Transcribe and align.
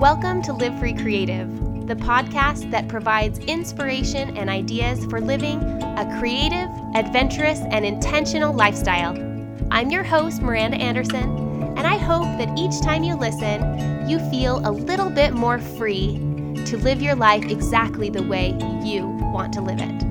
Welcome 0.00 0.40
to 0.44 0.54
Live 0.54 0.78
Free 0.78 0.94
Creative, 0.94 1.46
the 1.86 1.94
podcast 1.94 2.70
that 2.70 2.88
provides 2.88 3.38
inspiration 3.40 4.34
and 4.34 4.48
ideas 4.48 5.04
for 5.04 5.20
living 5.20 5.60
a 5.62 6.16
creative, 6.18 6.70
adventurous, 6.94 7.60
and 7.70 7.84
intentional 7.84 8.54
lifestyle. 8.54 9.14
I'm 9.70 9.90
your 9.90 10.02
host, 10.02 10.40
Miranda 10.40 10.78
Anderson, 10.78 11.36
and 11.76 11.80
I 11.80 11.98
hope 11.98 12.24
that 12.38 12.58
each 12.58 12.80
time 12.80 13.04
you 13.04 13.14
listen, 13.14 14.08
you 14.08 14.18
feel 14.30 14.66
a 14.66 14.72
little 14.72 15.10
bit 15.10 15.34
more 15.34 15.58
free 15.58 16.14
to 16.64 16.78
live 16.78 17.02
your 17.02 17.14
life 17.14 17.44
exactly 17.44 18.08
the 18.08 18.22
way 18.22 18.56
you 18.82 19.06
want 19.34 19.52
to 19.52 19.60
live 19.60 19.80
it. 19.82 20.02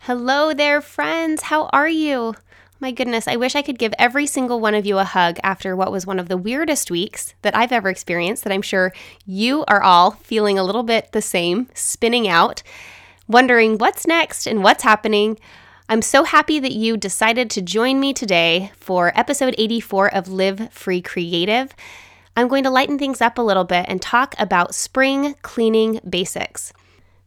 Hello 0.00 0.52
there, 0.52 0.82
friends. 0.82 1.44
How 1.44 1.70
are 1.72 1.88
you? 1.88 2.34
My 2.84 2.90
goodness, 2.90 3.26
I 3.26 3.36
wish 3.36 3.56
I 3.56 3.62
could 3.62 3.78
give 3.78 3.94
every 3.98 4.26
single 4.26 4.60
one 4.60 4.74
of 4.74 4.84
you 4.84 4.98
a 4.98 5.04
hug 5.04 5.38
after 5.42 5.74
what 5.74 5.90
was 5.90 6.04
one 6.04 6.18
of 6.18 6.28
the 6.28 6.36
weirdest 6.36 6.90
weeks 6.90 7.32
that 7.40 7.56
I've 7.56 7.72
ever 7.72 7.88
experienced, 7.88 8.44
that 8.44 8.52
I'm 8.52 8.60
sure 8.60 8.92
you 9.24 9.64
are 9.68 9.82
all 9.82 10.10
feeling 10.10 10.58
a 10.58 10.62
little 10.62 10.82
bit 10.82 11.12
the 11.12 11.22
same, 11.22 11.70
spinning 11.72 12.28
out, 12.28 12.62
wondering 13.26 13.78
what's 13.78 14.06
next 14.06 14.46
and 14.46 14.62
what's 14.62 14.82
happening. 14.82 15.38
I'm 15.88 16.02
so 16.02 16.24
happy 16.24 16.58
that 16.58 16.74
you 16.74 16.98
decided 16.98 17.48
to 17.52 17.62
join 17.62 18.00
me 18.00 18.12
today 18.12 18.70
for 18.76 19.18
episode 19.18 19.54
84 19.56 20.14
of 20.14 20.28
Live 20.28 20.70
Free 20.70 21.00
Creative. 21.00 21.74
I'm 22.36 22.48
going 22.48 22.64
to 22.64 22.70
lighten 22.70 22.98
things 22.98 23.22
up 23.22 23.38
a 23.38 23.42
little 23.42 23.64
bit 23.64 23.86
and 23.88 24.02
talk 24.02 24.34
about 24.38 24.74
spring 24.74 25.36
cleaning 25.40 26.00
basics. 26.06 26.74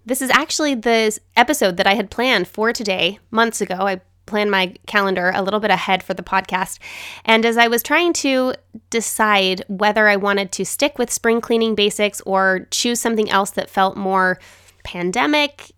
This 0.05 0.21
is 0.21 0.29
actually 0.29 0.75
the 0.75 1.17
episode 1.35 1.77
that 1.77 1.87
I 1.87 1.95
had 1.95 2.11
planned 2.11 2.47
for 2.47 2.71
today 2.71 3.17
months 3.31 3.59
ago. 3.59 3.75
I 3.75 4.01
plan 4.27 4.49
my 4.49 4.75
calendar 4.85 5.31
a 5.33 5.41
little 5.41 5.59
bit 5.59 5.71
ahead 5.71 6.03
for 6.03 6.13
the 6.13 6.23
podcast. 6.23 6.77
And 7.25 7.45
as 7.45 7.57
I 7.57 7.67
was 7.67 7.81
trying 7.81 8.13
to 8.13 8.53
decide 8.89 9.63
whether 9.67 10.07
I 10.07 10.15
wanted 10.17 10.51
to 10.53 10.65
stick 10.65 10.99
with 10.99 11.11
spring 11.11 11.41
cleaning 11.41 11.73
basics 11.73 12.21
or 12.21 12.67
choose 12.69 13.01
something 13.01 13.29
else 13.29 13.51
that 13.51 13.69
felt 13.69 13.97
more 13.97 14.39
pandemic 14.83 15.71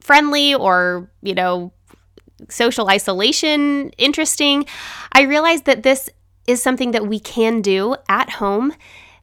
friendly 0.00 0.54
or, 0.54 1.08
you 1.22 1.34
know, 1.34 1.72
social 2.48 2.88
isolation 2.88 3.90
interesting, 3.98 4.66
I 5.12 5.22
realized 5.22 5.64
that 5.66 5.84
this 5.84 6.10
is 6.46 6.60
something 6.60 6.90
that 6.90 7.06
we 7.06 7.20
can 7.20 7.62
do 7.62 7.94
at 8.08 8.28
home 8.30 8.74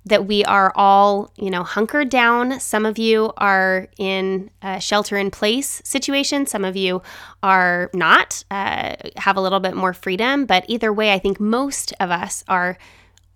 that 0.05 0.25
we 0.25 0.43
are 0.45 0.71
all, 0.75 1.31
you 1.37 1.49
know, 1.49 1.63
hunkered 1.63 2.09
down. 2.09 2.59
Some 2.59 2.85
of 2.85 2.97
you 2.97 3.31
are 3.37 3.87
in 3.97 4.49
a 4.61 4.79
shelter 4.79 5.17
in 5.17 5.29
place 5.29 5.81
situation. 5.83 6.45
Some 6.45 6.65
of 6.65 6.75
you 6.75 7.01
are 7.43 7.89
not, 7.93 8.43
uh, 8.49 8.95
have 9.17 9.37
a 9.37 9.41
little 9.41 9.59
bit 9.59 9.75
more 9.75 9.93
freedom. 9.93 10.45
But 10.45 10.65
either 10.67 10.91
way, 10.91 11.13
I 11.13 11.19
think 11.19 11.39
most 11.39 11.93
of 11.99 12.11
us 12.11 12.43
are 12.47 12.77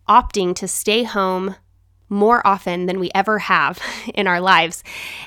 opting 0.07 0.55
to 0.55 0.67
stay 0.67 1.03
home 1.03 1.55
more 2.09 2.45
often 2.45 2.85
than 2.85 2.99
we 2.99 3.09
ever 3.13 3.39
have 3.39 3.79
in 4.13 4.27
our 4.27 4.39
lives. 4.39 4.83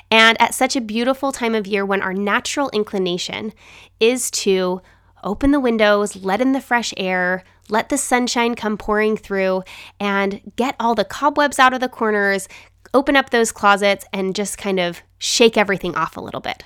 And 0.09 0.39
at 0.41 0.53
such 0.53 0.75
a 0.75 0.81
beautiful 0.81 1.31
time 1.31 1.53
of 1.53 1.67
year 1.67 1.85
when 1.85 2.01
our 2.01 2.13
natural 2.13 2.69
inclination 2.71 3.53
is 3.99 4.31
to 4.31 4.81
open 5.23 5.51
the 5.51 5.59
windows, 5.59 6.15
let 6.15 6.41
in 6.41 6.51
the 6.51 6.61
fresh 6.61 6.93
air, 6.97 7.43
let 7.69 7.89
the 7.89 7.97
sunshine 7.97 8.55
come 8.55 8.77
pouring 8.77 9.17
through, 9.17 9.63
and 9.99 10.41
get 10.55 10.75
all 10.79 10.95
the 10.95 11.05
cobwebs 11.05 11.59
out 11.59 11.73
of 11.73 11.79
the 11.79 11.89
corners, 11.89 12.47
open 12.93 13.15
up 13.15 13.29
those 13.29 13.51
closets, 13.51 14.05
and 14.13 14.35
just 14.35 14.57
kind 14.57 14.79
of 14.79 15.01
shake 15.17 15.57
everything 15.57 15.95
off 15.95 16.17
a 16.17 16.21
little 16.21 16.41
bit. 16.41 16.63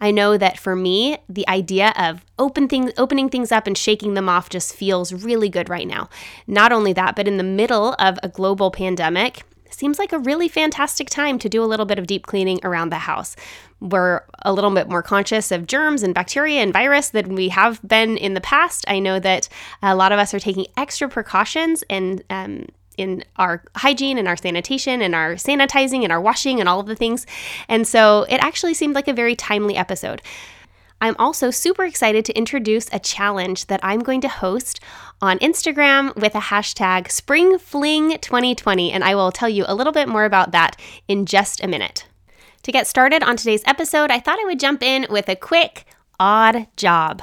I 0.00 0.10
know 0.10 0.38
that 0.38 0.58
for 0.58 0.74
me, 0.74 1.18
the 1.28 1.46
idea 1.46 1.92
of 1.96 2.24
open 2.38 2.68
things, 2.68 2.92
opening 2.96 3.28
things 3.28 3.52
up 3.52 3.66
and 3.66 3.76
shaking 3.76 4.14
them 4.14 4.30
off 4.30 4.48
just 4.48 4.74
feels 4.74 5.12
really 5.12 5.50
good 5.50 5.68
right 5.68 5.86
now. 5.86 6.08
Not 6.46 6.72
only 6.72 6.94
that, 6.94 7.14
but 7.14 7.28
in 7.28 7.36
the 7.36 7.42
middle 7.44 7.94
of 7.98 8.18
a 8.22 8.28
global 8.28 8.70
pandemic, 8.70 9.42
seems 9.74 9.98
like 9.98 10.12
a 10.12 10.18
really 10.18 10.48
fantastic 10.48 11.10
time 11.10 11.38
to 11.38 11.48
do 11.48 11.62
a 11.62 11.66
little 11.66 11.86
bit 11.86 11.98
of 11.98 12.06
deep 12.06 12.26
cleaning 12.26 12.60
around 12.62 12.90
the 12.90 12.98
house. 12.98 13.36
We're 13.80 14.22
a 14.42 14.52
little 14.52 14.70
bit 14.70 14.88
more 14.88 15.02
conscious 15.02 15.50
of 15.50 15.66
germs 15.66 16.02
and 16.02 16.14
bacteria 16.14 16.60
and 16.60 16.72
virus 16.72 17.10
than 17.10 17.34
we 17.34 17.48
have 17.48 17.80
been 17.86 18.16
in 18.16 18.34
the 18.34 18.40
past. 18.40 18.84
I 18.88 18.98
know 18.98 19.18
that 19.20 19.48
a 19.82 19.94
lot 19.94 20.12
of 20.12 20.18
us 20.18 20.34
are 20.34 20.40
taking 20.40 20.66
extra 20.76 21.08
precautions 21.08 21.82
and 21.88 22.22
um, 22.30 22.66
in 22.96 23.24
our 23.36 23.62
hygiene 23.76 24.18
and 24.18 24.28
our 24.28 24.36
sanitation 24.36 25.00
and 25.00 25.14
our 25.14 25.34
sanitizing 25.34 26.02
and 26.02 26.12
our 26.12 26.20
washing 26.20 26.60
and 26.60 26.68
all 26.68 26.80
of 26.80 26.86
the 26.86 26.96
things. 26.96 27.26
And 27.68 27.88
so 27.88 28.26
it 28.28 28.38
actually 28.42 28.74
seemed 28.74 28.94
like 28.94 29.08
a 29.08 29.14
very 29.14 29.34
timely 29.34 29.76
episode. 29.76 30.20
I'm 31.00 31.16
also 31.18 31.50
super 31.50 31.84
excited 31.84 32.24
to 32.26 32.36
introduce 32.36 32.88
a 32.92 32.98
challenge 32.98 33.66
that 33.66 33.80
I'm 33.82 34.00
going 34.00 34.20
to 34.20 34.28
host 34.28 34.80
on 35.22 35.38
Instagram 35.38 36.14
with 36.16 36.34
a 36.34 36.40
hashtag 36.40 37.08
SpringFling2020, 37.08 38.90
and 38.92 39.02
I 39.02 39.14
will 39.14 39.32
tell 39.32 39.48
you 39.48 39.64
a 39.66 39.74
little 39.74 39.92
bit 39.92 40.08
more 40.08 40.24
about 40.24 40.52
that 40.52 40.78
in 41.08 41.24
just 41.24 41.62
a 41.62 41.68
minute. 41.68 42.06
To 42.64 42.72
get 42.72 42.86
started 42.86 43.22
on 43.22 43.36
today's 43.36 43.62
episode, 43.64 44.10
I 44.10 44.20
thought 44.20 44.38
I 44.40 44.44
would 44.44 44.60
jump 44.60 44.82
in 44.82 45.06
with 45.08 45.28
a 45.28 45.36
quick 45.36 45.86
odd 46.18 46.66
job. 46.76 47.22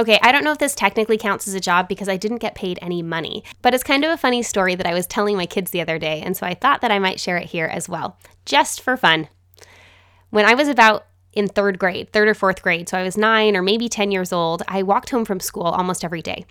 Okay, 0.00 0.18
I 0.22 0.32
don't 0.32 0.44
know 0.44 0.52
if 0.52 0.56
this 0.56 0.74
technically 0.74 1.18
counts 1.18 1.46
as 1.46 1.52
a 1.52 1.60
job 1.60 1.86
because 1.86 2.08
I 2.08 2.16
didn't 2.16 2.38
get 2.38 2.54
paid 2.54 2.78
any 2.80 3.02
money, 3.02 3.44
but 3.60 3.74
it's 3.74 3.84
kind 3.84 4.02
of 4.02 4.10
a 4.10 4.16
funny 4.16 4.42
story 4.42 4.74
that 4.74 4.86
I 4.86 4.94
was 4.94 5.06
telling 5.06 5.36
my 5.36 5.44
kids 5.44 5.72
the 5.72 5.82
other 5.82 5.98
day, 5.98 6.22
and 6.22 6.34
so 6.34 6.46
I 6.46 6.54
thought 6.54 6.80
that 6.80 6.90
I 6.90 6.98
might 6.98 7.20
share 7.20 7.36
it 7.36 7.50
here 7.50 7.66
as 7.66 7.86
well, 7.86 8.16
just 8.46 8.80
for 8.80 8.96
fun. 8.96 9.28
When 10.30 10.46
I 10.46 10.54
was 10.54 10.68
about 10.68 11.04
in 11.34 11.48
third 11.48 11.78
grade, 11.78 12.14
third 12.14 12.28
or 12.28 12.34
fourth 12.34 12.62
grade, 12.62 12.88
so 12.88 12.96
I 12.96 13.02
was 13.02 13.18
nine 13.18 13.54
or 13.54 13.60
maybe 13.60 13.90
10 13.90 14.10
years 14.10 14.32
old, 14.32 14.62
I 14.66 14.82
walked 14.82 15.10
home 15.10 15.26
from 15.26 15.38
school 15.38 15.64
almost 15.64 16.02
every 16.02 16.22
day. 16.22 16.46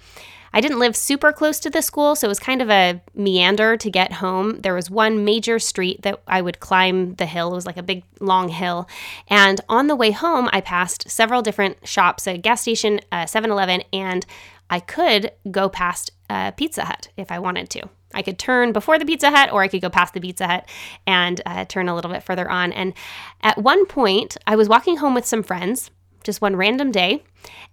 I 0.53 0.61
didn't 0.61 0.79
live 0.79 0.95
super 0.95 1.31
close 1.31 1.59
to 1.59 1.69
the 1.69 1.81
school, 1.81 2.15
so 2.15 2.27
it 2.27 2.29
was 2.29 2.39
kind 2.39 2.61
of 2.61 2.69
a 2.69 3.01
meander 3.13 3.77
to 3.77 3.89
get 3.89 4.13
home. 4.13 4.61
There 4.61 4.73
was 4.73 4.89
one 4.89 5.25
major 5.25 5.59
street 5.59 6.01
that 6.01 6.21
I 6.27 6.41
would 6.41 6.59
climb 6.59 7.15
the 7.15 7.25
hill. 7.25 7.51
It 7.51 7.55
was 7.55 7.65
like 7.65 7.77
a 7.77 7.83
big 7.83 8.03
long 8.19 8.49
hill. 8.49 8.87
And 9.27 9.61
on 9.69 9.87
the 9.87 9.95
way 9.95 10.11
home, 10.11 10.49
I 10.51 10.61
passed 10.61 11.09
several 11.09 11.41
different 11.41 11.87
shops, 11.87 12.27
a 12.27 12.37
gas 12.37 12.61
station, 12.61 12.99
a 13.11 13.27
7 13.27 13.51
Eleven, 13.51 13.83
and 13.93 14.25
I 14.69 14.79
could 14.79 15.31
go 15.49 15.69
past 15.69 16.11
a 16.29 16.53
Pizza 16.55 16.85
Hut 16.85 17.09
if 17.17 17.31
I 17.31 17.39
wanted 17.39 17.69
to. 17.71 17.89
I 18.13 18.21
could 18.21 18.39
turn 18.39 18.71
before 18.71 18.97
the 18.97 19.05
Pizza 19.05 19.29
Hut 19.29 19.51
or 19.51 19.61
I 19.61 19.67
could 19.67 19.81
go 19.81 19.89
past 19.89 20.13
the 20.13 20.21
Pizza 20.21 20.47
Hut 20.47 20.69
and 21.05 21.41
uh, 21.45 21.65
turn 21.65 21.87
a 21.87 21.95
little 21.95 22.11
bit 22.11 22.23
further 22.23 22.49
on. 22.49 22.73
And 22.73 22.93
at 23.41 23.57
one 23.57 23.85
point, 23.85 24.35
I 24.47 24.55
was 24.55 24.67
walking 24.67 24.97
home 24.97 25.13
with 25.13 25.25
some 25.25 25.43
friends 25.43 25.91
just 26.23 26.41
one 26.41 26.55
random 26.55 26.91
day. 26.91 27.23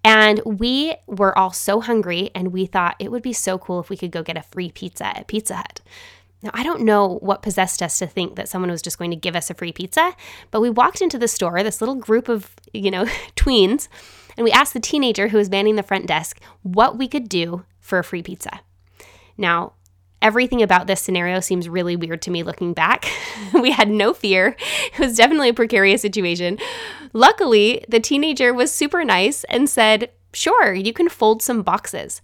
And 0.04 0.40
we 0.44 0.94
were 1.06 1.36
all 1.36 1.52
so 1.52 1.80
hungry, 1.80 2.30
and 2.34 2.52
we 2.52 2.66
thought 2.66 2.96
it 2.98 3.10
would 3.10 3.22
be 3.22 3.32
so 3.32 3.58
cool 3.58 3.80
if 3.80 3.90
we 3.90 3.96
could 3.96 4.12
go 4.12 4.22
get 4.22 4.36
a 4.36 4.42
free 4.42 4.70
pizza 4.70 5.06
at 5.06 5.26
Pizza 5.26 5.56
Hut. 5.56 5.80
Now, 6.42 6.50
I 6.54 6.62
don't 6.62 6.82
know 6.82 7.18
what 7.22 7.42
possessed 7.42 7.82
us 7.82 7.98
to 7.98 8.06
think 8.06 8.36
that 8.36 8.48
someone 8.48 8.70
was 8.70 8.82
just 8.82 8.98
going 8.98 9.10
to 9.10 9.16
give 9.16 9.34
us 9.34 9.50
a 9.50 9.54
free 9.54 9.72
pizza, 9.72 10.14
but 10.50 10.60
we 10.60 10.70
walked 10.70 11.00
into 11.00 11.18
the 11.18 11.28
store, 11.28 11.62
this 11.62 11.80
little 11.80 11.96
group 11.96 12.28
of, 12.28 12.54
you 12.72 12.90
know, 12.90 13.04
tweens, 13.36 13.88
and 14.36 14.44
we 14.44 14.52
asked 14.52 14.74
the 14.74 14.80
teenager 14.80 15.28
who 15.28 15.38
was 15.38 15.50
manning 15.50 15.76
the 15.76 15.82
front 15.82 16.06
desk 16.06 16.40
what 16.62 16.98
we 16.98 17.08
could 17.08 17.28
do 17.28 17.64
for 17.80 17.98
a 17.98 18.04
free 18.04 18.22
pizza. 18.22 18.60
Now, 19.36 19.72
Everything 20.22 20.62
about 20.62 20.86
this 20.86 21.02
scenario 21.02 21.40
seems 21.40 21.68
really 21.68 21.94
weird 21.94 22.22
to 22.22 22.30
me 22.30 22.42
looking 22.42 22.72
back. 22.72 23.06
we 23.52 23.70
had 23.70 23.90
no 23.90 24.14
fear. 24.14 24.56
It 24.94 24.98
was 24.98 25.16
definitely 25.16 25.50
a 25.50 25.54
precarious 25.54 26.00
situation. 26.00 26.58
Luckily, 27.12 27.84
the 27.88 28.00
teenager 28.00 28.52
was 28.52 28.72
super 28.72 29.04
nice 29.04 29.44
and 29.44 29.68
said, 29.68 30.10
Sure, 30.32 30.74
you 30.74 30.92
can 30.92 31.08
fold 31.08 31.42
some 31.42 31.62
boxes. 31.62 32.20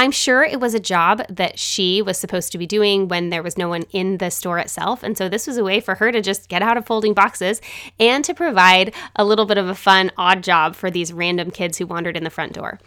I'm 0.00 0.12
sure 0.12 0.42
it 0.42 0.60
was 0.60 0.72
a 0.72 0.80
job 0.80 1.20
that 1.28 1.58
she 1.58 2.00
was 2.00 2.16
supposed 2.16 2.52
to 2.52 2.58
be 2.58 2.66
doing 2.66 3.06
when 3.08 3.28
there 3.28 3.42
was 3.42 3.58
no 3.58 3.68
one 3.68 3.82
in 3.90 4.16
the 4.16 4.30
store 4.30 4.58
itself. 4.58 5.02
And 5.02 5.18
so 5.18 5.28
this 5.28 5.46
was 5.46 5.58
a 5.58 5.62
way 5.62 5.78
for 5.78 5.96
her 5.96 6.10
to 6.10 6.22
just 6.22 6.48
get 6.48 6.62
out 6.62 6.78
of 6.78 6.86
folding 6.86 7.12
boxes 7.12 7.60
and 7.98 8.24
to 8.24 8.32
provide 8.32 8.94
a 9.14 9.26
little 9.26 9.44
bit 9.44 9.58
of 9.58 9.68
a 9.68 9.74
fun, 9.74 10.10
odd 10.16 10.42
job 10.42 10.74
for 10.74 10.90
these 10.90 11.12
random 11.12 11.50
kids 11.50 11.76
who 11.76 11.86
wandered 11.86 12.16
in 12.16 12.24
the 12.24 12.30
front 12.30 12.54
door. 12.54 12.80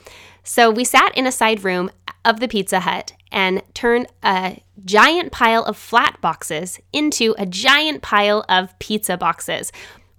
So 0.44 0.72
we 0.72 0.84
sat 0.84 1.16
in 1.16 1.28
a 1.28 1.32
side 1.32 1.64
room 1.64 1.92
of 2.26 2.40
the 2.40 2.48
Pizza 2.48 2.80
Hut 2.80 3.14
and 3.32 3.62
turned 3.76 4.08
a 4.24 4.64
giant 4.84 5.32
pile 5.32 5.64
of 5.66 5.78
flat 5.78 6.20
boxes 6.20 6.80
into 6.92 7.36
a 7.38 7.46
giant 7.46 8.02
pile 8.02 8.44
of 8.50 8.78
pizza 8.80 9.18
boxes. 9.18 9.72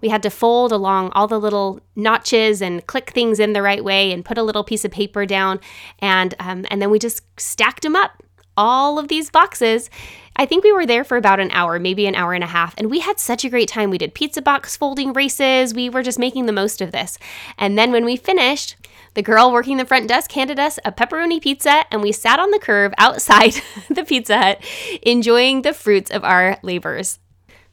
We 0.05 0.09
had 0.09 0.21
to 0.21 0.29
fold 0.29 0.71
along 0.71 1.13
all 1.13 1.25
the 1.25 1.39
little 1.39 1.79
notches 1.95 2.61
and 2.61 2.85
click 2.85 3.09
things 3.09 3.39
in 3.39 3.53
the 3.53 3.63
right 3.63 3.83
way 3.83 4.11
and 4.11 4.23
put 4.23 4.37
a 4.37 4.43
little 4.43 4.63
piece 4.63 4.85
of 4.85 4.91
paper 4.91 5.25
down. 5.25 5.59
And, 5.97 6.35
um, 6.39 6.63
and 6.69 6.79
then 6.79 6.91
we 6.91 6.99
just 6.99 7.23
stacked 7.39 7.81
them 7.81 7.95
up, 7.95 8.11
all 8.55 8.99
of 8.99 9.07
these 9.07 9.31
boxes. 9.31 9.89
I 10.35 10.45
think 10.45 10.63
we 10.63 10.71
were 10.71 10.85
there 10.85 11.03
for 11.03 11.17
about 11.17 11.39
an 11.39 11.49
hour, 11.49 11.79
maybe 11.79 12.05
an 12.05 12.13
hour 12.13 12.35
and 12.35 12.43
a 12.43 12.47
half, 12.47 12.75
and 12.77 12.91
we 12.91 12.99
had 12.99 13.19
such 13.19 13.43
a 13.43 13.49
great 13.49 13.67
time. 13.67 13.89
We 13.89 13.97
did 13.97 14.13
pizza 14.13 14.43
box 14.43 14.77
folding 14.77 15.11
races. 15.11 15.73
We 15.73 15.89
were 15.89 16.03
just 16.03 16.19
making 16.19 16.45
the 16.45 16.51
most 16.51 16.81
of 16.81 16.91
this. 16.91 17.17
And 17.57 17.75
then 17.75 17.91
when 17.91 18.05
we 18.05 18.15
finished, 18.15 18.75
the 19.15 19.23
girl 19.23 19.51
working 19.51 19.77
the 19.77 19.85
front 19.85 20.07
desk 20.07 20.31
handed 20.33 20.59
us 20.59 20.77
a 20.85 20.91
pepperoni 20.91 21.41
pizza, 21.41 21.85
and 21.89 22.03
we 22.03 22.11
sat 22.11 22.39
on 22.39 22.51
the 22.51 22.59
curb 22.59 22.93
outside 22.99 23.55
the 23.89 24.03
Pizza 24.03 24.37
Hut 24.37 24.63
enjoying 25.01 25.63
the 25.63 25.73
fruits 25.73 26.11
of 26.11 26.23
our 26.23 26.59
labors. 26.61 27.17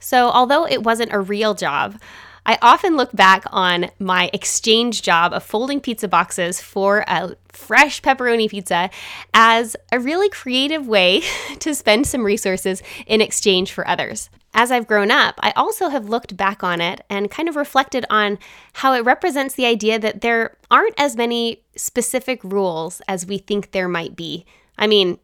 So, 0.03 0.31
although 0.31 0.67
it 0.67 0.83
wasn't 0.83 1.13
a 1.13 1.21
real 1.21 1.55
job, 1.55 2.01
I 2.45 2.59
often 2.61 2.97
look 2.97 3.13
back 3.13 3.45
on 3.51 3.91
my 4.01 4.29
exchange 4.33 5.03
job 5.03 5.33
of 5.33 5.45
folding 5.45 5.81
pizza 5.81 6.09
boxes 6.09 6.61
for 6.61 7.05
a 7.07 7.37
fresh 7.49 8.03
pepperoni 8.03 8.51
pizza 8.51 8.91
as 9.33 9.77
a 9.93 10.01
really 10.01 10.29
creative 10.29 10.89
way 10.89 11.23
to 11.61 11.75
spend 11.75 12.09
some 12.09 12.25
resources 12.25 12.83
in 13.07 13.21
exchange 13.21 13.71
for 13.71 13.87
others. 13.87 14.29
As 14.55 14.73
I've 14.73 14.89
grown 14.89 15.11
up, 15.11 15.37
I 15.39 15.53
also 15.53 15.89
have 15.89 16.09
looked 16.09 16.37
back 16.37 16.65
on 16.65 16.81
it 16.81 17.03
and 17.09 17.31
kind 17.31 17.49
of 17.49 17.57
reflected 17.57 18.05
on 18.11 18.39
how 18.75 18.93
it 18.93 19.05
represents 19.05 19.55
the 19.55 19.67
idea 19.67 19.99
that 20.01 20.21
there 20.21 20.57
aren't 20.71 20.99
as 20.99 21.17
many 21.17 21.63
specific 21.77 22.43
rules 22.43 23.01
as 23.07 23.25
we 23.25 23.39
think 23.39 23.71
there 23.71 23.89
might 23.89 24.17
be. 24.17 24.45
I 24.77 24.89
mean, 24.89 25.19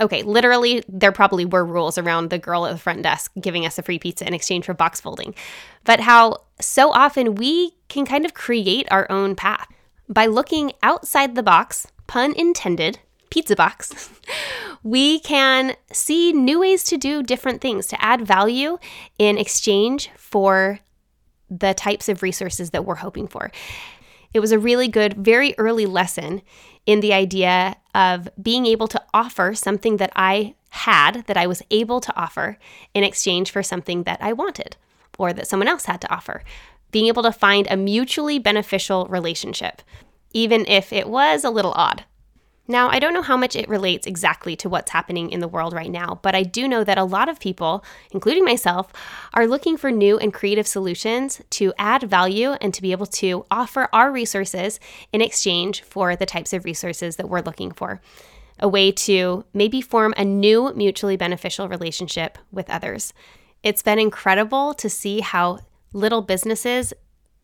okay, 0.00 0.22
literally, 0.22 0.82
there 0.88 1.12
probably 1.12 1.44
were 1.44 1.64
rules 1.64 1.98
around 1.98 2.30
the 2.30 2.38
girl 2.38 2.66
at 2.66 2.72
the 2.72 2.78
front 2.78 3.02
desk 3.02 3.32
giving 3.40 3.66
us 3.66 3.78
a 3.78 3.82
free 3.82 3.98
pizza 3.98 4.26
in 4.26 4.34
exchange 4.34 4.64
for 4.64 4.74
box 4.74 5.00
folding, 5.00 5.34
but 5.84 6.00
how 6.00 6.38
so 6.60 6.90
often 6.92 7.34
we 7.34 7.72
can 7.88 8.06
kind 8.06 8.24
of 8.24 8.34
create 8.34 8.86
our 8.90 9.10
own 9.10 9.34
path 9.34 9.68
by 10.08 10.26
looking 10.26 10.72
outside 10.82 11.34
the 11.34 11.42
box, 11.42 11.86
pun 12.06 12.32
intended, 12.36 12.98
pizza 13.30 13.56
box. 13.56 14.10
we 14.82 15.18
can 15.20 15.74
see 15.92 16.32
new 16.32 16.60
ways 16.60 16.84
to 16.84 16.96
do 16.96 17.22
different 17.22 17.60
things 17.60 17.86
to 17.86 18.02
add 18.02 18.26
value 18.26 18.78
in 19.18 19.38
exchange 19.38 20.10
for 20.16 20.78
the 21.50 21.74
types 21.74 22.08
of 22.08 22.22
resources 22.22 22.70
that 22.70 22.84
we're 22.84 22.94
hoping 22.96 23.26
for. 23.26 23.50
It 24.34 24.40
was 24.40 24.52
a 24.52 24.58
really 24.58 24.88
good, 24.88 25.14
very 25.14 25.54
early 25.56 25.86
lesson 25.86 26.42
in 26.84 27.00
the 27.00 27.14
idea 27.14 27.76
of 27.94 28.28
being 28.42 28.66
able 28.66 28.88
to 28.88 29.02
offer 29.14 29.54
something 29.54 29.96
that 29.98 30.12
I 30.14 30.56
had, 30.70 31.24
that 31.28 31.36
I 31.36 31.46
was 31.46 31.62
able 31.70 32.00
to 32.00 32.16
offer 32.16 32.58
in 32.92 33.04
exchange 33.04 33.52
for 33.52 33.62
something 33.62 34.02
that 34.02 34.18
I 34.20 34.32
wanted 34.32 34.76
or 35.18 35.32
that 35.32 35.46
someone 35.46 35.68
else 35.68 35.84
had 35.84 36.00
to 36.00 36.12
offer. 36.12 36.42
Being 36.90 37.06
able 37.06 37.22
to 37.22 37.32
find 37.32 37.68
a 37.70 37.76
mutually 37.76 38.40
beneficial 38.40 39.06
relationship, 39.06 39.82
even 40.32 40.66
if 40.66 40.92
it 40.92 41.08
was 41.08 41.44
a 41.44 41.50
little 41.50 41.72
odd. 41.72 42.04
Now, 42.66 42.88
I 42.88 42.98
don't 42.98 43.12
know 43.12 43.20
how 43.20 43.36
much 43.36 43.56
it 43.56 43.68
relates 43.68 44.06
exactly 44.06 44.56
to 44.56 44.70
what's 44.70 44.90
happening 44.90 45.30
in 45.30 45.40
the 45.40 45.48
world 45.48 45.74
right 45.74 45.90
now, 45.90 46.18
but 46.22 46.34
I 46.34 46.42
do 46.42 46.66
know 46.66 46.82
that 46.82 46.96
a 46.96 47.04
lot 47.04 47.28
of 47.28 47.38
people, 47.38 47.84
including 48.10 48.44
myself, 48.44 48.90
are 49.34 49.46
looking 49.46 49.76
for 49.76 49.90
new 49.90 50.16
and 50.16 50.32
creative 50.32 50.66
solutions 50.66 51.42
to 51.50 51.74
add 51.78 52.04
value 52.04 52.52
and 52.62 52.72
to 52.72 52.80
be 52.80 52.92
able 52.92 53.06
to 53.06 53.44
offer 53.50 53.88
our 53.92 54.10
resources 54.10 54.80
in 55.12 55.20
exchange 55.20 55.82
for 55.82 56.16
the 56.16 56.24
types 56.24 56.54
of 56.54 56.64
resources 56.64 57.16
that 57.16 57.28
we're 57.28 57.42
looking 57.42 57.70
for. 57.70 58.00
A 58.58 58.68
way 58.68 58.92
to 58.92 59.44
maybe 59.52 59.82
form 59.82 60.14
a 60.16 60.24
new 60.24 60.72
mutually 60.74 61.16
beneficial 61.16 61.68
relationship 61.68 62.38
with 62.50 62.70
others. 62.70 63.12
It's 63.62 63.82
been 63.82 63.98
incredible 63.98 64.72
to 64.74 64.88
see 64.88 65.20
how 65.20 65.58
little 65.92 66.22
businesses, 66.22 66.94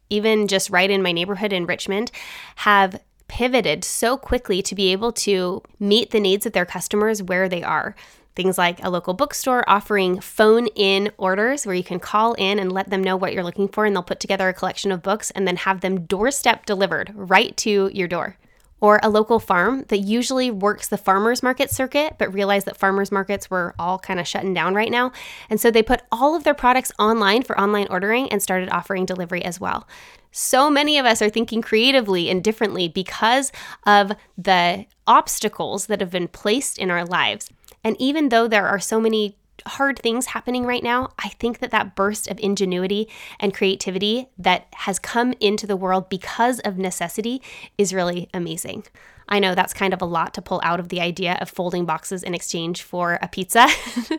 even 0.09 0.49
just 0.49 0.71
right 0.71 0.91
in 0.91 1.03
my 1.03 1.13
neighborhood 1.13 1.53
in 1.53 1.67
Richmond, 1.67 2.11
have 2.57 3.03
pivoted 3.31 3.85
so 3.85 4.17
quickly 4.17 4.61
to 4.61 4.75
be 4.75 4.91
able 4.91 5.13
to 5.13 5.63
meet 5.79 6.11
the 6.11 6.19
needs 6.19 6.47
of 6.47 6.53
their 6.53 6.67
customers 6.67 7.23
where 7.23 7.49
they 7.49 7.63
are. 7.63 7.95
Things 8.35 8.59
like 8.59 8.83
a 8.83 8.91
local 8.91 9.15
bookstore 9.15 9.63
offering 9.69 10.21
phone 10.21 10.67
in 10.75 11.13
orders 11.17 11.65
where 11.65 11.75
you 11.75 11.85
can 11.85 12.01
call 12.01 12.35
in 12.35 12.59
and 12.59 12.73
let 12.73 12.91
them 12.91 13.05
know 13.05 13.17
what 13.17 13.33
you're 13.33 13.45
looking 13.45 13.69
for, 13.69 13.85
and 13.85 13.95
they'll 13.95 14.03
put 14.03 14.19
together 14.19 14.49
a 14.49 14.53
collection 14.53 14.91
of 14.91 15.03
books 15.03 15.31
and 15.31 15.47
then 15.47 15.57
have 15.57 15.81
them 15.81 16.07
doorstep 16.07 16.67
delivered 16.67 17.13
right 17.15 17.57
to 17.59 17.89
your 17.95 18.09
door 18.09 18.37
or 18.81 19.01
a 19.03 19.11
local 19.11 19.39
farm 19.39 19.85
that 19.89 19.99
usually 19.99 20.51
works 20.51 20.89
the 20.89 20.97
farmers 20.97 21.43
market 21.43 21.71
circuit, 21.71 22.17
but 22.19 22.33
realized 22.33 22.67
that 22.67 22.77
farmers 22.77 23.13
markets 23.13 23.51
were 23.51 23.75
all 23.79 23.99
kind 23.99 24.19
of 24.19 24.27
shutting 24.27 24.55
down 24.55 24.75
right 24.75 24.91
now. 24.91 25.13
And 25.49 25.61
so 25.61 25.71
they 25.71 25.83
put 25.83 26.03
all 26.11 26.35
of 26.35 26.45
their 26.45 26.55
products 26.55 26.93
online 26.99 27.43
for 27.43 27.59
online 27.61 27.87
ordering 27.91 28.31
and 28.31 28.43
started 28.43 28.71
offering 28.71 29.07
delivery 29.07 29.45
as 29.45 29.61
well. 29.61 29.87
So 30.33 30.71
many 30.71 30.97
of 30.99 31.07
us 31.07 31.21
are 31.21 31.29
thinking 31.29 31.61
creatively 31.61 32.31
and 32.31 32.43
differently 32.43 32.89
because 32.89 33.51
of 33.87 34.13
the 34.39 34.87
obstacles 35.07 35.87
that 35.87 36.01
have 36.01 36.11
been 36.11 36.29
placed 36.29 36.79
in 36.79 36.91
our 36.91 37.05
lives. 37.05 37.49
And 37.83 37.97
even 37.99 38.29
though 38.29 38.47
there 38.47 38.67
are 38.67 38.79
so 38.79 39.01
many 39.01 39.37
hard 39.67 39.99
things 39.99 40.27
happening 40.27 40.65
right 40.65 40.83
now, 40.83 41.11
I 41.19 41.29
think 41.29 41.59
that 41.61 41.71
that 41.71 41.95
burst 41.95 42.29
of 42.29 42.39
ingenuity 42.41 43.09
and 43.39 43.55
creativity 43.55 44.29
that 44.39 44.67
has 44.75 44.99
come 44.99 45.35
into 45.41 45.67
the 45.67 45.77
world 45.77 46.09
because 46.09 46.61
of 46.61 46.79
necessity 46.79 47.43
is 47.79 47.95
really 47.95 48.29
amazing. 48.35 48.85
I 49.29 49.39
know 49.39 49.55
that's 49.55 49.73
kind 49.73 49.95
of 49.95 50.03
a 50.03 50.07
lot 50.07 50.35
to 50.35 50.43
pull 50.43 50.61
out 50.65 50.81
of 50.81 50.89
the 50.89 51.01
idea 51.01 51.39
of 51.41 51.49
folding 51.49 51.85
boxes 51.85 52.23
in 52.23 52.35
exchange 52.35 52.83
for 52.83 53.19
a 53.23 53.29
pizza, 53.29 53.69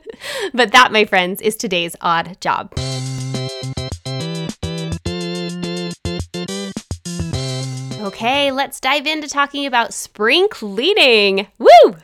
but 0.53 0.71
that, 0.71 0.91
my 0.91 1.03
friends, 1.05 1.41
is 1.41 1.57
today's 1.57 1.95
odd 1.99 2.39
job. 2.39 2.73
Okay, 8.01 8.51
let's 8.51 8.79
dive 8.79 9.05
into 9.05 9.27
talking 9.27 9.65
about 9.65 9.93
spring 9.93 10.47
cleaning. 10.49 11.47
Woo! 11.57 11.95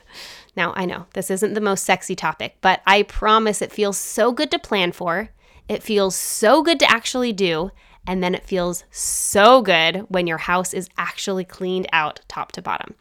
Now, 0.57 0.73
I 0.75 0.85
know 0.85 1.05
this 1.13 1.29
isn't 1.29 1.53
the 1.53 1.61
most 1.61 1.85
sexy 1.85 2.15
topic, 2.15 2.57
but 2.61 2.81
I 2.87 3.03
promise 3.03 3.61
it 3.61 3.71
feels 3.71 3.95
so 3.95 4.31
good 4.31 4.49
to 4.49 4.57
plan 4.59 4.91
for. 4.91 5.29
It 5.69 5.83
feels 5.83 6.15
so 6.15 6.63
good 6.63 6.79
to 6.79 6.89
actually 6.89 7.31
do. 7.31 7.69
And 8.07 8.23
then 8.23 8.33
it 8.33 8.43
feels 8.43 8.83
so 8.89 9.61
good 9.61 10.05
when 10.09 10.25
your 10.25 10.39
house 10.39 10.73
is 10.73 10.89
actually 10.97 11.45
cleaned 11.45 11.87
out 11.93 12.21
top 12.27 12.53
to 12.53 12.61
bottom. 12.63 12.95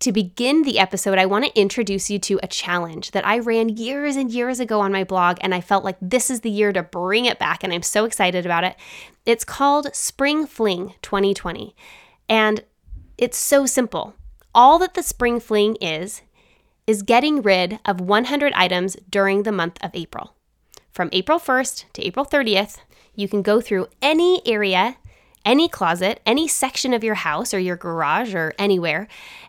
To 0.00 0.12
begin 0.12 0.62
the 0.62 0.78
episode, 0.78 1.18
I 1.18 1.26
want 1.26 1.46
to 1.46 1.58
introduce 1.58 2.10
you 2.10 2.18
to 2.18 2.40
a 2.42 2.48
challenge 2.48 3.12
that 3.12 3.26
I 3.26 3.38
ran 3.38 3.68
years 3.70 4.16
and 4.16 4.30
years 4.30 4.60
ago 4.60 4.80
on 4.80 4.92
my 4.92 5.04
blog, 5.04 5.38
and 5.40 5.54
I 5.54 5.60
felt 5.60 5.84
like 5.84 5.98
this 6.02 6.30
is 6.30 6.40
the 6.40 6.50
year 6.50 6.72
to 6.72 6.82
bring 6.82 7.26
it 7.26 7.38
back, 7.38 7.62
and 7.62 7.72
I'm 7.72 7.82
so 7.82 8.04
excited 8.06 8.44
about 8.44 8.64
it. 8.64 8.76
It's 9.24 9.44
called 9.44 9.94
Spring 9.94 10.46
Fling 10.46 10.94
2020, 11.02 11.76
and 12.28 12.64
it's 13.18 13.38
so 13.38 13.66
simple. 13.66 14.14
All 14.54 14.80
that 14.80 14.94
the 14.94 15.02
spring 15.02 15.38
fling 15.38 15.76
is, 15.76 16.22
is 16.86 17.02
getting 17.02 17.40
rid 17.40 17.78
of 17.84 18.00
100 18.00 18.52
items 18.54 18.96
during 19.08 19.44
the 19.44 19.52
month 19.52 19.78
of 19.80 19.92
April. 19.94 20.34
From 20.90 21.08
April 21.12 21.38
1st 21.38 21.84
to 21.92 22.04
April 22.04 22.26
30th, 22.26 22.78
you 23.14 23.28
can 23.28 23.42
go 23.42 23.60
through 23.60 23.86
any 24.02 24.42
area, 24.44 24.96
any 25.44 25.68
closet, 25.68 26.20
any 26.26 26.48
section 26.48 26.92
of 26.92 27.04
your 27.04 27.14
house 27.14 27.54
or 27.54 27.60
your 27.60 27.76
garage 27.76 28.34
or 28.34 28.52
anywhere, 28.58 29.06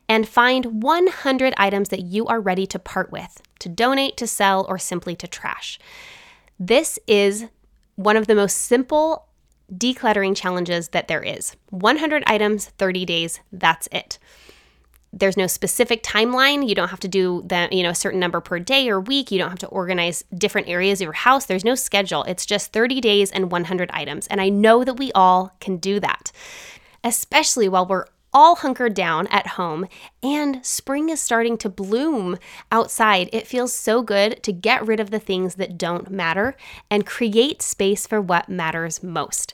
and 0.08 0.30
find 0.30 0.84
100 0.84 1.56
items 1.58 1.90
that 1.90 2.02
you 2.02 2.28
are 2.28 2.40
ready 2.40 2.68
to 2.68 2.78
part 2.78 3.12
with, 3.12 3.42
to 3.58 3.70
donate, 3.70 4.18
to 4.18 4.28
sell, 4.28 4.68
or 4.70 4.78
simply 4.78 5.16
to 5.16 5.28
trash. 5.28 5.80
This 6.60 7.00
is 7.08 7.48
one 7.96 8.18
of 8.18 8.28
the 8.28 8.36
most 8.36 8.58
simple 8.58 9.26
decluttering 9.74 10.36
challenges 10.36 10.90
that 10.90 11.08
there 11.08 11.24
is 11.24 11.56
100 11.72 12.24
items, 12.28 12.68
30 12.78 13.06
days, 13.06 13.40
that's 13.52 13.88
it 13.92 14.20
there's 15.14 15.38
no 15.38 15.48
specific 15.48 16.04
timeline. 16.04 16.68
You 16.68 16.76
don't 16.76 16.90
have 16.90 17.00
to 17.02 17.08
do 17.08 17.44
that, 17.48 17.74
you 17.74 17.84
know, 17.84 17.90
a 17.90 17.96
certain 17.96 18.20
number 18.20 18.40
per 18.40 18.60
day 18.60 18.90
or 18.90 19.00
week. 19.00 19.32
You 19.32 19.40
don't 19.40 19.50
have 19.50 19.60
to 19.60 19.68
organize 19.68 20.24
different 20.36 20.70
areas 20.70 21.02
of 21.02 21.06
your 21.06 21.14
house. 21.14 21.46
There's 21.46 21.66
no 21.66 21.76
schedule. 21.76 22.24
It's 22.24 22.46
just 22.46 22.72
30 22.72 23.02
days 23.02 23.32
and 23.32 23.52
100 23.52 23.92
items. 23.92 24.28
And 24.28 24.40
I 24.40 24.50
know 24.50 24.84
that 24.84 24.96
we 24.96 25.12
all 25.12 25.56
can 25.60 25.78
do 25.78 26.00
that, 26.00 26.32
especially 27.04 27.68
while 27.68 27.86
we're 27.86 28.06
all 28.34 28.56
hunkered 28.56 28.94
down 28.94 29.28
at 29.28 29.48
home 29.48 29.86
and 30.24 30.66
spring 30.66 31.10
is 31.10 31.20
starting 31.20 31.58
to 31.58 31.70
bloom 31.70 32.38
outside. 32.72 33.30
It 33.34 33.48
feels 33.48 33.74
so 33.74 34.02
good 34.02 34.42
to 34.44 34.54
get 34.54 34.88
rid 34.88 35.02
of 35.02 35.12
the 35.12 35.20
things 35.20 35.56
that 35.56 35.78
don't 35.78 36.10
matter 36.10 36.56
and 36.90 37.06
create 37.06 37.62
space 37.62 38.08
for 38.08 38.22
what 38.22 38.48
matters 38.48 39.04
most. 39.04 39.54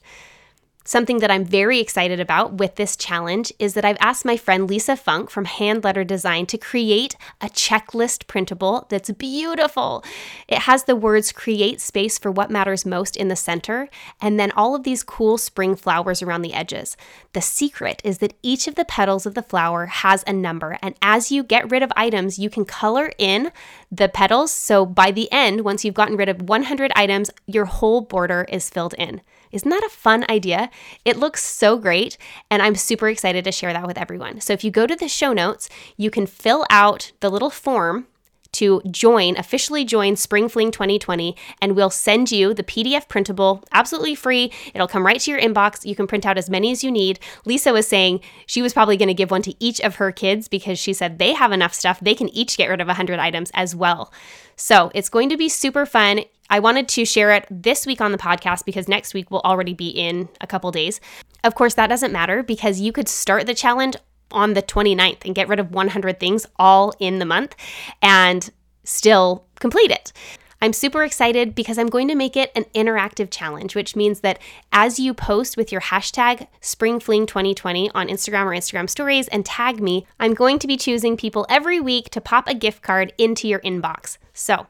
Something 0.87 1.19
that 1.19 1.29
I'm 1.29 1.43
very 1.43 1.81
excited 1.81 2.21
about 2.21 2.53
with 2.53 2.75
this 2.75 2.95
challenge 2.95 3.51
is 3.59 3.73
that 3.73 3.83
I've 3.83 3.97
asked 3.99 4.23
my 4.23 4.37
friend 4.37 4.69
Lisa 4.69 4.95
Funk 4.95 5.29
from 5.29 5.43
Hand 5.43 5.83
Letter 5.83 6.05
Design 6.05 6.45
to 6.45 6.57
create 6.57 7.17
a 7.41 7.47
checklist 7.47 8.25
printable 8.27 8.87
that's 8.87 9.11
beautiful. 9.11 10.01
It 10.47 10.59
has 10.59 10.85
the 10.85 10.95
words 10.95 11.33
create 11.33 11.81
space 11.81 12.17
for 12.17 12.31
what 12.31 12.49
matters 12.49 12.85
most 12.85 13.17
in 13.17 13.27
the 13.27 13.35
center, 13.35 13.89
and 14.21 14.39
then 14.39 14.51
all 14.51 14.75
of 14.75 14.83
these 14.83 15.03
cool 15.03 15.37
spring 15.37 15.75
flowers 15.75 16.21
around 16.21 16.41
the 16.41 16.53
edges. 16.53 16.95
The 17.33 17.41
secret 17.41 18.01
is 18.05 18.19
that 18.19 18.37
each 18.41 18.65
of 18.69 18.75
the 18.75 18.85
petals 18.85 19.25
of 19.25 19.33
the 19.33 19.43
flower 19.43 19.87
has 19.87 20.23
a 20.25 20.31
number, 20.31 20.77
and 20.81 20.95
as 21.01 21.33
you 21.33 21.43
get 21.43 21.69
rid 21.69 21.83
of 21.83 21.91
items, 21.97 22.39
you 22.39 22.49
can 22.49 22.63
color 22.63 23.11
in 23.17 23.51
the 23.91 24.07
petals. 24.07 24.53
So 24.53 24.85
by 24.85 25.11
the 25.11 25.29
end, 25.33 25.65
once 25.65 25.83
you've 25.83 25.95
gotten 25.95 26.15
rid 26.15 26.29
of 26.29 26.43
100 26.43 26.93
items, 26.95 27.29
your 27.45 27.65
whole 27.65 27.99
border 27.99 28.45
is 28.47 28.69
filled 28.69 28.93
in. 28.97 29.19
Isn't 29.51 29.69
that 29.69 29.83
a 29.83 29.89
fun 29.89 30.25
idea? 30.29 30.69
It 31.05 31.17
looks 31.17 31.43
so 31.43 31.77
great, 31.77 32.17
and 32.49 32.61
I'm 32.61 32.75
super 32.75 33.09
excited 33.09 33.43
to 33.45 33.51
share 33.51 33.73
that 33.73 33.87
with 33.87 33.97
everyone. 33.97 34.41
So 34.41 34.53
if 34.53 34.63
you 34.63 34.71
go 34.71 34.87
to 34.87 34.95
the 34.95 35.07
show 35.07 35.33
notes, 35.33 35.69
you 35.95 36.09
can 36.09 36.25
fill 36.25 36.65
out 36.69 37.11
the 37.19 37.29
little 37.29 37.49
form 37.49 38.07
to 38.53 38.81
join, 38.89 39.37
officially 39.37 39.85
join 39.85 40.15
Spring 40.15 40.49
Fling 40.49 40.71
2020, 40.71 41.35
and 41.61 41.75
we'll 41.75 41.89
send 41.89 42.31
you 42.31 42.53
the 42.53 42.63
PDF 42.63 43.07
printable 43.07 43.63
absolutely 43.71 44.15
free. 44.15 44.51
It'll 44.73 44.87
come 44.87 45.05
right 45.05 45.19
to 45.19 45.31
your 45.31 45.39
inbox. 45.39 45.85
You 45.85 45.95
can 45.95 46.07
print 46.07 46.25
out 46.25 46.37
as 46.37 46.49
many 46.49 46.71
as 46.71 46.83
you 46.83 46.91
need. 46.91 47.19
Lisa 47.45 47.71
was 47.71 47.87
saying 47.87 48.21
she 48.45 48.61
was 48.61 48.73
probably 48.73 48.97
going 48.97 49.09
to 49.09 49.13
give 49.13 49.31
one 49.31 49.43
to 49.43 49.53
each 49.63 49.79
of 49.81 49.95
her 49.95 50.11
kids 50.11 50.47
because 50.47 50.79
she 50.79 50.93
said 50.93 51.19
they 51.19 51.33
have 51.33 51.51
enough 51.51 51.73
stuff. 51.73 51.99
They 51.99 52.15
can 52.15 52.29
each 52.29 52.57
get 52.57 52.69
rid 52.69 52.81
of 52.81 52.87
100 52.87 53.19
items 53.19 53.51
as 53.53 53.75
well. 53.75 54.11
So 54.55 54.91
it's 54.95 55.09
going 55.09 55.29
to 55.29 55.37
be 55.37 55.49
super 55.49 55.85
fun. 55.85 56.21
I 56.49 56.59
wanted 56.59 56.87
to 56.89 57.05
share 57.05 57.31
it 57.31 57.45
this 57.49 57.85
week 57.85 58.01
on 58.01 58.11
the 58.11 58.17
podcast 58.17 58.65
because 58.65 58.87
next 58.87 59.13
week 59.13 59.29
will 59.31 59.41
already 59.41 59.73
be 59.73 59.89
in 59.89 60.29
a 60.41 60.47
couple 60.47 60.71
days. 60.71 60.99
Of 61.43 61.55
course, 61.55 61.73
that 61.75 61.87
doesn't 61.87 62.11
matter 62.11 62.43
because 62.43 62.79
you 62.79 62.91
could 62.91 63.07
start 63.07 63.45
the 63.45 63.53
challenge 63.53 63.95
on 64.31 64.53
the 64.53 64.61
29th 64.61 65.25
and 65.25 65.35
get 65.35 65.47
rid 65.47 65.59
of 65.59 65.71
100 65.71 66.19
things 66.19 66.45
all 66.57 66.93
in 66.99 67.19
the 67.19 67.25
month 67.25 67.55
and 68.01 68.49
still 68.83 69.45
complete 69.59 69.91
it. 69.91 70.11
I'm 70.59 70.73
super 70.73 71.03
excited 71.03 71.53
because 71.53 71.77
I'm 71.77 71.87
going 71.87 72.07
to 72.07 72.15
make 72.15 72.35
it 72.35 72.51
an 72.55 72.65
interactive 72.73 73.29
challenge, 73.29 73.75
which 73.75 73.95
means 73.95 74.21
that 74.21 74.39
as 74.71 74.97
you 74.97 75.13
post 75.13 75.55
with 75.55 75.71
your 75.71 75.81
hashtag 75.81 76.47
SpringFling2020 76.61 77.91
on 77.93 78.07
Instagram 78.07 78.45
or 78.45 78.51
Instagram 78.51 78.89
stories 78.89 79.27
and 79.27 79.45
tag 79.45 79.79
me, 79.79 80.07
I'm 80.19 80.33
going 80.33 80.57
to 80.59 80.67
be 80.67 80.75
choosing 80.75 81.15
people 81.15 81.45
every 81.47 81.79
week 81.79 82.09
to 82.09 82.21
pop 82.21 82.47
a 82.47 82.55
gift 82.55 82.81
card 82.81 83.13
into 83.19 83.47
your 83.47 83.59
inbox. 83.59 84.17
So, 84.33 84.65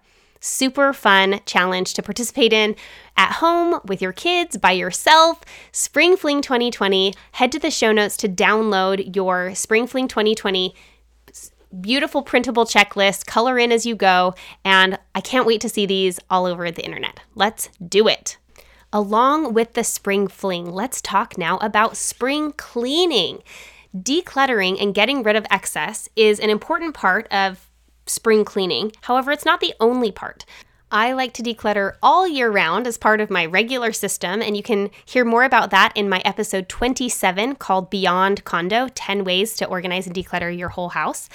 super 0.47 0.93
fun 0.93 1.41
challenge 1.45 1.93
to 1.95 2.01
participate 2.01 2.53
in 2.53 2.75
at 3.15 3.33
home 3.33 3.79
with 3.85 4.01
your 4.01 4.13
kids, 4.13 4.57
by 4.57 4.71
yourself. 4.71 5.41
Spring 5.71 6.15
Fling 6.15 6.41
2020. 6.41 7.13
Head 7.33 7.51
to 7.51 7.59
the 7.59 7.71
show 7.71 7.91
notes 7.91 8.17
to 8.17 8.29
download 8.29 9.15
your 9.15 9.53
Spring 9.55 9.87
Fling 9.87 10.07
2020 10.07 10.73
beautiful 11.81 12.21
printable 12.21 12.65
checklist, 12.65 13.25
color 13.25 13.59
in 13.59 13.71
as 13.71 13.85
you 13.85 13.95
go, 13.95 14.33
and 14.63 14.97
I 15.13 15.21
can't 15.21 15.45
wait 15.45 15.61
to 15.61 15.69
see 15.69 15.85
these 15.85 16.19
all 16.29 16.45
over 16.45 16.71
the 16.71 16.83
internet. 16.83 17.19
Let's 17.35 17.69
do 17.85 18.07
it. 18.07 18.37
Along 18.93 19.53
with 19.53 19.73
the 19.73 19.83
spring 19.83 20.27
fling, 20.27 20.71
let's 20.71 21.01
talk 21.01 21.37
now 21.37 21.57
about 21.57 21.97
spring 21.97 22.53
cleaning. 22.53 23.43
Decluttering 23.95 24.81
and 24.81 24.95
getting 24.95 25.23
rid 25.23 25.35
of 25.35 25.45
excess 25.49 26.07
is 26.15 26.39
an 26.39 26.49
important 26.49 26.93
part 26.93 27.27
of 27.31 27.66
spring 28.09 28.45
cleaning. 28.45 28.91
However, 29.01 29.31
it's 29.31 29.45
not 29.45 29.59
the 29.59 29.73
only 29.79 30.11
part. 30.11 30.45
I 30.89 31.11
like 31.11 31.33
to 31.33 31.43
declutter 31.43 31.95
all 32.01 32.25
year 32.25 32.49
round 32.49 32.87
as 32.87 32.97
part 32.97 33.19
of 33.19 33.29
my 33.29 33.45
regular 33.45 33.91
system, 33.91 34.41
and 34.41 34.55
you 34.55 34.63
can 34.63 34.89
hear 35.05 35.25
more 35.25 35.43
about 35.43 35.69
that 35.71 35.91
in 35.95 36.07
my 36.07 36.21
episode 36.23 36.69
27 36.69 37.55
called 37.55 37.89
Beyond 37.89 38.45
Kondo 38.45 38.87
10 38.95 39.25
Ways 39.25 39.57
to 39.57 39.65
Organize 39.65 40.07
and 40.07 40.15
Declutter 40.15 40.57
Your 40.57 40.69
Whole 40.69 40.89
House. 40.89 41.27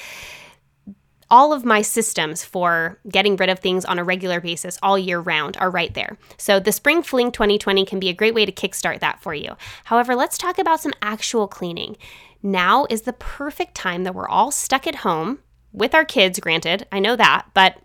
All 1.29 1.53
of 1.53 1.67
my 1.67 1.83
systems 1.83 2.45
for 2.45 2.99
getting 3.11 3.37
rid 3.37 3.51
of 3.51 3.59
things 3.59 3.85
on 3.85 3.99
a 3.99 4.05
regular 4.05 4.41
basis 4.41 4.79
all 4.83 4.99
year 4.99 5.21
round 5.21 5.59
are 5.59 5.71
right 5.71 5.93
there. 5.93 6.17
So, 6.39 6.59
the 6.59 6.73
Spring 6.73 7.03
Fling 7.03 7.31
2020 7.31 7.85
can 7.85 8.01
be 8.01 8.09
a 8.09 8.15
great 8.15 8.35
way 8.35 8.47
to 8.47 8.53
kickstart 8.53 9.01
that 9.01 9.21
for 9.21 9.35
you. 9.35 9.57
However, 9.85 10.15
let's 10.15 10.39
talk 10.39 10.59
about 10.59 10.81
some 10.81 10.93
actual 11.03 11.47
cleaning. 11.47 11.99
Now 12.43 12.87
is 12.89 13.03
the 13.03 13.13
perfect 13.13 13.75
time 13.75 14.05
that 14.05 14.15
we're 14.15 14.29
all 14.29 14.51
stuck 14.51 14.87
at 14.87 14.97
home 14.97 15.41
with 15.73 15.95
our 15.95 16.05
kids, 16.05 16.41
granted, 16.41 16.87
I 16.93 16.99
know 16.99 17.17
that, 17.17 17.47
but 17.55 17.79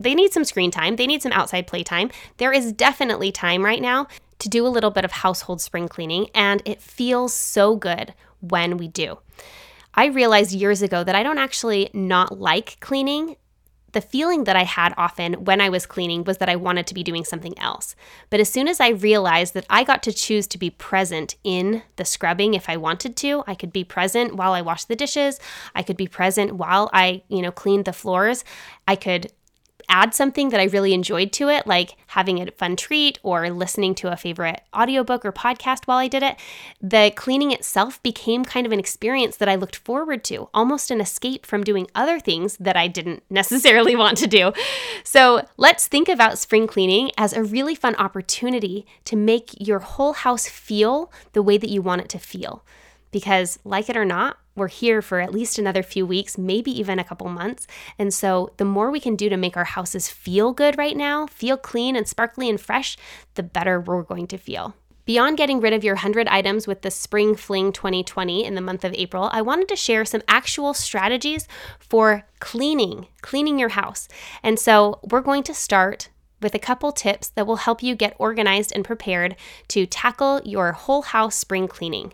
they 0.00 0.14
need 0.14 0.32
some 0.32 0.44
screen 0.44 0.70
time, 0.70 0.96
they 0.96 1.06
need 1.06 1.22
some 1.22 1.32
outside 1.32 1.66
play 1.66 1.82
time. 1.82 2.10
There 2.36 2.52
is 2.52 2.72
definitely 2.72 3.32
time 3.32 3.64
right 3.64 3.82
now 3.82 4.06
to 4.38 4.48
do 4.48 4.66
a 4.66 4.68
little 4.68 4.90
bit 4.90 5.04
of 5.04 5.12
household 5.12 5.60
spring 5.60 5.88
cleaning, 5.88 6.28
and 6.34 6.62
it 6.64 6.80
feels 6.80 7.34
so 7.34 7.76
good 7.76 8.14
when 8.40 8.76
we 8.76 8.88
do. 8.88 9.18
I 9.94 10.06
realized 10.06 10.52
years 10.52 10.82
ago 10.82 11.02
that 11.02 11.16
I 11.16 11.24
don't 11.24 11.38
actually 11.38 11.90
not 11.92 12.38
like 12.38 12.78
cleaning 12.80 13.36
the 13.92 14.00
feeling 14.00 14.44
that 14.44 14.56
I 14.56 14.64
had 14.64 14.94
often 14.96 15.44
when 15.44 15.60
I 15.60 15.68
was 15.68 15.86
cleaning 15.86 16.24
was 16.24 16.38
that 16.38 16.48
I 16.48 16.56
wanted 16.56 16.86
to 16.88 16.94
be 16.94 17.02
doing 17.02 17.24
something 17.24 17.58
else. 17.58 17.94
But 18.30 18.40
as 18.40 18.48
soon 18.48 18.68
as 18.68 18.80
I 18.80 18.88
realized 18.88 19.54
that 19.54 19.66
I 19.70 19.84
got 19.84 20.02
to 20.04 20.12
choose 20.12 20.46
to 20.48 20.58
be 20.58 20.70
present 20.70 21.36
in 21.42 21.82
the 21.96 22.04
scrubbing 22.04 22.54
if 22.54 22.68
I 22.68 22.76
wanted 22.76 23.16
to, 23.16 23.44
I 23.46 23.54
could 23.54 23.72
be 23.72 23.84
present 23.84 24.36
while 24.36 24.52
I 24.52 24.60
washed 24.60 24.88
the 24.88 24.96
dishes, 24.96 25.40
I 25.74 25.82
could 25.82 25.96
be 25.96 26.06
present 26.06 26.56
while 26.56 26.90
I, 26.92 27.22
you 27.28 27.42
know, 27.42 27.52
cleaned 27.52 27.84
the 27.84 27.92
floors. 27.92 28.44
I 28.86 28.96
could 28.96 29.32
add 29.88 30.14
something 30.14 30.50
that 30.50 30.60
I 30.60 30.64
really 30.64 30.92
enjoyed 30.92 31.32
to 31.32 31.48
it, 31.48 31.66
like 31.66 31.96
having 32.08 32.40
a 32.40 32.50
fun 32.52 32.76
treat 32.76 33.18
or 33.22 33.50
listening 33.50 33.94
to 33.96 34.12
a 34.12 34.16
favorite 34.16 34.60
audiobook 34.74 35.24
or 35.24 35.32
podcast 35.32 35.86
while 35.86 35.98
I 35.98 36.08
did 36.08 36.22
it, 36.22 36.36
the 36.80 37.12
cleaning 37.14 37.52
itself 37.52 38.02
became 38.02 38.44
kind 38.44 38.66
of 38.66 38.72
an 38.72 38.78
experience 38.78 39.36
that 39.36 39.48
I 39.48 39.54
looked 39.54 39.76
forward 39.76 40.24
to, 40.24 40.48
almost 40.52 40.90
an 40.90 41.00
escape 41.00 41.46
from 41.46 41.64
doing 41.64 41.88
other 41.94 42.20
things 42.20 42.56
that 42.58 42.76
I 42.76 42.88
didn't 42.88 43.22
necessarily 43.30 43.96
want 43.96 44.18
to 44.18 44.26
do. 44.26 44.52
So 45.04 45.46
let's 45.56 45.86
think 45.86 46.08
about 46.08 46.38
spring 46.38 46.66
cleaning 46.66 47.10
as 47.16 47.32
a 47.32 47.42
really 47.42 47.74
fun 47.74 47.94
opportunity 47.96 48.86
to 49.04 49.16
make 49.16 49.54
your 49.58 49.78
whole 49.78 50.12
house 50.12 50.48
feel 50.48 51.12
the 51.32 51.42
way 51.42 51.58
that 51.58 51.70
you 51.70 51.82
want 51.82 52.02
it 52.02 52.08
to 52.10 52.18
feel. 52.18 52.64
Because, 53.10 53.58
like 53.64 53.88
it 53.88 53.96
or 53.96 54.04
not, 54.04 54.38
we're 54.58 54.68
here 54.68 55.00
for 55.00 55.20
at 55.20 55.32
least 55.32 55.58
another 55.58 55.82
few 55.82 56.04
weeks, 56.04 56.36
maybe 56.36 56.70
even 56.78 56.98
a 56.98 57.04
couple 57.04 57.28
months. 57.28 57.66
And 57.98 58.12
so, 58.12 58.52
the 58.56 58.64
more 58.64 58.90
we 58.90 59.00
can 59.00 59.16
do 59.16 59.28
to 59.28 59.36
make 59.36 59.56
our 59.56 59.64
houses 59.64 60.08
feel 60.08 60.52
good 60.52 60.76
right 60.76 60.96
now, 60.96 61.26
feel 61.26 61.56
clean 61.56 61.96
and 61.96 62.06
sparkly 62.06 62.50
and 62.50 62.60
fresh, 62.60 62.96
the 63.34 63.42
better 63.42 63.80
we're 63.80 64.02
going 64.02 64.26
to 64.26 64.38
feel. 64.38 64.74
Beyond 65.04 65.38
getting 65.38 65.60
rid 65.60 65.72
of 65.72 65.84
your 65.84 65.94
100 65.94 66.28
items 66.28 66.66
with 66.66 66.82
the 66.82 66.90
Spring 66.90 67.34
Fling 67.34 67.72
2020 67.72 68.44
in 68.44 68.54
the 68.54 68.60
month 68.60 68.84
of 68.84 68.92
April, 68.92 69.30
I 69.32 69.40
wanted 69.40 69.68
to 69.68 69.76
share 69.76 70.04
some 70.04 70.20
actual 70.28 70.74
strategies 70.74 71.48
for 71.78 72.24
cleaning, 72.40 73.06
cleaning 73.22 73.58
your 73.58 73.70
house. 73.70 74.06
And 74.42 74.58
so, 74.58 75.00
we're 75.10 75.22
going 75.22 75.44
to 75.44 75.54
start 75.54 76.10
with 76.42 76.54
a 76.54 76.58
couple 76.58 76.92
tips 76.92 77.28
that 77.30 77.46
will 77.46 77.56
help 77.56 77.82
you 77.82 77.94
get 77.94 78.16
organized 78.18 78.72
and 78.74 78.84
prepared 78.84 79.34
to 79.68 79.86
tackle 79.86 80.40
your 80.44 80.72
whole 80.72 81.02
house 81.02 81.36
spring 81.36 81.68
cleaning. 81.68 82.12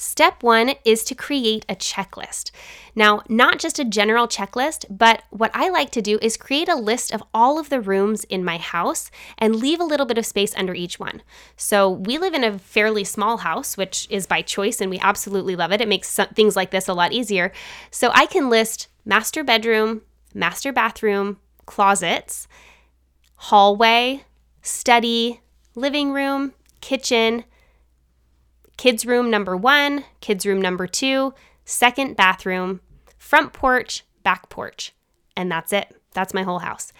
Step 0.00 0.44
one 0.44 0.74
is 0.84 1.02
to 1.02 1.14
create 1.16 1.66
a 1.68 1.74
checklist. 1.74 2.52
Now, 2.94 3.22
not 3.28 3.58
just 3.58 3.80
a 3.80 3.84
general 3.84 4.28
checklist, 4.28 4.84
but 4.88 5.24
what 5.30 5.50
I 5.54 5.70
like 5.70 5.90
to 5.90 6.00
do 6.00 6.20
is 6.22 6.36
create 6.36 6.68
a 6.68 6.76
list 6.76 7.12
of 7.12 7.20
all 7.34 7.58
of 7.58 7.68
the 7.68 7.80
rooms 7.80 8.22
in 8.24 8.44
my 8.44 8.58
house 8.58 9.10
and 9.38 9.56
leave 9.56 9.80
a 9.80 9.84
little 9.84 10.06
bit 10.06 10.16
of 10.16 10.24
space 10.24 10.54
under 10.56 10.72
each 10.72 11.00
one. 11.00 11.20
So, 11.56 11.90
we 11.90 12.16
live 12.16 12.32
in 12.32 12.44
a 12.44 12.60
fairly 12.60 13.02
small 13.02 13.38
house, 13.38 13.76
which 13.76 14.06
is 14.08 14.24
by 14.24 14.40
choice, 14.40 14.80
and 14.80 14.88
we 14.88 15.00
absolutely 15.00 15.56
love 15.56 15.72
it. 15.72 15.80
It 15.80 15.88
makes 15.88 16.16
things 16.32 16.54
like 16.54 16.70
this 16.70 16.86
a 16.86 16.94
lot 16.94 17.12
easier. 17.12 17.50
So, 17.90 18.12
I 18.14 18.26
can 18.26 18.48
list 18.48 18.86
master 19.04 19.42
bedroom, 19.42 20.02
master 20.32 20.72
bathroom, 20.72 21.38
closets, 21.66 22.46
hallway, 23.34 24.22
study, 24.62 25.40
living 25.74 26.12
room, 26.12 26.52
kitchen, 26.80 27.42
kids' 28.78 29.04
room 29.04 29.30
number 29.30 29.54
one, 29.54 30.04
kids' 30.20 30.46
room 30.46 30.62
number 30.62 30.86
two, 30.86 31.34
second 31.66 32.16
bathroom, 32.16 32.80
front 33.18 33.52
porch, 33.52 34.04
back 34.22 34.48
porch. 34.48 34.94
And 35.36 35.52
that's 35.52 35.74
it. 35.74 35.94
That's 36.14 36.32
my 36.32 36.42
whole 36.42 36.60
house. 36.60 36.92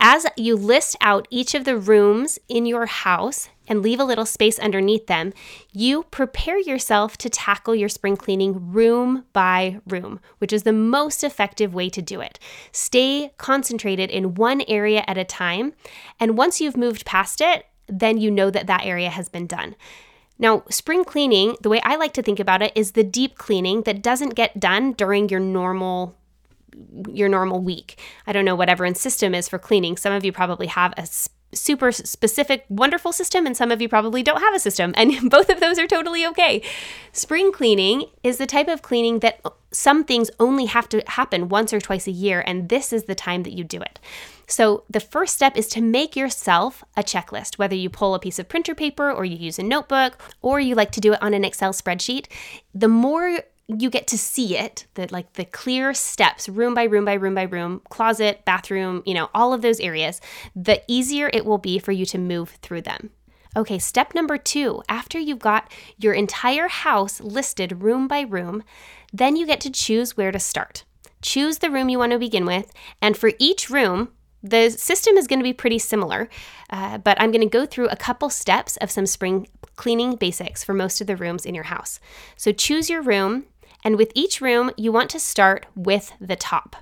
As 0.00 0.26
you 0.36 0.56
list 0.56 0.96
out 1.00 1.28
each 1.28 1.54
of 1.54 1.64
the 1.64 1.76
rooms 1.76 2.38
in 2.48 2.66
your 2.66 2.86
house 2.86 3.48
and 3.66 3.82
leave 3.82 3.98
a 3.98 4.04
little 4.04 4.24
space 4.24 4.58
underneath 4.58 5.08
them, 5.08 5.32
you 5.72 6.04
prepare 6.04 6.58
yourself 6.58 7.16
to 7.18 7.28
tackle 7.28 7.74
your 7.74 7.88
spring 7.88 8.16
cleaning 8.16 8.72
room 8.72 9.24
by 9.32 9.80
room, 9.86 10.20
which 10.38 10.52
is 10.52 10.62
the 10.62 10.72
most 10.72 11.24
effective 11.24 11.74
way 11.74 11.90
to 11.90 12.00
do 12.00 12.20
it. 12.20 12.38
Stay 12.70 13.32
concentrated 13.38 14.08
in 14.10 14.34
one 14.34 14.62
area 14.68 15.02
at 15.08 15.18
a 15.18 15.24
time, 15.24 15.74
and 16.20 16.38
once 16.38 16.60
you've 16.60 16.76
moved 16.76 17.04
past 17.04 17.40
it, 17.40 17.66
then 17.88 18.18
you 18.18 18.30
know 18.30 18.50
that 18.50 18.68
that 18.68 18.86
area 18.86 19.10
has 19.10 19.28
been 19.28 19.48
done. 19.48 19.74
Now, 20.38 20.62
spring 20.70 21.04
cleaning, 21.04 21.56
the 21.62 21.68
way 21.68 21.80
I 21.82 21.96
like 21.96 22.12
to 22.14 22.22
think 22.22 22.38
about 22.38 22.62
it 22.62 22.72
is 22.74 22.92
the 22.92 23.04
deep 23.04 23.36
cleaning 23.36 23.82
that 23.82 24.02
doesn't 24.02 24.34
get 24.34 24.60
done 24.60 24.92
during 24.92 25.28
your 25.28 25.40
normal 25.40 26.14
your 27.12 27.28
normal 27.28 27.60
week. 27.60 27.98
I 28.26 28.32
don't 28.32 28.44
know 28.44 28.54
what 28.54 28.68
everyone's 28.68 29.00
system 29.00 29.34
is 29.34 29.48
for 29.48 29.58
cleaning. 29.58 29.96
Some 29.96 30.12
of 30.12 30.24
you 30.24 30.30
probably 30.32 30.68
have 30.68 30.94
a 30.96 31.06
super 31.52 31.92
specific, 31.92 32.64
wonderful 32.68 33.12
system, 33.12 33.46
and 33.46 33.56
some 33.56 33.70
of 33.70 33.80
you 33.80 33.88
probably 33.88 34.22
don't 34.22 34.40
have 34.40 34.54
a 34.54 34.58
system, 34.58 34.92
and 34.96 35.30
both 35.30 35.48
of 35.48 35.60
those 35.60 35.78
are 35.78 35.86
totally 35.86 36.26
okay. 36.26 36.62
Spring 37.12 37.52
cleaning 37.52 38.04
is 38.22 38.38
the 38.38 38.46
type 38.46 38.68
of 38.68 38.82
cleaning 38.82 39.20
that 39.20 39.40
uh, 39.44 39.50
some 39.70 40.04
things 40.04 40.30
only 40.38 40.66
have 40.66 40.88
to 40.88 41.02
happen 41.06 41.48
once 41.48 41.72
or 41.72 41.80
twice 41.80 42.06
a 42.06 42.12
year, 42.12 42.42
and 42.46 42.68
this 42.68 42.92
is 42.92 43.04
the 43.04 43.14
time 43.14 43.42
that 43.44 43.52
you 43.52 43.64
do 43.64 43.80
it. 43.80 43.98
So, 44.46 44.84
the 44.88 45.00
first 45.00 45.34
step 45.34 45.56
is 45.56 45.68
to 45.68 45.82
make 45.82 46.16
yourself 46.16 46.82
a 46.96 47.02
checklist, 47.02 47.58
whether 47.58 47.74
you 47.74 47.90
pull 47.90 48.14
a 48.14 48.18
piece 48.18 48.38
of 48.38 48.48
printer 48.48 48.74
paper 48.74 49.12
or 49.12 49.24
you 49.24 49.36
use 49.36 49.58
a 49.58 49.62
notebook 49.62 50.18
or 50.40 50.58
you 50.58 50.74
like 50.74 50.90
to 50.92 51.00
do 51.00 51.12
it 51.12 51.22
on 51.22 51.34
an 51.34 51.44
Excel 51.44 51.72
spreadsheet. 51.72 52.26
The 52.74 52.88
more 52.88 53.40
you 53.68 53.90
get 53.90 54.06
to 54.08 54.18
see 54.18 54.56
it, 54.56 54.86
that 54.94 55.12
like 55.12 55.34
the 55.34 55.44
clear 55.44 55.92
steps, 55.92 56.48
room 56.48 56.72
by 56.72 56.84
room 56.84 57.04
by 57.04 57.14
room 57.14 57.34
by 57.34 57.42
room, 57.42 57.82
closet, 57.90 58.44
bathroom, 58.46 59.02
you 59.04 59.12
know, 59.12 59.28
all 59.34 59.52
of 59.52 59.60
those 59.60 59.78
areas, 59.78 60.20
the 60.56 60.82
easier 60.88 61.30
it 61.32 61.44
will 61.44 61.58
be 61.58 61.78
for 61.78 61.92
you 61.92 62.06
to 62.06 62.18
move 62.18 62.58
through 62.62 62.80
them. 62.82 63.10
Okay, 63.56 63.78
step 63.78 64.14
number 64.14 64.38
two 64.38 64.82
after 64.88 65.18
you've 65.18 65.38
got 65.38 65.70
your 65.98 66.14
entire 66.14 66.68
house 66.68 67.20
listed 67.20 67.82
room 67.82 68.08
by 68.08 68.22
room, 68.22 68.62
then 69.12 69.36
you 69.36 69.46
get 69.46 69.60
to 69.62 69.70
choose 69.70 70.16
where 70.16 70.32
to 70.32 70.38
start. 70.38 70.84
Choose 71.20 71.58
the 71.58 71.70
room 71.70 71.88
you 71.88 71.98
want 71.98 72.12
to 72.12 72.18
begin 72.18 72.46
with, 72.46 72.72
and 73.02 73.16
for 73.16 73.32
each 73.38 73.68
room, 73.68 74.10
the 74.42 74.70
system 74.70 75.16
is 75.16 75.26
going 75.26 75.40
to 75.40 75.44
be 75.44 75.52
pretty 75.52 75.78
similar, 75.78 76.28
uh, 76.70 76.98
but 76.98 77.20
I'm 77.20 77.32
going 77.32 77.42
to 77.42 77.58
go 77.58 77.66
through 77.66 77.88
a 77.88 77.96
couple 77.96 78.30
steps 78.30 78.76
of 78.76 78.90
some 78.90 79.06
spring 79.06 79.48
cleaning 79.74 80.14
basics 80.14 80.62
for 80.62 80.74
most 80.74 81.00
of 81.00 81.06
the 81.06 81.16
rooms 81.16 81.44
in 81.44 81.54
your 81.54 81.64
house. 81.64 81.98
So 82.36 82.52
choose 82.52 82.88
your 82.88 83.02
room, 83.02 83.46
and 83.84 83.96
with 83.96 84.12
each 84.14 84.40
room, 84.40 84.70
you 84.76 84.92
want 84.92 85.10
to 85.10 85.20
start 85.20 85.66
with 85.74 86.12
the 86.20 86.36
top. 86.36 86.76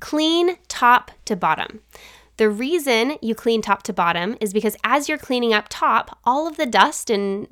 Clean 0.00 0.56
top 0.68 1.10
to 1.26 1.36
bottom. 1.36 1.80
The 2.36 2.48
reason 2.48 3.18
you 3.20 3.34
clean 3.34 3.60
top 3.60 3.82
to 3.82 3.92
bottom 3.92 4.36
is 4.40 4.52
because 4.52 4.76
as 4.82 5.08
you're 5.08 5.18
cleaning 5.18 5.52
up 5.52 5.66
top, 5.68 6.18
all 6.24 6.48
of 6.48 6.56
the 6.56 6.64
dust 6.64 7.10
and 7.10 7.46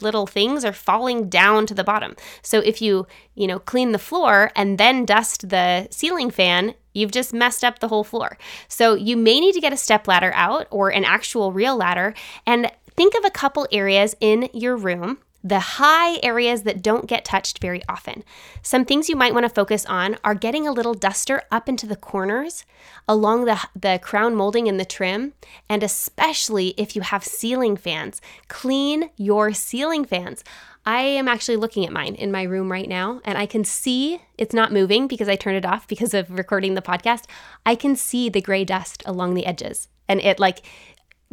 little 0.00 0.26
things 0.26 0.64
are 0.64 0.72
falling 0.72 1.28
down 1.28 1.66
to 1.66 1.74
the 1.74 1.84
bottom. 1.84 2.14
So 2.42 2.58
if 2.60 2.82
you, 2.82 3.06
you 3.34 3.46
know, 3.46 3.58
clean 3.58 3.92
the 3.92 3.98
floor 3.98 4.50
and 4.54 4.76
then 4.76 5.04
dust 5.04 5.48
the 5.48 5.88
ceiling 5.90 6.30
fan, 6.30 6.74
you've 6.92 7.12
just 7.12 7.32
messed 7.32 7.64
up 7.64 7.78
the 7.78 7.88
whole 7.88 8.04
floor. 8.04 8.36
So 8.68 8.94
you 8.94 9.16
may 9.16 9.40
need 9.40 9.52
to 9.52 9.60
get 9.60 9.72
a 9.72 9.78
step 9.78 10.06
ladder 10.06 10.32
out 10.34 10.66
or 10.70 10.90
an 10.90 11.04
actual 11.04 11.52
real 11.52 11.76
ladder 11.76 12.14
and 12.46 12.70
think 12.96 13.14
of 13.14 13.24
a 13.24 13.30
couple 13.30 13.66
areas 13.72 14.14
in 14.20 14.48
your 14.52 14.76
room 14.76 15.18
the 15.44 15.60
high 15.60 16.18
areas 16.22 16.62
that 16.62 16.82
don't 16.82 17.06
get 17.06 17.24
touched 17.24 17.58
very 17.58 17.82
often. 17.86 18.24
Some 18.62 18.86
things 18.86 19.10
you 19.10 19.14
might 19.14 19.34
want 19.34 19.44
to 19.44 19.50
focus 19.50 19.84
on 19.84 20.16
are 20.24 20.34
getting 20.34 20.66
a 20.66 20.72
little 20.72 20.94
duster 20.94 21.42
up 21.52 21.68
into 21.68 21.86
the 21.86 21.96
corners, 21.96 22.64
along 23.06 23.44
the, 23.44 23.60
the 23.76 24.00
crown 24.02 24.34
molding 24.34 24.68
and 24.68 24.80
the 24.80 24.86
trim, 24.86 25.34
and 25.68 25.82
especially 25.82 26.68
if 26.78 26.96
you 26.96 27.02
have 27.02 27.22
ceiling 27.22 27.76
fans, 27.76 28.22
clean 28.48 29.10
your 29.18 29.52
ceiling 29.52 30.06
fans. 30.06 30.42
I 30.86 31.00
am 31.00 31.28
actually 31.28 31.56
looking 31.56 31.84
at 31.84 31.92
mine 31.92 32.14
in 32.14 32.32
my 32.32 32.42
room 32.42 32.72
right 32.72 32.88
now, 32.88 33.20
and 33.24 33.36
I 33.36 33.44
can 33.44 33.64
see 33.64 34.22
it's 34.38 34.54
not 34.54 34.72
moving 34.72 35.06
because 35.06 35.28
I 35.28 35.36
turned 35.36 35.56
it 35.58 35.66
off 35.66 35.86
because 35.86 36.14
of 36.14 36.30
recording 36.30 36.74
the 36.74 36.82
podcast. 36.82 37.24
I 37.66 37.74
can 37.74 37.96
see 37.96 38.30
the 38.30 38.40
gray 38.40 38.64
dust 38.64 39.02
along 39.04 39.34
the 39.34 39.46
edges. 39.46 39.88
And 40.08 40.20
it 40.20 40.38
like 40.38 40.62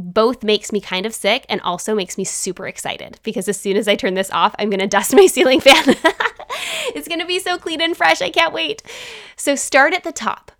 both 0.01 0.43
makes 0.43 0.71
me 0.71 0.81
kind 0.81 1.05
of 1.05 1.13
sick 1.13 1.45
and 1.49 1.61
also 1.61 1.95
makes 1.95 2.17
me 2.17 2.23
super 2.23 2.67
excited 2.67 3.19
because 3.23 3.47
as 3.47 3.59
soon 3.59 3.77
as 3.77 3.87
I 3.87 3.95
turn 3.95 4.15
this 4.15 4.31
off, 4.31 4.55
I'm 4.59 4.69
going 4.69 4.79
to 4.81 4.87
dust 4.87 5.15
my 5.15 5.27
ceiling 5.27 5.61
fan. 5.61 5.83
it's 6.95 7.07
going 7.07 7.19
to 7.19 7.25
be 7.25 7.39
so 7.39 7.57
clean 7.57 7.81
and 7.81 7.95
fresh. 7.95 8.21
I 8.21 8.29
can't 8.29 8.53
wait. 8.53 8.83
So 9.35 9.55
start 9.55 9.93
at 9.93 10.03
the 10.03 10.11
top. 10.11 10.51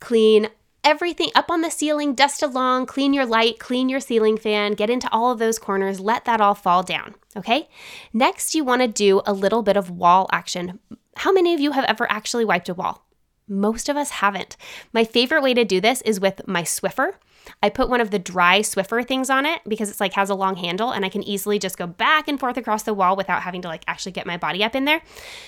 Clean 0.00 0.48
everything 0.82 1.30
up 1.34 1.50
on 1.50 1.60
the 1.60 1.70
ceiling, 1.70 2.14
dust 2.14 2.42
along, 2.42 2.86
clean 2.86 3.12
your 3.12 3.26
light, 3.26 3.58
clean 3.58 3.88
your 3.88 4.00
ceiling 4.00 4.36
fan, 4.36 4.72
get 4.72 4.90
into 4.90 5.12
all 5.12 5.30
of 5.30 5.38
those 5.38 5.58
corners, 5.58 6.00
let 6.00 6.24
that 6.24 6.40
all 6.40 6.54
fall 6.54 6.82
down. 6.82 7.14
Okay? 7.36 7.68
Next, 8.12 8.54
you 8.54 8.64
want 8.64 8.82
to 8.82 8.88
do 8.88 9.20
a 9.26 9.32
little 9.32 9.62
bit 9.62 9.76
of 9.76 9.90
wall 9.90 10.28
action. 10.32 10.78
How 11.16 11.32
many 11.32 11.54
of 11.54 11.60
you 11.60 11.72
have 11.72 11.84
ever 11.84 12.10
actually 12.10 12.44
wiped 12.44 12.68
a 12.68 12.74
wall? 12.74 13.06
Most 13.46 13.88
of 13.88 13.96
us 13.96 14.10
haven't. 14.10 14.56
My 14.92 15.04
favorite 15.04 15.42
way 15.42 15.54
to 15.54 15.64
do 15.64 15.80
this 15.80 16.02
is 16.02 16.20
with 16.20 16.46
my 16.46 16.62
Swiffer. 16.62 17.14
I 17.62 17.68
put 17.68 17.88
one 17.88 18.00
of 18.00 18.10
the 18.10 18.18
dry 18.18 18.60
Swiffer 18.60 19.06
things 19.06 19.30
on 19.30 19.46
it 19.46 19.60
because 19.66 19.90
it's 19.90 20.00
like 20.00 20.14
has 20.14 20.30
a 20.30 20.34
long 20.34 20.56
handle 20.56 20.90
and 20.90 21.04
I 21.04 21.08
can 21.08 21.22
easily 21.22 21.58
just 21.58 21.78
go 21.78 21.86
back 21.86 22.28
and 22.28 22.38
forth 22.38 22.56
across 22.56 22.82
the 22.82 22.94
wall 22.94 23.16
without 23.16 23.42
having 23.42 23.62
to 23.62 23.68
like 23.68 23.84
actually 23.86 24.12
get 24.12 24.26
my 24.26 24.36
body 24.36 24.64
up 24.64 24.74
in 24.74 24.84
there. 24.84 25.02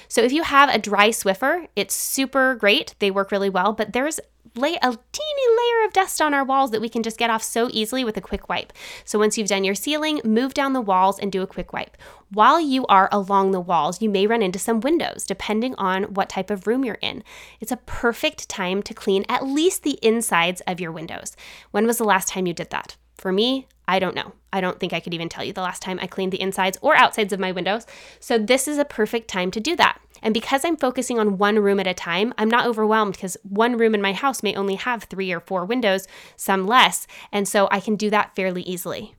So 0.09 0.23
if 0.23 0.33
you 0.33 0.43
have 0.43 0.69
a 0.69 0.79
dry 0.79 1.11
Swiffer, 1.11 1.69
it's 1.77 1.95
super 1.95 2.55
great. 2.55 2.95
They 2.99 3.11
work 3.11 3.31
really 3.31 3.51
well, 3.51 3.73
but 3.73 3.93
there's 3.93 4.21
lay 4.55 4.77
a 4.77 4.99
teeny 5.13 5.57
layer 5.57 5.87
of 5.87 5.93
dust 5.93 6.21
on 6.21 6.35
our 6.35 6.45
walls 6.45 6.71
that 6.71 6.81
we 6.81 6.89
can 6.89 7.03
just 7.03 7.19
get 7.19 7.31
off 7.31 7.43
so 7.43 7.69
easily 7.73 8.05
with 8.05 8.17
a 8.17 8.21
quick 8.21 8.49
wipe. 8.49 8.73
So 9.05 9.19
once 9.19 9.39
you've 9.39 9.49
done 9.49 9.65
your 9.65 9.75
ceiling, 9.75 10.21
move 10.25 10.55
down 10.55 10.73
the 10.73 10.81
walls 10.81 11.19
and 11.19 11.33
do 11.33 11.43
a 11.43 11.47
quick 11.47 11.73
wipe. 11.73 11.97
While 12.31 12.61
you 12.61 12.87
are 12.87 13.09
along 13.13 13.51
the 13.51 13.61
walls, 13.61 14.01
you 14.01 14.09
may 14.09 14.27
run 14.27 14.43
into 14.43 14.59
some 14.59 14.81
windows 14.81 15.25
depending 15.27 15.75
on 15.77 16.05
what 16.15 16.29
type 16.29 16.51
of 16.51 16.67
room 16.67 16.85
you're 16.85 16.99
in. 17.03 17.23
It's 17.61 17.73
a 17.73 17.77
perfect 17.79 18.49
time 18.49 18.83
to 18.85 18.95
clean 18.95 19.25
at 19.29 19.47
least 19.47 19.83
the 19.83 19.99
insides 20.03 20.63
of 20.67 20.81
your 20.81 20.93
windows. 20.93 21.37
When 21.71 21.87
was 21.87 21.99
the 21.99 22.05
last 22.05 22.29
time 22.29 22.47
you 22.47 22.55
did 22.55 22.71
that? 22.71 22.97
For 23.23 23.31
me, 23.31 23.69
I 23.87 24.01
don't 24.01 24.17
know. 24.17 24.33
I 24.53 24.61
don't 24.61 24.81
think 24.81 24.93
I 24.93 24.99
could 24.99 25.15
even 25.15 25.29
tell 25.29 25.45
you 25.45 25.53
the 25.53 25.63
last 25.63 25.81
time 25.81 26.01
I 26.03 26.09
cleaned 26.09 26.33
the 26.33 26.41
insides 26.41 26.77
or 26.83 26.97
outsides 26.97 27.33
of 27.33 27.39
my 27.39 27.53
windows. 27.53 27.87
So, 28.19 28.37
this 28.37 28.67
is 28.67 28.79
a 28.79 28.85
perfect 28.85 29.29
time 29.29 29.53
to 29.53 29.61
do 29.61 29.77
that. 29.77 30.01
And 30.21 30.35
because 30.35 30.65
I'm 30.65 30.77
focusing 30.77 31.21
on 31.21 31.39
one 31.39 31.61
room 31.61 31.79
at 31.79 31.87
a 31.87 31.95
time, 31.95 32.35
I'm 32.37 32.51
not 32.51 32.67
overwhelmed 32.67 33.13
because 33.13 33.37
one 33.45 33.79
room 33.79 33.95
in 33.95 34.03
my 34.03 34.13
house 34.13 34.43
may 34.43 34.57
only 34.57 34.75
have 34.75 35.05
three 35.05 35.31
or 35.31 35.39
four 35.39 35.65
windows, 35.65 36.09
some 36.35 36.67
less. 36.67 37.07
And 37.31 37.47
so 37.47 37.69
I 37.71 37.79
can 37.79 37.95
do 37.95 38.11
that 38.11 38.35
fairly 38.35 38.63
easily. 38.63 39.15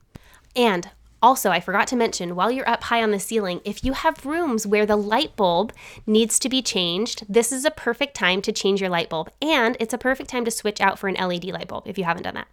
And 0.54 0.90
also, 1.22 1.50
I 1.50 1.60
forgot 1.60 1.86
to 1.86 1.96
mention 1.96 2.36
while 2.36 2.50
you're 2.50 2.68
up 2.68 2.82
high 2.82 3.02
on 3.02 3.10
the 3.10 3.18
ceiling, 3.18 3.62
if 3.64 3.86
you 3.86 3.94
have 3.94 4.26
rooms 4.26 4.66
where 4.66 4.84
the 4.84 4.96
light 4.96 5.34
bulb 5.34 5.72
needs 6.06 6.38
to 6.40 6.50
be 6.50 6.60
changed, 6.60 7.24
this 7.26 7.52
is 7.52 7.64
a 7.64 7.70
perfect 7.70 8.14
time 8.14 8.42
to 8.42 8.52
change 8.52 8.82
your 8.82 8.90
light 8.90 9.08
bulb. 9.08 9.30
And 9.40 9.78
it's 9.80 9.94
a 9.94 9.98
perfect 9.98 10.28
time 10.28 10.44
to 10.44 10.50
switch 10.50 10.82
out 10.82 10.98
for 10.98 11.08
an 11.08 11.14
LED 11.14 11.46
light 11.46 11.68
bulb 11.68 11.84
if 11.86 11.96
you 11.96 12.04
haven't 12.04 12.24
done 12.24 12.34
that. 12.34 12.48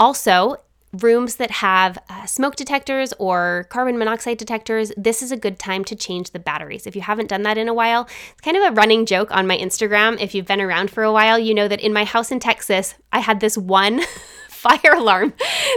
Also, 0.00 0.56
rooms 0.94 1.36
that 1.36 1.50
have 1.50 1.98
uh, 2.08 2.24
smoke 2.24 2.56
detectors 2.56 3.12
or 3.18 3.66
carbon 3.68 3.98
monoxide 3.98 4.38
detectors, 4.38 4.90
this 4.96 5.22
is 5.22 5.30
a 5.30 5.36
good 5.36 5.58
time 5.58 5.84
to 5.84 5.94
change 5.94 6.30
the 6.30 6.38
batteries. 6.38 6.86
If 6.86 6.96
you 6.96 7.02
haven't 7.02 7.28
done 7.28 7.42
that 7.42 7.58
in 7.58 7.68
a 7.68 7.74
while, 7.74 8.08
it's 8.32 8.40
kind 8.40 8.56
of 8.56 8.62
a 8.62 8.74
running 8.74 9.04
joke 9.04 9.30
on 9.30 9.46
my 9.46 9.58
Instagram. 9.58 10.18
If 10.18 10.34
you've 10.34 10.46
been 10.46 10.62
around 10.62 10.90
for 10.90 11.04
a 11.04 11.12
while, 11.12 11.38
you 11.38 11.52
know 11.52 11.68
that 11.68 11.80
in 11.80 11.92
my 11.92 12.04
house 12.04 12.32
in 12.32 12.40
Texas, 12.40 12.94
I 13.12 13.18
had 13.18 13.40
this 13.40 13.58
one 13.58 14.00
fire 14.60 14.92
alarm, 14.96 15.32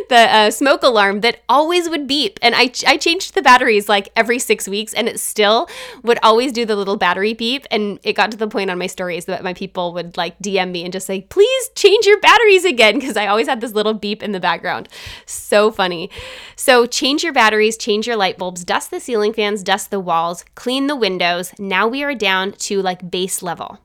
the 0.09 0.15
uh, 0.15 0.51
smoke 0.51 0.83
alarm 0.83 1.21
that 1.21 1.41
always 1.47 1.89
would 1.89 2.05
beep. 2.05 2.37
And 2.41 2.53
I, 2.53 2.71
I 2.85 2.97
changed 2.97 3.33
the 3.33 3.41
batteries 3.41 3.87
like 3.87 4.09
every 4.15 4.39
six 4.39 4.67
weeks 4.67 4.93
and 4.93 5.07
it 5.07 5.19
still 5.19 5.69
would 6.03 6.19
always 6.21 6.51
do 6.51 6.65
the 6.65 6.75
little 6.75 6.97
battery 6.97 7.33
beep. 7.33 7.65
And 7.71 7.99
it 8.03 8.13
got 8.13 8.31
to 8.31 8.37
the 8.37 8.47
point 8.47 8.69
on 8.69 8.77
my 8.77 8.87
stories 8.87 9.25
that 9.25 9.43
my 9.43 9.53
people 9.53 9.93
would 9.93 10.17
like 10.17 10.37
DM 10.39 10.71
me 10.71 10.83
and 10.83 10.91
just 10.91 11.07
say, 11.07 11.21
please 11.21 11.69
change 11.75 12.05
your 12.05 12.19
batteries 12.19 12.65
again. 12.65 12.99
Cause 12.99 13.15
I 13.15 13.27
always 13.27 13.47
had 13.47 13.61
this 13.61 13.73
little 13.73 13.93
beep 13.93 14.21
in 14.21 14.33
the 14.33 14.39
background. 14.39 14.89
So 15.25 15.71
funny. 15.71 16.09
So 16.55 16.85
change 16.85 17.23
your 17.23 17.33
batteries, 17.33 17.77
change 17.77 18.05
your 18.05 18.17
light 18.17 18.37
bulbs, 18.37 18.65
dust 18.65 18.91
the 18.91 18.99
ceiling 18.99 19.33
fans, 19.33 19.63
dust 19.63 19.91
the 19.91 19.99
walls, 19.99 20.43
clean 20.55 20.87
the 20.87 20.95
windows. 20.95 21.53
Now 21.57 21.87
we 21.87 22.03
are 22.03 22.15
down 22.15 22.51
to 22.53 22.81
like 22.81 23.09
base 23.09 23.41
level. 23.41 23.79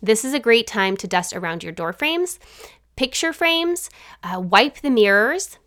This 0.00 0.24
is 0.24 0.32
a 0.32 0.38
great 0.38 0.66
time 0.66 0.96
to 0.98 1.08
dust 1.08 1.34
around 1.34 1.64
your 1.64 1.72
door 1.72 1.92
frames 1.92 2.38
picture 2.98 3.32
frames, 3.32 3.90
uh, 4.24 4.40
wipe 4.40 4.80
the 4.80 4.90
mirrors. 4.90 5.58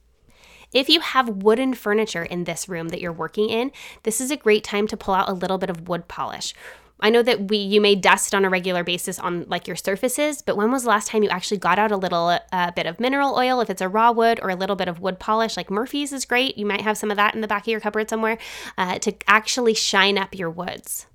If 0.74 0.90
you 0.90 1.00
have 1.00 1.44
wooden 1.44 1.74
furniture 1.74 2.24
in 2.24 2.44
this 2.44 2.68
room 2.68 2.90
that 2.90 3.00
you're 3.00 3.14
working 3.14 3.50
in, 3.50 3.72
this 4.04 4.20
is 4.20 4.32
a 4.32 4.36
great 4.36 4.66
time 4.66 4.86
to 4.88 4.98
pull 4.98 5.14
out 5.14 5.30
a 5.30 5.34
little 5.34 5.58
bit 5.58 5.70
of 5.70 5.88
wood 5.88 6.10
polish. 6.10 6.54
I 7.00 7.10
know 7.10 7.24
that 7.24 7.50
we 7.50 7.56
you 7.58 7.80
may 7.80 7.96
dust 7.96 8.36
on 8.36 8.44
a 8.44 8.50
regular 8.50 8.84
basis 8.84 9.18
on 9.18 9.46
like 9.48 9.66
your 9.66 9.78
surfaces, 9.78 10.42
but 10.42 10.58
when 10.58 10.72
was 10.72 10.84
the 10.84 10.90
last 10.90 11.08
time 11.08 11.24
you 11.24 11.30
actually 11.30 11.58
got 11.58 11.80
out 11.80 11.94
a 11.94 11.98
little 11.98 12.38
uh, 12.52 12.72
bit 12.72 12.86
of 12.86 13.00
mineral 13.00 13.34
oil 13.36 13.62
if 13.62 13.70
it's 13.70 13.82
a 13.82 13.88
raw 13.88 14.12
wood 14.12 14.38
or 14.44 14.50
a 14.50 14.56
little 14.56 14.76
bit 14.76 14.90
of 14.90 15.00
wood 15.00 15.18
polish 15.18 15.56
like 15.56 15.72
Murphy's 15.72 16.12
is 16.12 16.26
great. 16.26 16.58
You 16.58 16.66
might 16.66 16.82
have 16.82 16.98
some 16.98 17.12
of 17.12 17.18
that 17.18 17.34
in 17.34 17.40
the 17.40 17.48
back 17.48 17.64
of 17.64 17.68
your 17.68 17.80
cupboard 17.80 18.10
somewhere 18.10 18.38
uh, 18.78 19.00
to 19.00 19.16
actually 19.26 19.74
shine 19.74 20.18
up 20.18 20.38
your 20.38 20.50
woods. 20.50 21.08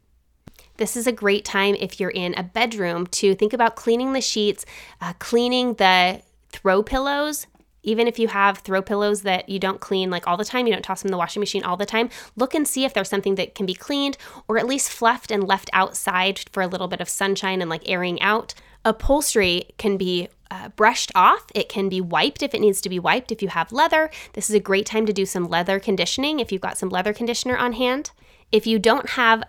This 0.77 0.97
is 0.97 1.07
a 1.07 1.13
great 1.13 1.45
time 1.45 1.75
if 1.79 1.99
you're 1.99 2.11
in 2.11 2.35
a 2.35 2.43
bedroom 2.43 3.07
to 3.09 3.35
think 3.35 3.53
about 3.53 3.77
cleaning 3.77 4.13
the 4.13 4.21
sheets, 4.21 4.65
uh, 5.01 5.15
cleaning 5.19 5.75
the 5.75 6.23
throw 6.51 6.83
pillows. 6.83 7.47
Even 7.83 8.09
if 8.09 8.19
you 8.19 8.27
have 8.29 8.59
throw 8.59 8.83
pillows 8.83 9.23
that 9.23 9.49
you 9.49 9.61
don't 9.61 9.81
clean 9.81 10.11
like 10.11 10.27
all 10.27 10.37
the 10.37 10.45
time, 10.45 10.67
you 10.67 10.73
don't 10.73 10.83
toss 10.83 11.03
them 11.03 11.09
in 11.09 11.13
the 11.13 11.19
washing 11.19 11.41
machine 11.41 11.63
all 11.63 11.77
the 11.77 11.87
time, 11.87 12.11
look 12.35 12.53
and 12.53 12.67
see 12.67 12.85
if 12.85 12.93
there's 12.93 13.09
something 13.09 13.37
that 13.37 13.55
can 13.55 13.65
be 13.65 13.75
cleaned 13.75 14.19
or 14.49 14.59
at 14.59 14.67
least 14.67 14.91
fluffed 14.91 15.31
and 15.31 15.47
left 15.47 15.71
outside 15.73 16.41
for 16.51 16.63
a 16.63 16.67
little 16.67 16.89
bit 16.89 17.01
of 17.01 17.09
sunshine 17.09 17.61
and 17.61 17.71
like 17.71 17.89
airing 17.89 18.21
out. 18.21 18.55
Upholstery 18.85 19.71
can 19.79 19.97
be 19.97 20.29
uh, 20.51 20.69
brushed 20.71 21.13
off. 21.15 21.45
It 21.55 21.69
can 21.69 21.89
be 21.89 22.01
wiped 22.01 22.43
if 22.43 22.55
it 22.55 22.61
needs 22.61 22.81
to 22.83 22.89
be 22.89 22.99
wiped. 22.99 23.31
If 23.31 23.41
you 23.43 23.49
have 23.49 23.73
leather, 23.73 24.11
this 24.33 24.51
is 24.51 24.57
a 24.57 24.61
great 24.61 24.87
time 24.87 25.07
to 25.07 25.13
do 25.13 25.27
some 25.27 25.49
leather 25.49 25.79
conditioning 25.79 26.41
if 26.41 26.51
you've 26.51 26.61
got 26.61 26.79
some 26.79 26.89
leather 26.89 27.13
conditioner 27.13 27.57
on 27.57 27.73
hand. 27.75 28.11
If 28.53 28.67
you 28.67 28.79
don't 28.79 29.11
have 29.11 29.43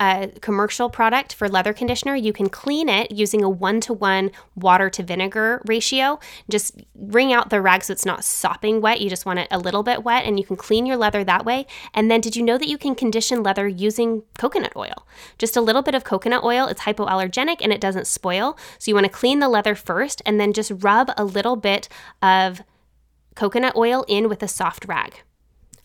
a 0.00 0.32
commercial 0.40 0.88
product 0.88 1.34
for 1.34 1.46
leather 1.46 1.74
conditioner. 1.74 2.16
You 2.16 2.32
can 2.32 2.48
clean 2.48 2.88
it 2.88 3.10
using 3.10 3.44
a 3.44 3.50
one 3.50 3.80
to 3.82 3.92
one 3.92 4.30
water 4.56 4.88
to 4.88 5.02
vinegar 5.02 5.60
ratio. 5.66 6.18
Just 6.48 6.80
wring 6.94 7.32
out 7.34 7.50
the 7.50 7.60
rag 7.60 7.84
so 7.84 7.92
it's 7.92 8.06
not 8.06 8.24
sopping 8.24 8.80
wet. 8.80 9.02
You 9.02 9.10
just 9.10 9.26
want 9.26 9.40
it 9.40 9.48
a 9.50 9.58
little 9.58 9.82
bit 9.82 10.02
wet, 10.02 10.24
and 10.24 10.38
you 10.38 10.44
can 10.46 10.56
clean 10.56 10.86
your 10.86 10.96
leather 10.96 11.22
that 11.24 11.44
way. 11.44 11.66
And 11.92 12.10
then, 12.10 12.22
did 12.22 12.34
you 12.34 12.42
know 12.42 12.56
that 12.56 12.68
you 12.68 12.78
can 12.78 12.94
condition 12.94 13.42
leather 13.42 13.68
using 13.68 14.22
coconut 14.38 14.72
oil? 14.74 15.06
Just 15.38 15.56
a 15.56 15.60
little 15.60 15.82
bit 15.82 15.94
of 15.94 16.02
coconut 16.02 16.44
oil. 16.44 16.66
It's 16.66 16.82
hypoallergenic 16.82 17.58
and 17.60 17.72
it 17.72 17.80
doesn't 17.80 18.06
spoil. 18.06 18.56
So 18.78 18.90
you 18.90 18.94
want 18.94 19.04
to 19.04 19.12
clean 19.12 19.40
the 19.40 19.48
leather 19.48 19.74
first, 19.74 20.22
and 20.24 20.40
then 20.40 20.54
just 20.54 20.72
rub 20.76 21.12
a 21.18 21.24
little 21.24 21.56
bit 21.56 21.90
of 22.22 22.62
coconut 23.34 23.76
oil 23.76 24.04
in 24.08 24.30
with 24.30 24.42
a 24.42 24.48
soft 24.48 24.86
rag. 24.86 25.22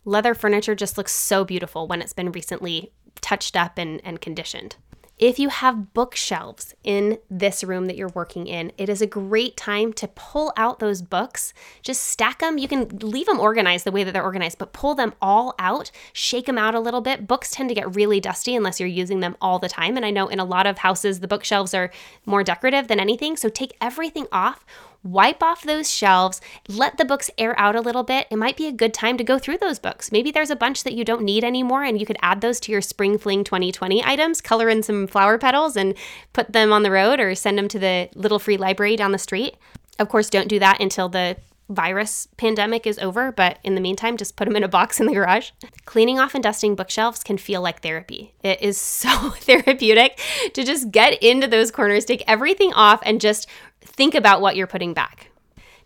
Leather 0.06 0.34
furniture 0.34 0.76
just 0.76 0.98
looks 0.98 1.12
so 1.12 1.44
beautiful 1.44 1.88
when 1.88 2.02
it's 2.02 2.14
been 2.14 2.32
recently 2.32 2.92
touched 3.22 3.56
up 3.56 3.78
and, 3.78 4.02
and 4.04 4.22
conditioned. 4.22 4.76
If 5.18 5.40
you 5.40 5.48
have 5.48 5.94
bookshelves 5.94 6.74
in 6.84 7.20
this 7.30 7.64
room 7.64 7.86
that 7.86 7.96
you're 7.96 8.10
working 8.10 8.48
in, 8.48 8.74
it 8.78 8.90
is 8.90 9.02
a 9.02 9.08
great 9.08 9.56
time 9.56 9.94
to 9.94 10.10
pull 10.10 10.52
out 10.58 10.80
those 10.80 11.02
books. 11.02 11.54
Just 11.82 12.04
stack 12.04 12.40
them. 12.40 12.58
You 12.58 12.68
can 12.68 12.90
leave 13.00 13.26
them 13.26 13.40
organized 13.40 13.86
the 13.86 13.94
way 13.94 14.04
that 14.04 14.12
they're 14.12 14.22
organized, 14.22 14.58
but 14.58 14.74
pull 14.74 14.94
them 14.94 15.14
all 15.22 15.56
out, 15.58 15.90
shake 16.12 16.48
them 16.48 16.58
out 16.58 16.76
a 16.76 16.82
little 16.82 17.00
bit. 17.00 17.28
Books 17.28 17.52
tend 17.52 17.70
to 17.70 17.76
get 17.76 17.96
really 17.96 18.20
dusty 18.20 18.58
unless 18.58 18.78
you're 18.78 18.90
using 18.90 19.22
them 19.22 19.38
all 19.40 19.58
the 19.58 19.70
time. 19.70 19.96
And 19.96 20.06
I 20.06 20.12
know 20.12 20.28
in 20.28 20.42
a 20.42 20.46
lot 20.46 20.68
of 20.68 20.80
houses, 20.80 21.22
the 21.22 21.30
bookshelves 21.30 21.74
are 21.74 21.92
more 22.26 22.44
decorative 22.44 22.90
than 22.90 23.00
anything. 23.00 23.38
So 23.38 23.48
take 23.48 23.78
everything 23.80 24.28
off, 24.34 24.66
wipe 25.06 25.42
off 25.42 25.64
those 25.64 25.90
shelves, 25.90 26.42
let 26.68 26.98
the 26.98 27.06
books 27.06 27.30
air 27.38 27.58
out 27.58 27.76
a 27.76 27.82
little 27.82 28.04
bit. 28.04 28.28
It 28.30 28.38
might 28.38 28.58
be 28.58 28.68
a 28.68 28.72
good 28.72 28.94
time 28.94 29.18
to 29.18 29.24
go 29.24 29.40
through 29.40 29.60
those 29.60 29.80
books. 29.80 30.12
Maybe 30.12 30.32
there's 30.32 30.50
a 30.50 30.56
bunch 30.56 30.84
that 30.84 30.94
you 30.94 31.06
don't 31.06 31.22
need 31.22 31.44
anymore 31.44 31.84
and 31.84 32.00
you 32.00 32.06
could 32.06 32.18
add 32.22 32.42
those 32.42 32.60
to 32.62 32.72
your 32.72 32.82
Spring 32.82 33.18
Fling 33.18 33.44
2020 33.44 34.04
items, 34.04 34.42
color 34.42 34.68
in 34.68 34.84
some 34.84 35.08
flower 35.08 35.38
petals 35.38 35.78
and 35.78 35.94
put 36.34 36.52
them 36.52 36.74
on 36.74 36.84
the 36.84 36.92
road 36.92 37.20
or 37.20 37.36
send 37.36 37.58
them 37.58 37.68
to 37.70 37.80
the 37.80 38.10
little 38.16 38.40
free 38.40 38.58
library 38.58 38.96
down 38.96 39.12
the 39.12 39.18
street. 39.18 39.56
Of 40.00 40.10
course, 40.10 40.30
don't 40.30 40.50
do 40.50 40.60
that 40.60 40.82
until 40.82 41.08
the 41.08 41.38
virus 41.70 42.28
pandemic 42.38 42.86
is 42.86 43.00
over, 43.00 43.32
but 43.32 43.58
in 43.64 43.76
the 43.76 43.82
meantime, 43.82 44.18
just 44.18 44.36
put 44.36 44.46
them 44.46 44.56
in 44.56 44.64
a 44.64 44.68
box 44.68 45.00
in 45.00 45.08
the 45.08 45.14
garage. 45.14 45.52
Cleaning 45.86 46.20
off 46.20 46.36
and 46.36 46.44
dusting 46.44 46.76
bookshelves 46.76 47.24
can 47.24 47.38
feel 47.38 47.62
like 47.62 47.82
therapy. 47.82 48.34
It 48.44 48.62
is 48.62 48.78
so 48.80 49.30
therapeutic 49.32 50.20
to 50.54 50.64
just 50.64 50.92
get 50.92 51.22
into 51.24 51.48
those 51.48 51.72
corners, 51.72 52.06
take 52.06 52.24
everything 52.28 52.74
off, 52.74 53.02
and 53.04 53.22
just 53.22 53.48
think 53.86 54.16
about 54.16 54.42
what 54.42 54.56
you're 54.56 54.68
putting 54.68 54.94
back. 54.94 55.32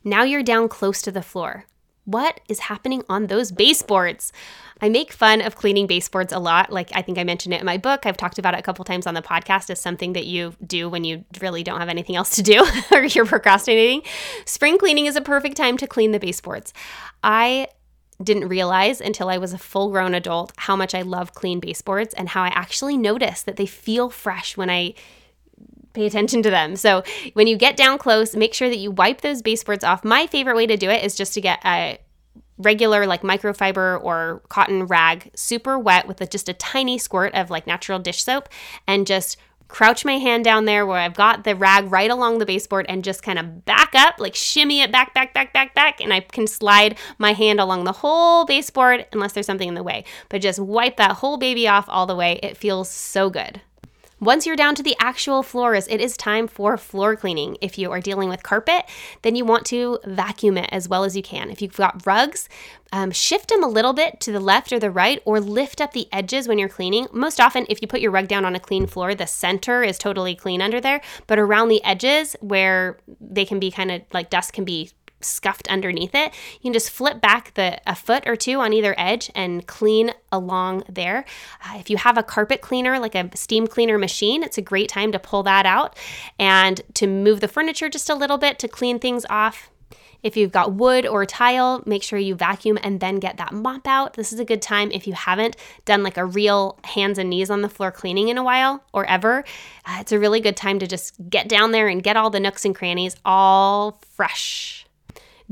Now 0.03 0.23
you're 0.23 0.43
down 0.43 0.69
close 0.69 1.01
to 1.03 1.11
the 1.11 1.21
floor. 1.21 1.65
What 2.05 2.39
is 2.49 2.61
happening 2.61 3.03
on 3.07 3.27
those 3.27 3.51
baseboards? 3.51 4.31
I 4.81 4.89
make 4.89 5.11
fun 5.11 5.41
of 5.41 5.55
cleaning 5.55 5.85
baseboards 5.85 6.33
a 6.33 6.39
lot. 6.39 6.71
Like 6.71 6.89
I 6.95 7.01
think 7.01 7.17
I 7.17 7.23
mentioned 7.23 7.53
it 7.53 7.59
in 7.59 7.65
my 7.65 7.77
book. 7.77 8.05
I've 8.05 8.17
talked 8.17 8.39
about 8.39 8.53
it 8.55 8.59
a 8.59 8.63
couple 8.63 8.83
times 8.85 9.05
on 9.05 9.13
the 9.13 9.21
podcast 9.21 9.69
as 9.69 9.79
something 9.79 10.13
that 10.13 10.25
you 10.25 10.55
do 10.65 10.89
when 10.89 11.03
you 11.03 11.25
really 11.39 11.63
don't 11.63 11.79
have 11.79 11.89
anything 11.89 12.15
else 12.15 12.31
to 12.35 12.41
do 12.41 12.65
or 12.91 13.03
you're 13.03 13.25
procrastinating. 13.25 14.01
Spring 14.45 14.77
cleaning 14.77 15.05
is 15.05 15.15
a 15.15 15.21
perfect 15.21 15.57
time 15.57 15.77
to 15.77 15.85
clean 15.85 16.11
the 16.11 16.19
baseboards. 16.19 16.73
I 17.23 17.67
didn't 18.21 18.47
realize 18.47 18.99
until 19.01 19.29
I 19.29 19.37
was 19.37 19.53
a 19.53 19.57
full 19.57 19.91
grown 19.91 20.13
adult 20.13 20.51
how 20.57 20.75
much 20.75 20.93
I 20.93 21.03
love 21.03 21.33
clean 21.33 21.59
baseboards 21.59 22.13
and 22.13 22.29
how 22.29 22.43
I 22.43 22.49
actually 22.49 22.97
notice 22.97 23.43
that 23.43 23.55
they 23.55 23.65
feel 23.65 24.09
fresh 24.09 24.57
when 24.57 24.69
I 24.69 24.95
pay 25.99 26.05
attention 26.05 26.41
to 26.43 26.49
them. 26.49 26.75
So 26.75 27.03
when 27.33 27.47
you 27.47 27.57
get 27.57 27.75
down 27.75 27.97
close, 27.97 28.35
make 28.35 28.53
sure 28.53 28.69
that 28.69 28.77
you 28.77 28.89
wipe 28.89 29.21
those 29.21 29.41
baseboards 29.41 29.83
off. 29.83 30.03
My 30.05 30.27
favorite 30.27 30.55
way 30.55 30.65
to 30.65 30.77
do 30.77 30.89
it 30.89 31.03
is 31.03 31.15
just 31.15 31.33
to 31.33 31.41
get 31.41 31.59
a 31.65 31.99
regular 32.57 33.05
like 33.05 33.21
microfiber 33.21 34.03
or 34.03 34.41
cotton 34.49 34.85
rag 34.85 35.31
super 35.35 35.79
wet 35.79 36.07
with 36.07 36.21
a, 36.21 36.25
just 36.25 36.49
a 36.49 36.53
tiny 36.53 36.97
squirt 36.97 37.33
of 37.33 37.49
like 37.49 37.65
natural 37.65 37.99
dish 37.99 38.23
soap 38.23 38.49
and 38.87 39.07
just 39.07 39.37
crouch 39.69 40.03
my 40.03 40.17
hand 40.17 40.43
down 40.43 40.65
there 40.65 40.85
where 40.85 40.97
I've 40.97 41.13
got 41.13 41.43
the 41.43 41.55
rag 41.55 41.91
right 41.91 42.09
along 42.09 42.39
the 42.39 42.45
baseboard 42.45 42.85
and 42.89 43.03
just 43.03 43.23
kind 43.23 43.37
of 43.37 43.65
back 43.65 43.93
up, 43.95 44.15
like 44.19 44.35
shimmy 44.35 44.81
it 44.81 44.91
back, 44.91 45.13
back, 45.13 45.33
back, 45.33 45.53
back, 45.53 45.73
back. 45.75 46.01
And 46.01 46.11
I 46.11 46.21
can 46.21 46.47
slide 46.47 46.97
my 47.17 47.33
hand 47.33 47.59
along 47.59 47.83
the 47.83 47.91
whole 47.91 48.45
baseboard 48.45 49.05
unless 49.13 49.33
there's 49.33 49.45
something 49.45 49.67
in 49.67 49.75
the 49.75 49.83
way. 49.83 50.03
But 50.27 50.41
just 50.41 50.59
wipe 50.59 50.97
that 50.97 51.11
whole 51.11 51.37
baby 51.37 51.67
off 51.67 51.85
all 51.87 52.07
the 52.07 52.15
way. 52.15 52.39
It 52.41 52.57
feels 52.57 52.89
so 52.89 53.29
good. 53.29 53.61
Once 54.19 54.45
you're 54.45 54.55
down 54.55 54.75
to 54.75 54.83
the 54.83 54.95
actual 54.99 55.41
floors, 55.41 55.87
it 55.87 56.01
is 56.01 56.17
time 56.17 56.45
for 56.45 56.75
floor 56.75 57.15
cleaning. 57.15 57.57
If 57.61 57.77
you 57.77 57.89
are 57.91 58.01
dealing 58.01 58.27
with 58.27 58.43
carpet, 58.43 58.83
then 59.21 59.37
you 59.37 59.45
want 59.45 59.65
to 59.67 59.97
vacuum 60.03 60.57
it 60.57 60.69
as 60.73 60.89
well 60.89 61.05
as 61.05 61.15
you 61.15 61.23
can. 61.23 61.49
If 61.49 61.61
you've 61.61 61.75
got 61.75 62.05
rugs, 62.05 62.49
um, 62.91 63.11
shift 63.11 63.49
them 63.49 63.63
a 63.63 63.67
little 63.67 63.93
bit 63.93 64.19
to 64.21 64.31
the 64.33 64.39
left 64.39 64.73
or 64.73 64.79
the 64.79 64.91
right, 64.91 65.21
or 65.23 65.39
lift 65.39 65.79
up 65.79 65.93
the 65.93 66.07
edges 66.11 66.47
when 66.47 66.57
you're 66.57 66.67
cleaning. 66.67 67.07
Most 67.13 67.39
often, 67.39 67.65
if 67.69 67.81
you 67.81 67.87
put 67.87 68.01
your 68.01 68.11
rug 68.11 68.27
down 68.27 68.43
on 68.43 68.55
a 68.55 68.59
clean 68.59 68.87
floor, 68.87 69.15
the 69.15 69.27
center 69.27 69.83
is 69.83 69.97
totally 69.97 70.35
clean 70.35 70.61
under 70.61 70.81
there, 70.81 70.99
but 71.27 71.39
around 71.39 71.69
the 71.69 71.83
edges 71.83 72.35
where 72.41 72.97
they 73.21 73.45
can 73.45 73.59
be 73.59 73.71
kind 73.71 73.91
of 73.91 74.01
like 74.11 74.29
dust 74.29 74.51
can 74.53 74.65
be 74.65 74.91
scuffed 75.21 75.67
underneath 75.67 76.15
it. 76.15 76.33
You 76.55 76.63
can 76.63 76.73
just 76.73 76.89
flip 76.89 77.21
back 77.21 77.53
the 77.53 77.79
a 77.89 77.95
foot 77.95 78.23
or 78.27 78.35
two 78.35 78.59
on 78.59 78.73
either 78.73 78.95
edge 78.97 79.31
and 79.35 79.65
clean 79.67 80.11
along 80.31 80.83
there. 80.89 81.25
Uh, 81.65 81.77
if 81.77 81.89
you 81.89 81.97
have 81.97 82.17
a 82.17 82.23
carpet 82.23 82.61
cleaner, 82.61 82.99
like 82.99 83.15
a 83.15 83.29
steam 83.35 83.67
cleaner 83.67 83.97
machine, 83.97 84.43
it's 84.43 84.57
a 84.57 84.61
great 84.61 84.89
time 84.89 85.11
to 85.11 85.19
pull 85.19 85.43
that 85.43 85.65
out 85.65 85.97
and 86.37 86.81
to 86.95 87.07
move 87.07 87.39
the 87.39 87.47
furniture 87.47 87.89
just 87.89 88.09
a 88.09 88.15
little 88.15 88.37
bit 88.37 88.59
to 88.59 88.67
clean 88.67 88.99
things 88.99 89.25
off. 89.29 89.69
If 90.21 90.35
you've 90.35 90.51
got 90.51 90.73
wood 90.73 91.05
or 91.05 91.25
tile, 91.25 91.81
make 91.85 92.03
sure 92.03 92.19
you 92.19 92.35
vacuum 92.35 92.77
and 92.83 92.99
then 92.99 93.19
get 93.19 93.37
that 93.37 93.53
mop 93.53 93.87
out. 93.87 94.15
This 94.15 94.33
is 94.33 94.39
a 94.39 94.45
good 94.45 94.61
time 94.61 94.91
if 94.91 95.07
you 95.07 95.13
haven't 95.13 95.55
done 95.85 96.03
like 96.03 96.17
a 96.17 96.25
real 96.25 96.77
hands 96.83 97.17
and 97.17 97.29
knees 97.29 97.49
on 97.49 97.61
the 97.61 97.69
floor 97.69 97.91
cleaning 97.91 98.27
in 98.27 98.37
a 98.37 98.43
while 98.43 98.83
or 98.93 99.05
ever. 99.05 99.45
Uh, 99.85 99.97
it's 100.01 100.11
a 100.11 100.19
really 100.19 100.41
good 100.41 100.57
time 100.57 100.79
to 100.79 100.87
just 100.87 101.15
get 101.29 101.47
down 101.47 101.71
there 101.71 101.87
and 101.87 102.03
get 102.03 102.17
all 102.17 102.29
the 102.29 102.39
nooks 102.39 102.65
and 102.65 102.75
crannies 102.75 103.15
all 103.23 104.01
fresh 104.11 104.85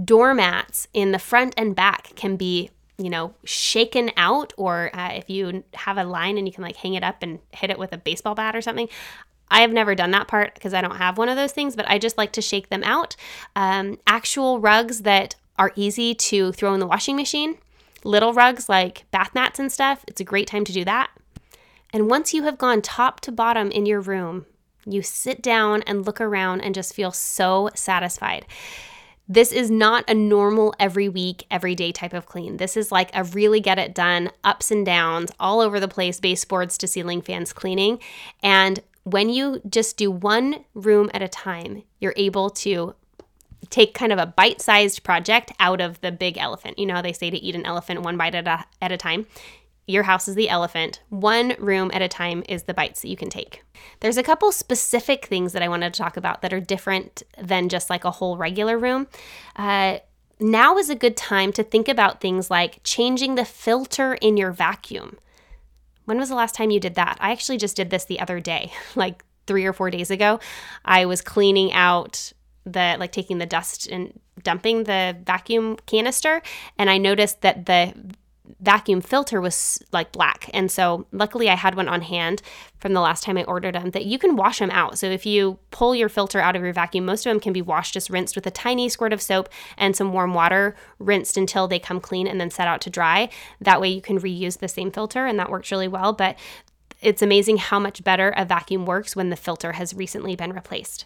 doormats 0.04 0.88
in 0.94 1.12
the 1.12 1.20
front 1.20 1.54
and 1.58 1.76
back 1.76 2.16
can 2.16 2.36
be 2.36 2.70
you 2.98 3.10
know 3.10 3.34
shaken 3.44 4.12
out 4.18 4.54
or 4.58 4.90
uh, 4.94 5.12
if 5.14 5.30
you 5.30 5.64
have 5.74 5.98
a 5.98 6.04
line 6.04 6.38
and 6.38 6.48
you 6.48 6.54
can 6.54 6.64
like 6.64 6.76
hang 6.78 6.94
it 6.94 7.04
up 7.04 7.22
and 7.22 7.40
hit 7.52 7.70
it 7.70 7.80
with 7.80 7.94
a 7.94 7.98
baseball 7.98 8.36
bat 8.36 8.56
or 8.56 8.62
something 8.62 8.88
I 9.50 9.62
have 9.62 9.72
never 9.72 9.96
done 9.96 10.12
that 10.12 10.28
part 10.28 10.54
because 10.54 10.74
I 10.74 10.82
don't 10.82 10.98
have 10.98 11.18
one 11.18 11.30
of 11.30 11.38
those 11.38 11.54
things, 11.54 11.76
but 11.76 11.90
I 11.90 11.98
just 11.98 12.18
like 12.18 12.34
to 12.34 12.42
shake 12.42 12.70
them 12.70 12.84
out. 12.84 13.16
Um, 13.56 13.98
actual 14.06 14.60
rugs 14.60 15.04
that 15.04 15.36
are 15.58 15.72
easy 15.76 16.14
to 16.14 16.52
throw 16.52 16.74
in 16.74 16.80
the 16.80 16.88
washing 16.88 17.16
machine, 17.16 17.58
little 18.04 18.34
rugs 18.34 18.68
like 18.70 19.10
bath 19.12 19.34
mats 19.34 19.60
and 19.60 19.72
stuff, 19.72 20.04
it's 20.08 20.22
a 20.22 20.26
great 20.26 20.48
time 20.48 20.66
to 20.66 20.74
do 20.74 20.84
that. 20.86 21.12
And 21.94 22.10
once 22.10 22.34
you 22.34 22.44
have 22.44 22.58
gone 22.58 22.82
top 22.82 23.22
to 23.22 23.32
bottom 23.32 23.72
in 23.72 23.86
your 23.86 24.02
room, 24.02 24.46
you 24.86 25.02
sit 25.02 25.42
down 25.42 25.82
and 25.84 26.06
look 26.06 26.20
around 26.22 26.62
and 26.62 26.76
just 26.76 26.94
feel 26.94 27.12
so 27.12 27.70
satisfied. 27.74 28.46
This 29.30 29.52
is 29.52 29.70
not 29.70 30.10
a 30.10 30.14
normal 30.14 30.74
every 30.80 31.10
week, 31.10 31.46
everyday 31.52 31.92
type 31.92 32.14
of 32.14 32.26
clean. 32.26 32.58
This 32.58 32.78
is 32.78 32.92
like 32.92 33.10
a 33.14 33.24
really 33.26 33.60
get 33.60 33.78
it 33.78 33.94
done, 33.94 34.32
ups 34.44 34.72
and 34.72 34.86
downs, 34.86 35.32
all 35.40 35.60
over 35.60 35.80
the 35.80 35.88
place, 35.88 36.20
baseboards 36.20 36.78
to 36.78 36.88
ceiling 36.88 37.22
fans 37.22 37.52
cleaning. 37.52 38.00
And 38.42 38.80
when 39.04 39.30
you 39.30 39.62
just 39.70 39.98
do 39.98 40.10
one 40.10 40.64
room 40.74 41.10
at 41.14 41.22
a 41.22 41.28
time, 41.28 41.84
you're 42.00 42.14
able 42.16 42.50
to 42.52 42.96
take 43.70 43.94
kind 43.94 44.14
of 44.14 44.20
a 44.20 44.26
bite 44.26 44.62
sized 44.62 45.04
project 45.04 45.52
out 45.60 45.82
of 45.82 46.00
the 46.02 46.12
big 46.12 46.38
elephant. 46.38 46.80
You 46.80 46.86
know, 46.86 46.96
how 46.96 47.02
they 47.02 47.14
say 47.14 47.30
to 47.30 47.38
eat 47.38 47.56
an 47.56 47.66
elephant 47.66 48.04
one 48.04 48.16
bite 48.16 48.36
at 48.36 48.48
a, 48.48 48.66
at 48.82 48.92
a 48.92 48.98
time 48.98 49.26
your 49.88 50.04
house 50.04 50.28
is 50.28 50.36
the 50.36 50.50
elephant. 50.50 51.02
One 51.10 51.56
room 51.58 51.90
at 51.94 52.02
a 52.02 52.10
time 52.10 52.44
is 52.48 52.64
the 52.64 52.74
bites 52.74 53.02
that 53.02 53.08
you 53.08 53.16
can 53.16 53.30
take. 53.30 53.64
There's 54.02 54.18
a 54.18 54.24
couple 54.24 54.52
specific 54.52 55.26
things 55.26 55.54
that 55.54 55.64
I 55.64 55.70
wanted 55.70 55.94
to 55.94 55.98
talk 55.98 56.18
about 56.18 56.42
that 56.42 56.54
are 56.54 56.60
different 56.60 57.24
than 57.42 57.70
just 57.70 57.90
like 57.90 58.04
a 58.04 58.12
whole 58.12 58.38
regular 58.38 58.78
room. 58.78 59.08
Uh, 59.56 60.00
now 60.40 60.78
is 60.78 60.90
a 60.90 60.96
good 60.96 61.16
time 61.16 61.52
to 61.54 61.64
think 61.64 61.88
about 61.88 62.22
things 62.22 62.52
like 62.52 62.82
changing 62.84 63.36
the 63.36 63.46
filter 63.46 64.16
in 64.16 64.36
your 64.36 64.52
vacuum. 64.52 65.18
When 66.06 66.18
was 66.18 66.30
the 66.30 66.36
last 66.36 66.54
time 66.54 66.70
you 66.70 66.80
did 66.80 66.96
that? 66.96 67.18
I 67.20 67.32
actually 67.32 67.58
just 67.58 67.76
did 67.76 67.90
this 67.90 68.06
the 68.06 68.20
other 68.20 68.40
day, 68.40 68.72
like 68.96 69.24
three 69.48 69.66
or 69.66 69.74
four 69.74 69.90
days 69.90 70.12
ago. 70.12 70.42
I 70.84 71.06
was 71.06 71.22
cleaning 71.22 71.72
out 71.72 72.34
the 72.66 72.98
like 73.00 73.14
taking 73.14 73.38
the 73.38 73.46
dust 73.46 73.88
and 73.88 74.20
dumping 74.44 74.84
the 74.84 75.18
vacuum 75.26 75.78
canister 75.86 76.42
and 76.78 76.90
I 76.90 76.98
noticed 76.98 77.40
that 77.42 77.66
the 77.66 77.94
vacuum 78.60 79.02
filter 79.02 79.40
was 79.42 79.82
like 79.92 80.12
black. 80.12 80.50
And 80.54 80.72
so 80.72 81.06
luckily 81.12 81.50
I 81.50 81.56
had 81.56 81.76
one 81.76 81.88
on 81.88 82.02
hand 82.02 82.42
from 82.80 82.94
the 82.94 83.02
last 83.02 83.24
time 83.24 83.38
I 83.38 83.44
ordered 83.44 83.76
them 83.76 83.92
that 83.92 84.06
you 84.06 84.18
can 84.18 84.36
wash 84.36 84.60
them 84.60 84.72
out. 84.72 84.98
So 84.98 85.08
if 85.08 85.26
you 85.26 85.60
pull 85.72 85.96
your 85.96 86.10
filter 86.10 86.40
out 86.40 86.56
of 86.56 86.62
your 86.62 86.74
vacuum, 86.74 87.06
most 87.06 87.26
of 87.26 87.32
them 87.32 87.40
can 87.40 87.54
be 87.54 87.62
washed 87.62 87.94
just 87.94 88.10
rinsed 88.10 88.36
with 88.36 88.48
a 88.48 88.52
tiny 88.52 88.90
squirt 88.90 89.14
of 89.14 89.22
soap 89.22 89.50
and 89.78 89.96
some 89.96 90.14
warm 90.14 90.34
water, 90.34 90.76
rinsed 91.00 91.38
until 91.38 91.68
they 91.68 91.80
come 91.80 92.00
clean 92.00 92.28
and 92.28 92.40
then 92.40 92.50
set 92.50 92.68
out 92.68 92.82
to 92.82 92.90
dry. 92.90 93.30
That 93.62 93.82
way 93.82 93.90
you 93.90 94.02
can 94.02 94.20
reuse 94.20 94.60
the 94.60 94.68
same 94.68 94.92
filter 94.92 95.26
and 95.26 95.38
that 95.40 95.50
works 95.50 95.72
really 95.72 95.88
well, 95.88 96.14
but 96.14 96.38
it's 97.02 97.22
amazing 97.22 97.58
how 97.58 97.80
much 97.80 98.04
better 98.04 98.34
a 98.36 98.46
vacuum 98.46 98.86
works 98.86 99.16
when 99.16 99.30
the 99.30 99.36
filter 99.36 99.74
has 99.74 99.94
recently 99.94 100.36
been 100.36 100.54
replaced. 100.54 101.06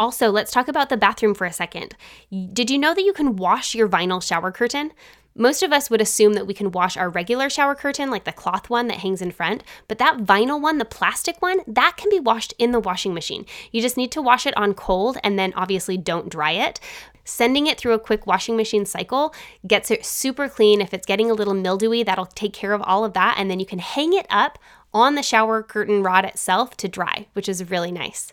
Also, 0.00 0.30
let's 0.30 0.50
talk 0.50 0.66
about 0.66 0.88
the 0.88 0.96
bathroom 0.96 1.34
for 1.34 1.46
a 1.46 1.52
second. 1.52 1.94
Did 2.30 2.70
you 2.70 2.78
know 2.78 2.94
that 2.94 3.04
you 3.04 3.12
can 3.12 3.36
wash 3.36 3.74
your 3.74 3.86
vinyl 3.86 4.22
shower 4.22 4.50
curtain? 4.50 4.92
Most 5.34 5.62
of 5.62 5.74
us 5.74 5.90
would 5.90 6.00
assume 6.00 6.32
that 6.32 6.46
we 6.46 6.54
can 6.54 6.72
wash 6.72 6.96
our 6.96 7.10
regular 7.10 7.50
shower 7.50 7.74
curtain, 7.74 8.10
like 8.10 8.24
the 8.24 8.32
cloth 8.32 8.70
one 8.70 8.86
that 8.86 9.00
hangs 9.00 9.20
in 9.20 9.30
front, 9.30 9.62
but 9.88 9.98
that 9.98 10.20
vinyl 10.20 10.58
one, 10.58 10.78
the 10.78 10.86
plastic 10.86 11.42
one, 11.42 11.58
that 11.66 11.98
can 11.98 12.08
be 12.08 12.18
washed 12.18 12.54
in 12.58 12.72
the 12.72 12.80
washing 12.80 13.12
machine. 13.12 13.44
You 13.72 13.82
just 13.82 13.98
need 13.98 14.10
to 14.12 14.22
wash 14.22 14.46
it 14.46 14.56
on 14.56 14.72
cold 14.72 15.18
and 15.22 15.38
then 15.38 15.52
obviously 15.54 15.98
don't 15.98 16.30
dry 16.30 16.52
it. 16.52 16.80
Sending 17.26 17.66
it 17.66 17.76
through 17.76 17.92
a 17.92 17.98
quick 17.98 18.26
washing 18.26 18.56
machine 18.56 18.86
cycle 18.86 19.34
gets 19.66 19.90
it 19.90 20.06
super 20.06 20.48
clean. 20.48 20.80
If 20.80 20.94
it's 20.94 21.06
getting 21.06 21.30
a 21.30 21.34
little 21.34 21.52
mildewy, 21.52 22.04
that'll 22.04 22.24
take 22.24 22.54
care 22.54 22.72
of 22.72 22.80
all 22.80 23.04
of 23.04 23.12
that. 23.12 23.34
And 23.36 23.50
then 23.50 23.60
you 23.60 23.66
can 23.66 23.80
hang 23.80 24.14
it 24.14 24.26
up 24.30 24.58
on 24.94 25.14
the 25.14 25.22
shower 25.22 25.62
curtain 25.62 26.02
rod 26.02 26.24
itself 26.24 26.74
to 26.78 26.88
dry, 26.88 27.26
which 27.34 27.50
is 27.50 27.68
really 27.68 27.92
nice. 27.92 28.32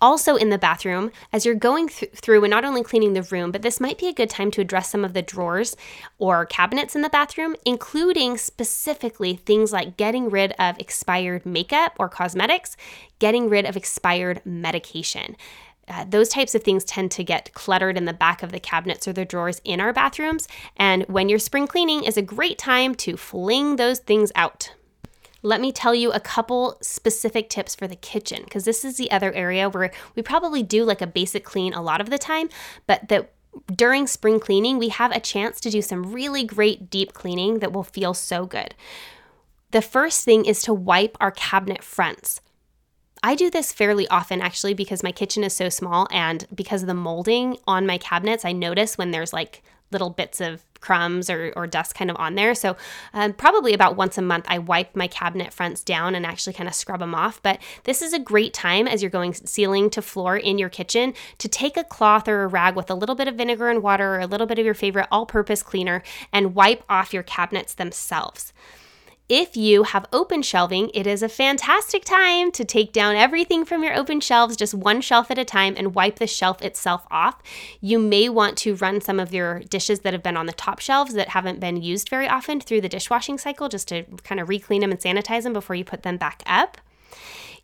Also, 0.00 0.36
in 0.36 0.48
the 0.48 0.58
bathroom, 0.58 1.10
as 1.32 1.44
you're 1.44 1.54
going 1.54 1.88
th- 1.88 2.12
through 2.12 2.42
and 2.42 2.50
not 2.50 2.64
only 2.64 2.82
cleaning 2.82 3.12
the 3.12 3.22
room, 3.22 3.50
but 3.52 3.62
this 3.62 3.80
might 3.80 3.98
be 3.98 4.08
a 4.08 4.14
good 4.14 4.30
time 4.30 4.50
to 4.50 4.60
address 4.60 4.90
some 4.90 5.04
of 5.04 5.12
the 5.12 5.22
drawers 5.22 5.76
or 6.18 6.46
cabinets 6.46 6.96
in 6.96 7.02
the 7.02 7.10
bathroom, 7.10 7.54
including 7.66 8.38
specifically 8.38 9.36
things 9.36 9.72
like 9.72 9.96
getting 9.96 10.30
rid 10.30 10.52
of 10.52 10.78
expired 10.78 11.44
makeup 11.44 11.94
or 11.98 12.08
cosmetics, 12.08 12.76
getting 13.18 13.48
rid 13.48 13.66
of 13.66 13.76
expired 13.76 14.40
medication. 14.44 15.36
Uh, 15.86 16.04
those 16.08 16.28
types 16.28 16.54
of 16.54 16.62
things 16.62 16.84
tend 16.84 17.10
to 17.10 17.24
get 17.24 17.52
cluttered 17.52 17.96
in 17.96 18.04
the 18.04 18.12
back 18.12 18.42
of 18.42 18.52
the 18.52 18.60
cabinets 18.60 19.08
or 19.08 19.12
the 19.12 19.24
drawers 19.24 19.60
in 19.64 19.80
our 19.80 19.92
bathrooms. 19.92 20.46
And 20.76 21.02
when 21.08 21.28
you're 21.28 21.40
spring 21.40 21.66
cleaning 21.66 22.04
is 22.04 22.16
a 22.16 22.22
great 22.22 22.58
time 22.58 22.94
to 22.96 23.16
fling 23.16 23.76
those 23.76 23.98
things 23.98 24.30
out 24.36 24.72
let 25.42 25.60
me 25.60 25.72
tell 25.72 25.94
you 25.94 26.12
a 26.12 26.20
couple 26.20 26.76
specific 26.80 27.48
tips 27.48 27.74
for 27.74 27.86
the 27.86 27.96
kitchen 27.96 28.42
because 28.44 28.64
this 28.64 28.84
is 28.84 28.96
the 28.96 29.10
other 29.10 29.32
area 29.32 29.68
where 29.68 29.90
we 30.14 30.22
probably 30.22 30.62
do 30.62 30.84
like 30.84 31.00
a 31.00 31.06
basic 31.06 31.44
clean 31.44 31.72
a 31.72 31.82
lot 31.82 32.00
of 32.00 32.10
the 32.10 32.18
time, 32.18 32.48
but 32.86 33.08
that 33.08 33.32
during 33.74 34.06
spring 34.06 34.38
cleaning, 34.38 34.78
we 34.78 34.88
have 34.90 35.10
a 35.12 35.20
chance 35.20 35.60
to 35.60 35.70
do 35.70 35.82
some 35.82 36.12
really 36.12 36.44
great 36.44 36.90
deep 36.90 37.12
cleaning 37.12 37.58
that 37.58 37.72
will 37.72 37.82
feel 37.82 38.14
so 38.14 38.46
good. 38.46 38.74
The 39.72 39.82
first 39.82 40.24
thing 40.24 40.44
is 40.44 40.62
to 40.62 40.74
wipe 40.74 41.16
our 41.20 41.30
cabinet 41.30 41.82
fronts. 41.82 42.40
I 43.22 43.34
do 43.34 43.50
this 43.50 43.72
fairly 43.72 44.08
often 44.08 44.40
actually 44.40 44.74
because 44.74 45.02
my 45.02 45.12
kitchen 45.12 45.44
is 45.44 45.52
so 45.52 45.68
small 45.68 46.08
and 46.10 46.46
because 46.54 46.82
of 46.82 46.88
the 46.88 46.94
molding 46.94 47.58
on 47.66 47.86
my 47.86 47.98
cabinets, 47.98 48.44
I 48.44 48.52
notice 48.52 48.96
when 48.96 49.10
there's 49.10 49.32
like 49.32 49.62
little 49.90 50.10
bits 50.10 50.40
of 50.40 50.64
crumbs 50.80 51.30
or, 51.30 51.52
or 51.56 51.66
dust 51.66 51.94
kind 51.94 52.10
of 52.10 52.16
on 52.16 52.34
there. 52.34 52.54
So, 52.54 52.76
um, 53.12 53.32
probably 53.32 53.74
about 53.74 53.96
once 53.96 54.18
a 54.18 54.22
month, 54.22 54.46
I 54.48 54.58
wipe 54.58 54.96
my 54.96 55.06
cabinet 55.06 55.52
fronts 55.52 55.82
down 55.82 56.14
and 56.14 56.26
actually 56.26 56.52
kind 56.52 56.68
of 56.68 56.74
scrub 56.74 57.00
them 57.00 57.14
off. 57.14 57.42
But 57.42 57.58
this 57.84 58.02
is 58.02 58.12
a 58.12 58.18
great 58.18 58.52
time 58.52 58.86
as 58.88 59.02
you're 59.02 59.10
going 59.10 59.34
ceiling 59.34 59.90
to 59.90 60.02
floor 60.02 60.36
in 60.36 60.58
your 60.58 60.68
kitchen 60.68 61.14
to 61.38 61.48
take 61.48 61.76
a 61.76 61.84
cloth 61.84 62.28
or 62.28 62.42
a 62.42 62.46
rag 62.46 62.76
with 62.76 62.90
a 62.90 62.94
little 62.94 63.14
bit 63.14 63.28
of 63.28 63.36
vinegar 63.36 63.68
and 63.68 63.82
water 63.82 64.16
or 64.16 64.20
a 64.20 64.26
little 64.26 64.46
bit 64.46 64.58
of 64.58 64.64
your 64.64 64.74
favorite 64.74 65.08
all 65.10 65.26
purpose 65.26 65.62
cleaner 65.62 66.02
and 66.32 66.54
wipe 66.54 66.84
off 66.88 67.12
your 67.12 67.22
cabinets 67.22 67.74
themselves. 67.74 68.52
If 69.30 69.56
you 69.56 69.84
have 69.84 70.06
open 70.12 70.42
shelving, 70.42 70.90
it 70.92 71.06
is 71.06 71.22
a 71.22 71.28
fantastic 71.28 72.04
time 72.04 72.50
to 72.50 72.64
take 72.64 72.92
down 72.92 73.14
everything 73.14 73.64
from 73.64 73.84
your 73.84 73.94
open 73.94 74.18
shelves, 74.18 74.56
just 74.56 74.74
one 74.74 75.00
shelf 75.00 75.30
at 75.30 75.38
a 75.38 75.44
time, 75.44 75.74
and 75.76 75.94
wipe 75.94 76.18
the 76.18 76.26
shelf 76.26 76.60
itself 76.62 77.06
off. 77.12 77.40
You 77.80 78.00
may 78.00 78.28
want 78.28 78.58
to 78.58 78.74
run 78.74 79.00
some 79.00 79.20
of 79.20 79.32
your 79.32 79.60
dishes 79.60 80.00
that 80.00 80.12
have 80.14 80.24
been 80.24 80.36
on 80.36 80.46
the 80.46 80.52
top 80.52 80.80
shelves 80.80 81.14
that 81.14 81.28
haven't 81.28 81.60
been 81.60 81.80
used 81.80 82.08
very 82.08 82.26
often 82.26 82.60
through 82.60 82.80
the 82.80 82.88
dishwashing 82.88 83.38
cycle 83.38 83.68
just 83.68 83.86
to 83.88 84.02
kind 84.24 84.40
of 84.40 84.48
re-clean 84.48 84.80
them 84.80 84.90
and 84.90 84.98
sanitize 84.98 85.44
them 85.44 85.52
before 85.52 85.76
you 85.76 85.84
put 85.84 86.02
them 86.02 86.16
back 86.16 86.42
up. 86.44 86.78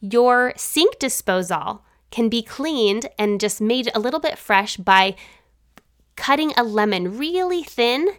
Your 0.00 0.52
sink 0.56 1.00
disposal 1.00 1.84
can 2.12 2.28
be 2.28 2.42
cleaned 2.42 3.08
and 3.18 3.40
just 3.40 3.60
made 3.60 3.90
a 3.92 3.98
little 3.98 4.20
bit 4.20 4.38
fresh 4.38 4.76
by 4.76 5.16
cutting 6.14 6.52
a 6.56 6.62
lemon 6.62 7.18
really 7.18 7.64
thin 7.64 8.10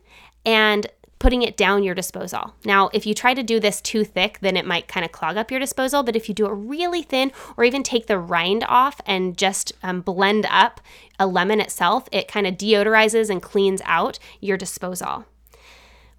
and 0.45 0.87
putting 1.19 1.41
it 1.41 1.57
down 1.57 1.83
your 1.83 1.95
disposal. 1.95 2.53
Now, 2.65 2.89
if 2.93 3.05
you 3.05 3.13
try 3.13 3.33
to 3.33 3.43
do 3.43 3.59
this 3.59 3.81
too 3.81 4.03
thick, 4.03 4.39
then 4.41 4.55
it 4.55 4.65
might 4.65 4.87
kind 4.87 5.05
of 5.05 5.11
clog 5.11 5.37
up 5.37 5.51
your 5.51 5.59
disposal. 5.59 6.03
But 6.03 6.15
if 6.15 6.29
you 6.29 6.35
do 6.35 6.47
it 6.47 6.53
really 6.53 7.01
thin, 7.01 7.31
or 7.55 7.63
even 7.63 7.83
take 7.83 8.07
the 8.07 8.19
rind 8.19 8.63
off 8.67 9.01
and 9.05 9.37
just 9.37 9.71
um, 9.83 10.01
blend 10.01 10.45
up 10.49 10.81
a 11.19 11.27
lemon 11.27 11.59
itself, 11.59 12.07
it 12.11 12.27
kind 12.27 12.45
of 12.45 12.55
deodorizes 12.55 13.29
and 13.29 13.41
cleans 13.41 13.81
out 13.85 14.19
your 14.39 14.57
disposal. 14.57 15.25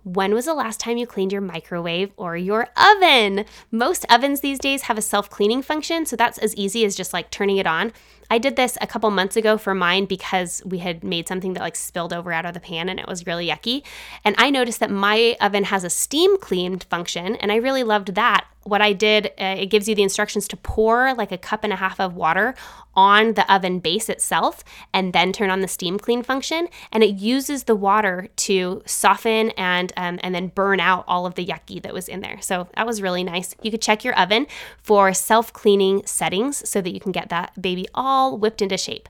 When 0.05 0.33
was 0.33 0.47
the 0.47 0.55
last 0.55 0.81
time 0.81 0.97
you 0.97 1.07
cleaned 1.07 1.33
your 1.33 1.43
microwave 1.43 2.13
or 2.17 2.37
your 2.37 2.69
oven? 2.77 3.45
Most 3.71 4.07
ovens 4.09 4.41
these 4.41 4.59
days 4.59 4.83
have 4.83 4.97
a 4.97 5.03
self 5.03 5.29
cleaning 5.29 5.61
function, 5.61 6.07
so 6.07 6.17
that's 6.17 6.39
as 6.39 6.55
easy 6.55 6.85
as 6.85 6.97
just 6.97 7.13
like 7.13 7.31
turning 7.31 7.59
it 7.59 7.67
on. 7.67 7.93
I 8.31 8.39
did 8.39 8.57
this 8.57 8.77
a 8.81 8.87
couple 8.87 9.11
months 9.11 9.37
ago 9.37 9.57
for 9.57 9.75
mine 9.75 10.05
because 10.05 10.63
we 10.65 10.79
had 10.79 11.03
made 11.03 11.29
something 11.29 11.55
that 11.55 11.61
like 11.61 11.77
spilled 11.77 12.13
over 12.13 12.33
out 12.33 12.45
of 12.45 12.55
the 12.55 12.61
pan 12.61 12.89
and 12.89 13.01
it 13.01 13.07
was 13.07 13.27
really 13.27 13.49
yucky. 13.49 13.83
And 14.25 14.35
I 14.39 14.51
noticed 14.51 14.81
that 14.81 14.91
my 14.91 15.37
oven 15.41 15.65
has 15.65 15.85
a 15.85 15.91
steam 15.91 16.39
cleaned 16.39 16.85
function 16.85 17.37
and 17.37 17.51
I 17.51 17.57
really 17.57 17.83
loved 17.83 18.15
that. 18.15 18.47
What 18.65 18.83
I 18.83 18.93
did, 18.93 19.29
uh, 19.41 19.57
it 19.59 19.67
gives 19.67 19.89
you 19.89 19.95
the 19.95 20.03
instructions 20.03 20.47
to 20.49 20.57
pour 20.57 21.15
like 21.15 21.33
a 21.33 21.39
cup 21.39 21.65
and 21.65 21.73
a 21.73 21.77
half 21.77 21.99
of 21.99 22.15
water 22.17 22.55
on 22.95 23.33
the 23.35 23.51
oven 23.55 23.79
base 23.79 24.11
itself 24.11 24.63
and 24.93 25.13
then 25.15 25.33
turn 25.33 25.49
on 25.49 25.61
the 25.61 25.69
steam 25.69 25.99
clean 25.99 26.23
function. 26.23 26.69
And 26.93 27.03
it 27.03 27.15
uses 27.15 27.65
the 27.65 27.77
water 27.77 28.29
to 28.37 28.83
soften 28.85 29.51
and, 29.51 29.91
um, 29.97 30.19
and 30.23 30.35
then 30.35 30.49
burn 30.49 30.81
out 30.81 31.05
all 31.09 31.25
of 31.25 31.35
the 31.35 31.47
yucky 31.47 31.81
that 31.81 31.95
was 31.95 32.09
in 32.09 32.21
there. 32.21 32.43
So 32.43 32.69
that 32.77 32.87
was 32.87 33.01
really 33.01 33.25
nice. 33.25 33.55
You 33.63 33.71
could 33.71 33.81
check 33.81 34.05
your 34.05 34.19
oven 34.19 34.47
for 34.83 35.15
self 35.15 35.51
cleaning 35.53 36.05
settings 36.05 36.69
so 36.69 36.83
that 36.83 36.93
you 36.93 37.01
can 37.01 37.13
get 37.13 37.31
that 37.31 37.63
baby 37.63 37.87
all 37.95 38.18
all 38.19 38.37
whipped 38.37 38.61
into 38.61 38.77
shape. 38.77 39.09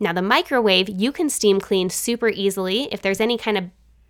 Now, 0.00 0.12
the 0.12 0.22
microwave, 0.22 0.88
you 0.88 1.12
can 1.12 1.28
steam 1.28 1.60
clean 1.60 1.90
super 1.90 2.28
easily. 2.28 2.88
If 2.90 3.02
there's 3.02 3.20
any 3.20 3.36
kind 3.36 3.58
of 3.58 3.64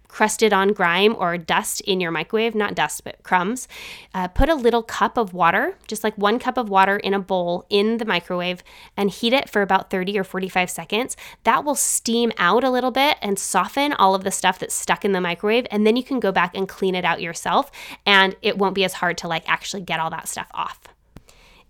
crusted 0.07 0.53
on 0.53 0.72
grime 0.72 1.14
or 1.18 1.37
dust 1.37 1.81
in 1.83 2.01
your 2.01 2.11
microwave, 2.11 2.55
not 2.55 2.74
dust, 2.74 3.05
but 3.05 3.22
crumbs, 3.22 3.68
uh, 4.14 4.29
put 4.29 4.48
a 4.48 4.55
little 4.55 4.83
cup 4.83 5.18
of 5.18 5.35
water, 5.35 5.77
just 5.87 6.03
like 6.03 6.16
one 6.16 6.38
cup 6.38 6.57
of 6.57 6.70
water 6.70 6.96
in 6.96 7.14
a 7.14 7.18
bowl 7.18 7.66
in 7.68 7.98
the 7.98 8.05
microwave, 8.05 8.62
and 8.96 9.11
heat 9.11 9.33
it 9.33 9.51
for 9.51 9.61
about 9.61 9.90
30 9.90 10.18
or 10.18 10.24
45 10.24 10.70
seconds. 10.70 11.16
That 11.44 11.64
will 11.64 11.74
steam 11.74 12.33
out 12.38 12.64
a 12.64 12.70
little 12.70 12.90
bit 12.90 13.18
and 13.20 13.38
soften 13.38 13.92
all 13.92 14.14
of 14.14 14.24
the 14.24 14.31
stuff 14.31 14.59
that's 14.59 14.74
stuck 14.74 15.05
in 15.05 15.12
the 15.12 15.20
microwave. 15.20 15.66
And 15.70 15.87
then 15.87 15.96
you 15.96 16.03
can 16.03 16.20
go 16.20 16.33
back 16.33 16.57
and 16.57 16.68
clean 16.68 16.94
it 16.94 17.05
out 17.05 17.20
yourself, 17.20 17.70
and 18.07 18.35
it 18.40 18.57
won't 18.57 18.74
be 18.74 18.85
as 18.85 18.94
hard 18.94 19.18
to 19.18 19.29
like 19.29 19.48
actually 19.48 19.83
get 19.83 20.01
all 20.01 20.11
that 20.11 20.29
stuff 20.29 20.48
off. 20.55 20.81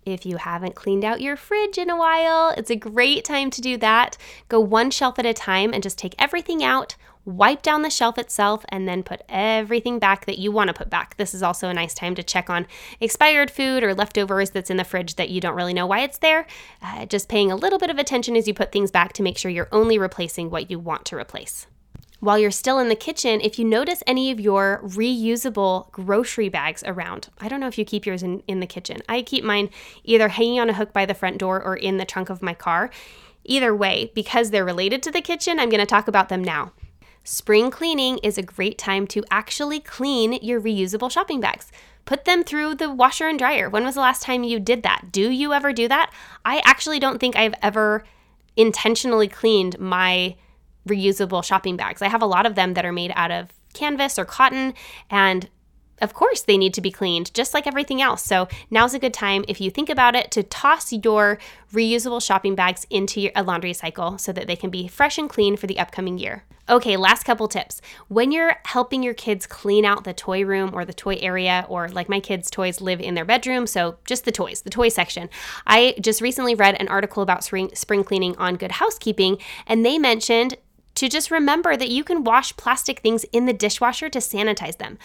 If 0.09 0.25
you 0.25 0.37
haven't 0.37 0.75
cleaned 0.75 1.05
out 1.05 1.21
your 1.21 1.35
fridge 1.35 1.77
in 1.77 1.89
a 1.89 1.97
while, 1.97 2.53
it's 2.57 2.71
a 2.71 2.75
great 2.75 3.23
time 3.23 3.49
to 3.51 3.61
do 3.61 3.77
that. 3.77 4.17
Go 4.47 4.59
one 4.59 4.89
shelf 4.89 5.19
at 5.19 5.25
a 5.25 5.33
time 5.33 5.73
and 5.73 5.83
just 5.83 5.97
take 5.97 6.15
everything 6.17 6.63
out, 6.63 6.95
wipe 7.25 7.61
down 7.61 7.83
the 7.83 7.89
shelf 7.89 8.17
itself, 8.17 8.65
and 8.69 8.87
then 8.87 9.03
put 9.03 9.21
everything 9.29 9.99
back 9.99 10.25
that 10.25 10.39
you 10.39 10.51
want 10.51 10.69
to 10.69 10.73
put 10.73 10.89
back. 10.89 11.15
This 11.17 11.33
is 11.33 11.43
also 11.43 11.69
a 11.69 11.73
nice 11.73 11.93
time 11.93 12.15
to 12.15 12.23
check 12.23 12.49
on 12.49 12.65
expired 12.99 13.51
food 13.51 13.83
or 13.83 13.93
leftovers 13.93 14.49
that's 14.49 14.71
in 14.71 14.77
the 14.77 14.83
fridge 14.83 15.15
that 15.15 15.29
you 15.29 15.39
don't 15.39 15.55
really 15.55 15.73
know 15.73 15.85
why 15.85 15.99
it's 15.99 16.17
there. 16.17 16.47
Uh, 16.81 17.05
just 17.05 17.29
paying 17.29 17.51
a 17.51 17.55
little 17.55 17.77
bit 17.79 17.91
of 17.91 17.99
attention 17.99 18.35
as 18.35 18.47
you 18.47 18.53
put 18.53 18.71
things 18.71 18.89
back 18.89 19.13
to 19.13 19.23
make 19.23 19.37
sure 19.37 19.51
you're 19.51 19.69
only 19.71 19.99
replacing 19.99 20.49
what 20.49 20.71
you 20.71 20.79
want 20.79 21.05
to 21.05 21.15
replace. 21.15 21.67
While 22.19 22.37
you're 22.37 22.51
still 22.51 22.79
in 22.79 22.89
the 22.89 22.95
kitchen, 22.95 23.39
if 23.39 23.57
you 23.57 23.63
notice 23.63 24.03
any 24.05 24.29
of 24.29 24.41
your 24.41 24.81
reusable 24.83 25.89
grocery 25.91 26.49
bags 26.49 26.83
around, 26.85 27.29
I 27.39 27.47
don't 27.47 27.61
know 27.61 27.67
if 27.67 27.77
you 27.77 27.85
keep 27.85 28.05
yours 28.05 28.23
in, 28.23 28.43
in 28.45 28.59
the 28.59 28.67
kitchen. 28.67 29.01
I 29.07 29.21
keep 29.21 29.43
mine 29.43 29.69
either 30.03 30.27
hanging 30.27 30.59
on 30.59 30.69
a 30.69 30.73
hook 30.73 30.91
by 30.91 31.05
the 31.05 31.13
front 31.13 31.37
door 31.37 31.63
or 31.63 31.77
in 31.77 31.97
the 31.97 32.05
trunk 32.05 32.29
of 32.29 32.41
my 32.41 32.53
car. 32.53 32.89
Either 33.45 33.73
way, 33.73 34.11
because 34.13 34.51
they're 34.51 34.65
related 34.65 35.01
to 35.03 35.11
the 35.11 35.21
kitchen, 35.21 35.59
I'm 35.59 35.69
going 35.69 35.79
to 35.79 35.85
talk 35.85 36.09
about 36.09 36.27
them 36.27 36.43
now. 36.43 36.73
Spring 37.23 37.71
cleaning 37.71 38.17
is 38.17 38.37
a 38.37 38.43
great 38.43 38.77
time 38.77 39.07
to 39.07 39.23
actually 39.31 39.79
clean 39.79 40.33
your 40.41 40.59
reusable 40.59 41.09
shopping 41.09 41.39
bags. 41.39 41.71
Put 42.03 42.25
them 42.25 42.43
through 42.43 42.75
the 42.75 42.91
washer 42.91 43.27
and 43.27 43.39
dryer. 43.39 43.69
When 43.69 43.85
was 43.85 43.95
the 43.95 44.01
last 44.01 44.23
time 44.23 44.43
you 44.43 44.59
did 44.59 44.83
that? 44.83 45.11
Do 45.11 45.29
you 45.29 45.53
ever 45.53 45.71
do 45.71 45.87
that? 45.87 46.11
I 46.43 46.61
actually 46.65 46.99
don't 46.99 47.19
think 47.19 47.37
I've 47.37 47.55
ever 47.61 48.03
intentionally 48.57 49.29
cleaned 49.29 49.79
my 49.79 50.35
reusable 50.87 51.43
shopping 51.43 51.77
bags. 51.77 52.01
I 52.01 52.07
have 52.07 52.21
a 52.21 52.27
lot 52.27 52.45
of 52.45 52.55
them 52.55 52.73
that 52.73 52.85
are 52.85 52.91
made 52.91 53.11
out 53.15 53.31
of 53.31 53.49
canvas 53.73 54.17
or 54.17 54.25
cotton 54.25 54.73
and 55.09 55.49
of 56.01 56.13
course, 56.13 56.41
they 56.41 56.57
need 56.57 56.73
to 56.75 56.81
be 56.81 56.91
cleaned 56.91 57.33
just 57.33 57.53
like 57.53 57.67
everything 57.67 58.01
else. 58.01 58.23
So, 58.23 58.47
now's 58.69 58.93
a 58.93 58.99
good 58.99 59.13
time, 59.13 59.43
if 59.47 59.59
you 59.59 59.69
think 59.69 59.89
about 59.89 60.15
it, 60.15 60.31
to 60.31 60.43
toss 60.43 60.91
your 60.91 61.39
reusable 61.73 62.25
shopping 62.25 62.55
bags 62.55 62.85
into 62.89 63.29
a 63.35 63.43
laundry 63.43 63.73
cycle 63.73 64.17
so 64.17 64.31
that 64.31 64.47
they 64.47 64.55
can 64.55 64.69
be 64.69 64.87
fresh 64.87 65.17
and 65.17 65.29
clean 65.29 65.57
for 65.57 65.67
the 65.67 65.79
upcoming 65.79 66.17
year. 66.17 66.45
Okay, 66.69 66.97
last 66.97 67.23
couple 67.23 67.47
tips. 67.47 67.81
When 68.09 68.31
you're 68.31 68.55
helping 68.63 69.01
your 69.01 69.15
kids 69.15 69.47
clean 69.47 69.85
out 69.85 70.03
the 70.03 70.13
toy 70.13 70.45
room 70.45 70.69
or 70.71 70.85
the 70.85 70.93
toy 70.93 71.15
area, 71.15 71.65
or 71.67 71.89
like 71.89 72.07
my 72.07 72.19
kids' 72.19 72.51
toys 72.51 72.79
live 72.79 73.01
in 73.01 73.15
their 73.15 73.25
bedroom, 73.25 73.65
so 73.65 73.97
just 74.05 74.23
the 74.23 74.31
toys, 74.31 74.61
the 74.61 74.69
toy 74.69 74.89
section. 74.89 75.29
I 75.65 75.95
just 75.99 76.21
recently 76.21 76.53
read 76.53 76.79
an 76.79 76.87
article 76.87 77.23
about 77.23 77.43
spring, 77.43 77.71
spring 77.73 78.03
cleaning 78.03 78.37
on 78.37 78.55
Good 78.55 78.73
Housekeeping, 78.73 79.39
and 79.65 79.83
they 79.83 79.97
mentioned 79.97 80.57
to 80.99 81.07
just 81.07 81.31
remember 81.31 81.77
that 81.77 81.87
you 81.87 82.03
can 82.03 82.25
wash 82.25 82.57
plastic 82.57 82.99
things 82.99 83.23
in 83.31 83.45
the 83.45 83.53
dishwasher 83.53 84.09
to 84.09 84.19
sanitize 84.19 84.79
them. 84.79 84.97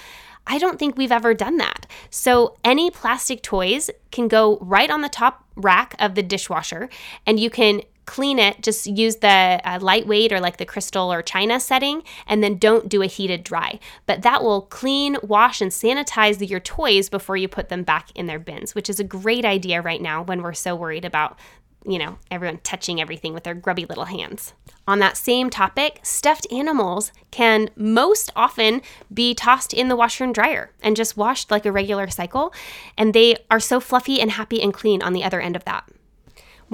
I 0.44 0.58
don't 0.58 0.76
think 0.76 0.96
we've 0.96 1.12
ever 1.12 1.34
done 1.34 1.58
that. 1.58 1.86
So, 2.10 2.56
any 2.64 2.90
plastic 2.90 3.42
toys 3.42 3.90
can 4.10 4.26
go 4.26 4.58
right 4.60 4.90
on 4.90 5.02
the 5.02 5.08
top 5.08 5.44
rack 5.54 5.94
of 6.00 6.16
the 6.16 6.22
dishwasher, 6.22 6.88
and 7.24 7.38
you 7.38 7.48
can 7.48 7.82
clean 8.06 8.40
it, 8.40 8.60
just 8.60 8.88
use 8.88 9.16
the 9.16 9.60
uh, 9.64 9.78
lightweight 9.80 10.32
or 10.32 10.40
like 10.40 10.56
the 10.56 10.66
crystal 10.66 11.12
or 11.12 11.22
china 11.22 11.60
setting, 11.60 12.02
and 12.26 12.42
then 12.42 12.58
don't 12.58 12.88
do 12.88 13.00
a 13.00 13.06
heated 13.06 13.44
dry. 13.44 13.78
But 14.06 14.22
that 14.22 14.42
will 14.42 14.62
clean, 14.62 15.16
wash, 15.22 15.60
and 15.60 15.70
sanitize 15.70 16.46
your 16.46 16.60
toys 16.60 17.08
before 17.08 17.36
you 17.36 17.46
put 17.46 17.68
them 17.68 17.84
back 17.84 18.10
in 18.16 18.26
their 18.26 18.40
bins, 18.40 18.74
which 18.74 18.90
is 18.90 18.98
a 18.98 19.04
great 19.04 19.44
idea 19.44 19.80
right 19.80 20.02
now 20.02 20.24
when 20.24 20.42
we're 20.42 20.54
so 20.54 20.74
worried 20.74 21.04
about 21.04 21.38
you 21.86 21.98
know, 21.98 22.18
everyone 22.30 22.58
touching 22.58 23.00
everything 23.00 23.34
with 23.34 23.44
their 23.44 23.54
grubby 23.54 23.84
little 23.84 24.06
hands. 24.06 24.54
On 24.86 24.98
that 24.98 25.16
same 25.16 25.50
topic, 25.50 26.00
stuffed 26.02 26.46
animals 26.52 27.12
can 27.30 27.70
most 27.76 28.30
often 28.36 28.82
be 29.12 29.34
tossed 29.34 29.72
in 29.72 29.88
the 29.88 29.96
washer 29.96 30.24
and 30.24 30.34
dryer 30.34 30.70
and 30.82 30.96
just 30.96 31.16
washed 31.16 31.50
like 31.50 31.64
a 31.66 31.72
regular 31.72 32.08
cycle. 32.08 32.52
And 32.98 33.14
they 33.14 33.36
are 33.50 33.60
so 33.60 33.80
fluffy 33.80 34.20
and 34.20 34.32
happy 34.32 34.62
and 34.62 34.74
clean 34.74 35.02
on 35.02 35.12
the 35.12 35.24
other 35.24 35.40
end 35.40 35.56
of 35.56 35.64
that 35.64 35.88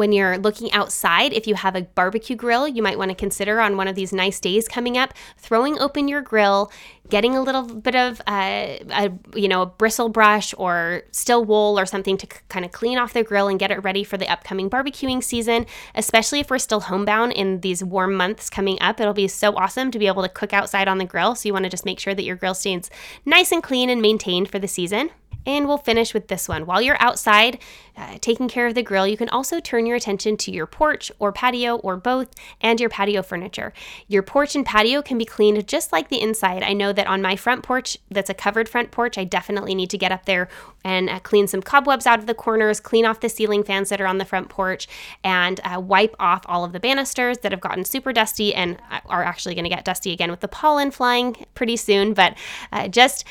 when 0.01 0.13
you're 0.13 0.39
looking 0.39 0.73
outside, 0.73 1.35
if 1.35 1.47
you 1.47 1.55
have 1.55 1.77
a 1.77 1.83
barbecue 1.83 2.35
grill, 2.35 2.67
you 2.67 2.83
might 2.83 2.97
want 2.97 3.11
to 3.11 3.15
consider 3.15 3.61
on 3.61 3.77
one 3.77 3.87
of 3.87 3.95
these 3.95 4.15
nice 4.15 4.41
days 4.41 4.67
coming 4.67 4.97
up, 4.97 5.13
throwing 5.37 5.79
open 5.79 6.09
your 6.09 6.23
grill, 6.23 6.73
getting 7.11 7.37
a 7.37 7.43
little 7.43 7.65
bit 7.65 7.95
of 7.95 8.19
uh, 8.27 8.79
a 8.93 9.13
you 9.35 9.47
know 9.47 9.61
a 9.61 9.67
bristle 9.67 10.09
brush 10.09 10.55
or 10.57 11.03
still 11.13 11.45
wool 11.45 11.79
or 11.79 11.85
something 11.85 12.17
to 12.17 12.27
c- 12.27 12.41
kind 12.49 12.65
of 12.65 12.73
clean 12.73 12.97
off 12.97 13.13
the 13.13 13.23
grill 13.23 13.47
and 13.47 13.59
get 13.59 13.71
it 13.71 13.85
ready 13.85 14.03
for 14.03 14.17
the 14.17 14.27
upcoming 14.27 14.71
barbecuing 14.71 15.23
season. 15.23 15.67
Especially 15.95 16.41
if 16.41 16.49
we're 16.49 16.59
still 16.59 16.81
homebound 16.81 17.33
in 17.35 17.61
these 17.61 17.85
warm 17.85 18.15
months 18.15 18.49
coming 18.49 18.81
up, 18.81 19.01
it'll 19.01 19.13
be 19.13 19.29
so 19.29 19.55
awesome 19.55 19.91
to 19.91 19.99
be 19.99 20.07
able 20.07 20.23
to 20.23 20.31
cook 20.31 20.55
outside 20.55 20.89
on 20.89 20.97
the 20.97 21.05
grill. 21.05 21.35
So 21.35 21.47
you 21.47 21.53
want 21.53 21.67
to 21.67 21.71
just 21.71 21.85
make 21.85 22.01
sure 22.01 22.15
that 22.15 22.25
your 22.25 22.37
grill 22.37 22.55
stays 22.55 22.89
nice 23.27 23.53
and 23.53 23.63
clean 23.63 23.91
and 23.91 24.01
maintained 24.01 24.51
for 24.51 24.59
the 24.59 24.67
season. 24.67 25.11
And 25.47 25.67
we'll 25.67 25.79
finish 25.79 26.13
with 26.13 26.29
this 26.29 26.49
one. 26.49 26.67
While 26.67 26.83
you're 26.83 27.01
outside 27.01 27.59
uh, 27.97 28.19
taking 28.21 28.49
care 28.49 28.67
of 28.67 28.75
the 28.75 28.83
grill, 28.83 29.07
you 29.07 29.17
can 29.17 29.29
also 29.31 29.61
turn 29.61 29.87
your 29.87 29.97
attention 29.97 30.37
to 30.39 30.51
your 30.51 30.67
porch 30.67 31.11
or 31.19 31.33
patio 31.33 31.77
or 31.77 31.97
both 31.97 32.29
and 32.61 32.81
your 32.81 32.91
patio 32.91 33.23
furniture. 33.23 33.73
Your 34.07 34.23
porch 34.23 34.55
and 34.55 34.65
patio 34.65 35.03
can 35.03 35.19
be 35.19 35.25
cleaned 35.25 35.67
just 35.67 35.93
like 35.93 36.09
the 36.09 36.21
inside. 36.21 36.63
I 36.63 36.73
know 36.73 36.93
that 36.93 37.07
on 37.07 37.23
my 37.23 37.37
front 37.37 37.63
porch, 37.63 37.99
that's 38.11 38.31
a 38.31 38.35
covered 38.35 38.69
front 38.69 38.91
porch, 38.91 39.19
I 39.19 39.25
definitely 39.25 39.75
need 39.75 39.91
to 39.91 39.99
get 39.99 40.13
up 40.13 40.25
there 40.27 40.49
and 40.85 41.11
uh, 41.11 41.19
clean 41.21 41.47
some 41.47 41.63
cobwebs 41.63 42.07
out 42.07 42.19
of 42.19 42.27
the 42.27 42.35
corners, 42.35 42.81
clean 42.81 43.05
off 43.05 43.21
the 43.21 43.29
ceiling 43.29 43.63
fans 43.63 43.89
that 43.91 44.01
are 44.01 44.07
on 44.07 44.19
the 44.19 44.25
front 44.25 44.49
porch, 44.49 44.89
and 45.23 45.61
uh, 45.65 45.81
wipe 45.81 46.15
off 46.19 46.43
all 46.47 46.65
of 46.65 46.73
the 46.73 46.81
banisters 46.81 47.39
that 47.39 47.53
have 47.53 47.61
gotten 47.61 47.85
super 47.85 48.13
dusty 48.13 48.55
and 48.55 48.79
uh, 48.91 49.01
are 49.07 49.23
actually 49.23 49.55
going 49.55 49.65
to 49.65 49.71
get 49.71 49.85
dusty 49.85 50.13
again 50.13 50.31
with 50.31 50.41
the 50.41 50.49
pollen 50.49 50.91
flying 50.91 51.37
pretty 51.55 51.77
soon. 51.77 52.15
But 52.15 52.37
uh, 52.73 52.89
just 52.89 53.25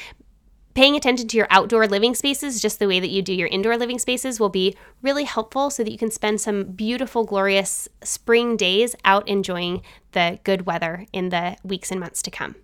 Paying 0.76 0.96
attention 0.96 1.28
to 1.28 1.38
your 1.38 1.48
outdoor 1.50 1.88
living 1.88 2.16
spaces, 2.16 2.62
just 2.62 2.80
the 2.80 2.88
way 2.88 3.00
that 3.00 3.10
you 3.10 3.22
do 3.22 3.34
your 3.34 3.48
indoor 3.48 3.76
living 3.76 4.00
spaces, 4.00 4.40
will 4.40 4.50
be 4.50 4.76
really 5.02 5.24
helpful 5.24 5.70
so 5.70 5.84
that 5.84 5.92
you 5.92 5.98
can 5.98 6.12
spend 6.12 6.40
some 6.40 6.64
beautiful, 6.64 7.26
glorious 7.26 7.90
spring 8.04 8.56
days 8.56 8.96
out 9.04 9.28
enjoying 9.28 9.82
the 10.12 10.40
good 10.44 10.66
weather 10.66 11.06
in 11.12 11.30
the 11.30 11.58
weeks 11.64 11.92
and 11.92 12.00
months 12.00 12.22
to 12.22 12.32
come. 12.32 12.56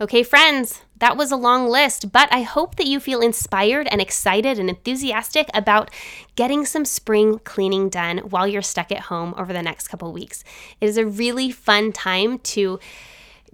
Okay, 0.00 0.24
friends, 0.24 0.82
that 0.98 1.16
was 1.16 1.30
a 1.30 1.36
long 1.36 1.68
list, 1.68 2.10
but 2.10 2.28
I 2.32 2.42
hope 2.42 2.74
that 2.76 2.88
you 2.88 2.98
feel 2.98 3.20
inspired 3.20 3.86
and 3.86 4.00
excited 4.00 4.58
and 4.58 4.68
enthusiastic 4.68 5.48
about 5.54 5.88
getting 6.34 6.66
some 6.66 6.84
spring 6.84 7.38
cleaning 7.44 7.90
done 7.90 8.18
while 8.18 8.48
you're 8.48 8.60
stuck 8.60 8.90
at 8.90 9.02
home 9.02 9.34
over 9.36 9.52
the 9.52 9.62
next 9.62 9.86
couple 9.86 10.12
weeks. 10.12 10.42
It 10.80 10.88
is 10.88 10.96
a 10.96 11.06
really 11.06 11.52
fun 11.52 11.92
time 11.92 12.40
to 12.40 12.80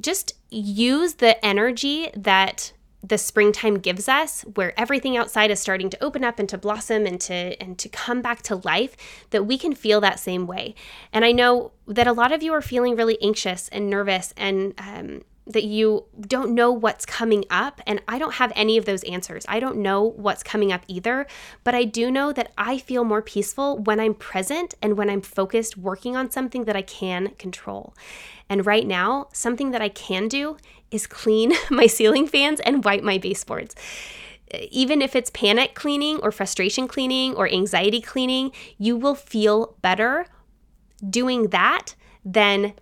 just 0.00 0.32
use 0.48 1.14
the 1.14 1.44
energy 1.44 2.08
that 2.16 2.72
the 3.02 3.18
springtime 3.18 3.78
gives 3.78 4.08
us 4.08 4.42
where 4.54 4.78
everything 4.78 5.16
outside 5.16 5.50
is 5.50 5.58
starting 5.58 5.88
to 5.90 6.02
open 6.04 6.22
up 6.22 6.38
and 6.38 6.48
to 6.48 6.58
blossom 6.58 7.06
and 7.06 7.20
to 7.20 7.60
and 7.60 7.78
to 7.78 7.88
come 7.88 8.20
back 8.20 8.42
to 8.42 8.56
life 8.56 8.96
that 9.30 9.46
we 9.46 9.56
can 9.56 9.74
feel 9.74 10.00
that 10.00 10.20
same 10.20 10.46
way. 10.46 10.74
And 11.12 11.24
i 11.24 11.32
know 11.32 11.72
that 11.86 12.06
a 12.06 12.12
lot 12.12 12.32
of 12.32 12.42
you 12.42 12.52
are 12.52 12.62
feeling 12.62 12.96
really 12.96 13.18
anxious 13.22 13.68
and 13.68 13.88
nervous 13.88 14.32
and 14.36 14.74
um, 14.78 15.22
that 15.46 15.64
you 15.64 16.04
don't 16.20 16.54
know 16.54 16.70
what's 16.70 17.04
coming 17.06 17.44
up 17.50 17.80
and 17.86 18.00
i 18.06 18.18
don't 18.18 18.34
have 18.34 18.52
any 18.54 18.76
of 18.76 18.84
those 18.84 19.02
answers. 19.04 19.44
I 19.48 19.58
don't 19.60 19.78
know 19.78 20.02
what's 20.02 20.42
coming 20.42 20.70
up 20.70 20.82
either 20.86 21.26
but 21.64 21.74
i 21.74 21.84
do 21.84 22.10
know 22.10 22.32
that 22.32 22.52
i 22.58 22.78
feel 22.78 23.04
more 23.04 23.22
peaceful 23.22 23.78
when 23.78 23.98
i'm 23.98 24.14
present 24.14 24.74
and 24.82 24.96
when 24.96 25.08
i'm 25.08 25.22
focused 25.22 25.76
working 25.76 26.16
on 26.16 26.30
something 26.30 26.64
that 26.64 26.76
i 26.76 26.82
can 26.82 27.28
control. 27.38 27.94
And 28.48 28.66
right 28.66 28.86
now 28.86 29.28
something 29.32 29.70
that 29.70 29.82
i 29.82 29.88
can 29.88 30.28
do 30.28 30.56
is 30.90 31.06
clean 31.06 31.52
my 31.70 31.86
ceiling 31.86 32.26
fans 32.26 32.60
and 32.60 32.84
wipe 32.84 33.02
my 33.02 33.18
baseboards. 33.18 33.74
Even 34.70 35.00
if 35.00 35.14
it's 35.14 35.30
panic 35.30 35.74
cleaning 35.74 36.18
or 36.22 36.32
frustration 36.32 36.88
cleaning 36.88 37.34
or 37.34 37.48
anxiety 37.48 38.00
cleaning, 38.00 38.50
you 38.78 38.96
will 38.96 39.14
feel 39.14 39.76
better 39.80 40.26
doing 41.08 41.48
that 41.48 41.94
than 42.24 42.74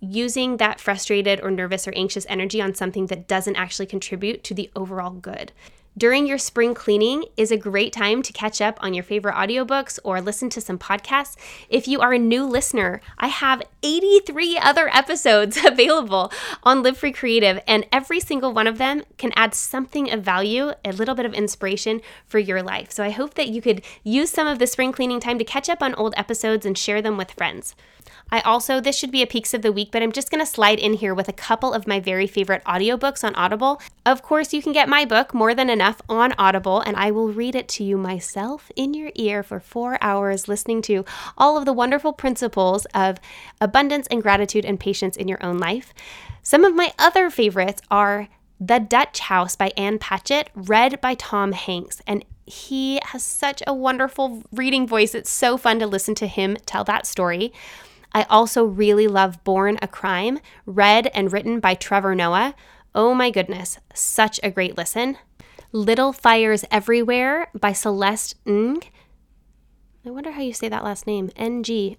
using 0.00 0.58
that 0.58 0.80
frustrated 0.80 1.40
or 1.42 1.50
nervous 1.50 1.88
or 1.88 1.92
anxious 1.96 2.26
energy 2.28 2.60
on 2.60 2.74
something 2.74 3.06
that 3.06 3.28
doesn't 3.28 3.56
actually 3.56 3.86
contribute 3.86 4.44
to 4.44 4.54
the 4.54 4.70
overall 4.76 5.12
good. 5.12 5.52
During 5.96 6.26
your 6.26 6.38
spring 6.38 6.74
cleaning 6.74 7.24
is 7.36 7.52
a 7.52 7.56
great 7.56 7.92
time 7.92 8.20
to 8.22 8.32
catch 8.32 8.60
up 8.60 8.82
on 8.82 8.94
your 8.94 9.04
favorite 9.04 9.36
audiobooks 9.36 10.00
or 10.02 10.20
listen 10.20 10.50
to 10.50 10.60
some 10.60 10.76
podcasts. 10.76 11.36
If 11.68 11.86
you 11.86 12.00
are 12.00 12.12
a 12.12 12.18
new 12.18 12.44
listener, 12.44 13.00
I 13.16 13.28
have 13.28 13.62
83 13.84 14.58
other 14.58 14.88
episodes 14.92 15.56
available 15.64 16.32
on 16.64 16.82
Live 16.82 16.98
Free 16.98 17.12
Creative, 17.12 17.62
and 17.68 17.86
every 17.92 18.18
single 18.18 18.52
one 18.52 18.66
of 18.66 18.78
them 18.78 19.04
can 19.18 19.32
add 19.36 19.54
something 19.54 20.10
of 20.10 20.24
value, 20.24 20.72
a 20.84 20.90
little 20.90 21.14
bit 21.14 21.26
of 21.26 21.34
inspiration 21.34 22.00
for 22.26 22.40
your 22.40 22.60
life. 22.60 22.90
So 22.90 23.04
I 23.04 23.10
hope 23.10 23.34
that 23.34 23.50
you 23.50 23.62
could 23.62 23.84
use 24.02 24.30
some 24.30 24.48
of 24.48 24.58
the 24.58 24.66
spring 24.66 24.90
cleaning 24.90 25.20
time 25.20 25.38
to 25.38 25.44
catch 25.44 25.68
up 25.68 25.80
on 25.80 25.94
old 25.94 26.14
episodes 26.16 26.66
and 26.66 26.76
share 26.76 27.02
them 27.02 27.16
with 27.16 27.30
friends. 27.30 27.76
I 28.30 28.40
also, 28.40 28.80
this 28.80 28.96
should 28.96 29.12
be 29.12 29.22
a 29.22 29.26
peaks 29.26 29.54
of 29.54 29.62
the 29.62 29.72
week, 29.72 29.90
but 29.92 30.02
I'm 30.02 30.10
just 30.10 30.30
going 30.30 30.44
to 30.44 30.50
slide 30.50 30.78
in 30.78 30.94
here 30.94 31.14
with 31.14 31.28
a 31.28 31.32
couple 31.32 31.72
of 31.72 31.86
my 31.86 32.00
very 32.00 32.26
favorite 32.26 32.64
audiobooks 32.64 33.22
on 33.22 33.34
Audible. 33.36 33.80
Of 34.04 34.22
course, 34.22 34.52
you 34.52 34.60
can 34.60 34.72
get 34.72 34.88
my 34.88 35.04
book, 35.04 35.32
More 35.32 35.54
Than 35.54 35.70
Enough, 35.70 36.00
on 36.08 36.34
Audible, 36.38 36.80
and 36.80 36.96
I 36.96 37.10
will 37.10 37.28
read 37.32 37.54
it 37.54 37.68
to 37.68 37.84
you 37.84 37.96
myself 37.96 38.72
in 38.74 38.92
your 38.92 39.12
ear 39.14 39.42
for 39.42 39.60
four 39.60 39.98
hours, 40.00 40.48
listening 40.48 40.82
to 40.82 41.04
all 41.38 41.56
of 41.56 41.64
the 41.64 41.72
wonderful 41.72 42.12
principles 42.12 42.86
of 42.86 43.18
abundance 43.60 44.08
and 44.10 44.22
gratitude 44.22 44.64
and 44.64 44.80
patience 44.80 45.16
in 45.16 45.28
your 45.28 45.44
own 45.44 45.58
life. 45.58 45.94
Some 46.42 46.64
of 46.64 46.74
my 46.74 46.92
other 46.98 47.30
favorites 47.30 47.82
are 47.90 48.28
The 48.58 48.78
Dutch 48.78 49.20
House 49.20 49.54
by 49.54 49.72
Ann 49.76 49.98
Patchett, 49.98 50.50
read 50.54 51.00
by 51.00 51.14
Tom 51.14 51.52
Hanks. 51.52 52.02
And 52.06 52.24
he 52.46 53.00
has 53.04 53.22
such 53.22 53.62
a 53.66 53.74
wonderful 53.74 54.42
reading 54.52 54.86
voice. 54.86 55.14
It's 55.14 55.30
so 55.30 55.56
fun 55.56 55.78
to 55.78 55.86
listen 55.86 56.14
to 56.16 56.26
him 56.26 56.56
tell 56.66 56.84
that 56.84 57.06
story. 57.06 57.52
I 58.14 58.22
also 58.30 58.64
really 58.64 59.08
love 59.08 59.42
Born 59.42 59.76
a 59.82 59.88
Crime, 59.88 60.38
read 60.64 61.08
and 61.08 61.32
written 61.32 61.58
by 61.58 61.74
Trevor 61.74 62.14
Noah. 62.14 62.54
Oh 62.94 63.12
my 63.12 63.30
goodness, 63.30 63.78
such 63.92 64.38
a 64.42 64.52
great 64.52 64.76
listen. 64.76 65.18
Little 65.72 66.12
Fires 66.12 66.64
Everywhere 66.70 67.48
by 67.52 67.72
Celeste 67.72 68.36
Ng. 68.46 68.80
I 70.06 70.10
wonder 70.10 70.30
how 70.32 70.42
you 70.42 70.52
say 70.52 70.68
that 70.68 70.84
last 70.84 71.06
name. 71.06 71.30
N-G. 71.34 71.96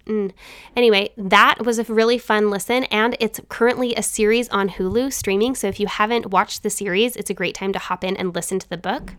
Anyway, 0.74 1.10
that 1.18 1.66
was 1.66 1.78
a 1.78 1.84
really 1.84 2.18
fun 2.18 2.50
listen, 2.50 2.84
and 2.84 3.16
it's 3.20 3.40
currently 3.48 3.94
a 3.94 4.02
series 4.02 4.48
on 4.48 4.70
Hulu 4.70 5.12
streaming. 5.12 5.54
So 5.54 5.66
if 5.66 5.78
you 5.80 5.88
haven't 5.88 6.30
watched 6.30 6.62
the 6.62 6.70
series, 6.70 7.16
it's 7.16 7.30
a 7.30 7.34
great 7.34 7.56
time 7.56 7.72
to 7.72 7.78
hop 7.78 8.04
in 8.04 8.16
and 8.16 8.34
listen 8.34 8.58
to 8.60 8.68
the 8.70 8.78
book. 8.78 9.14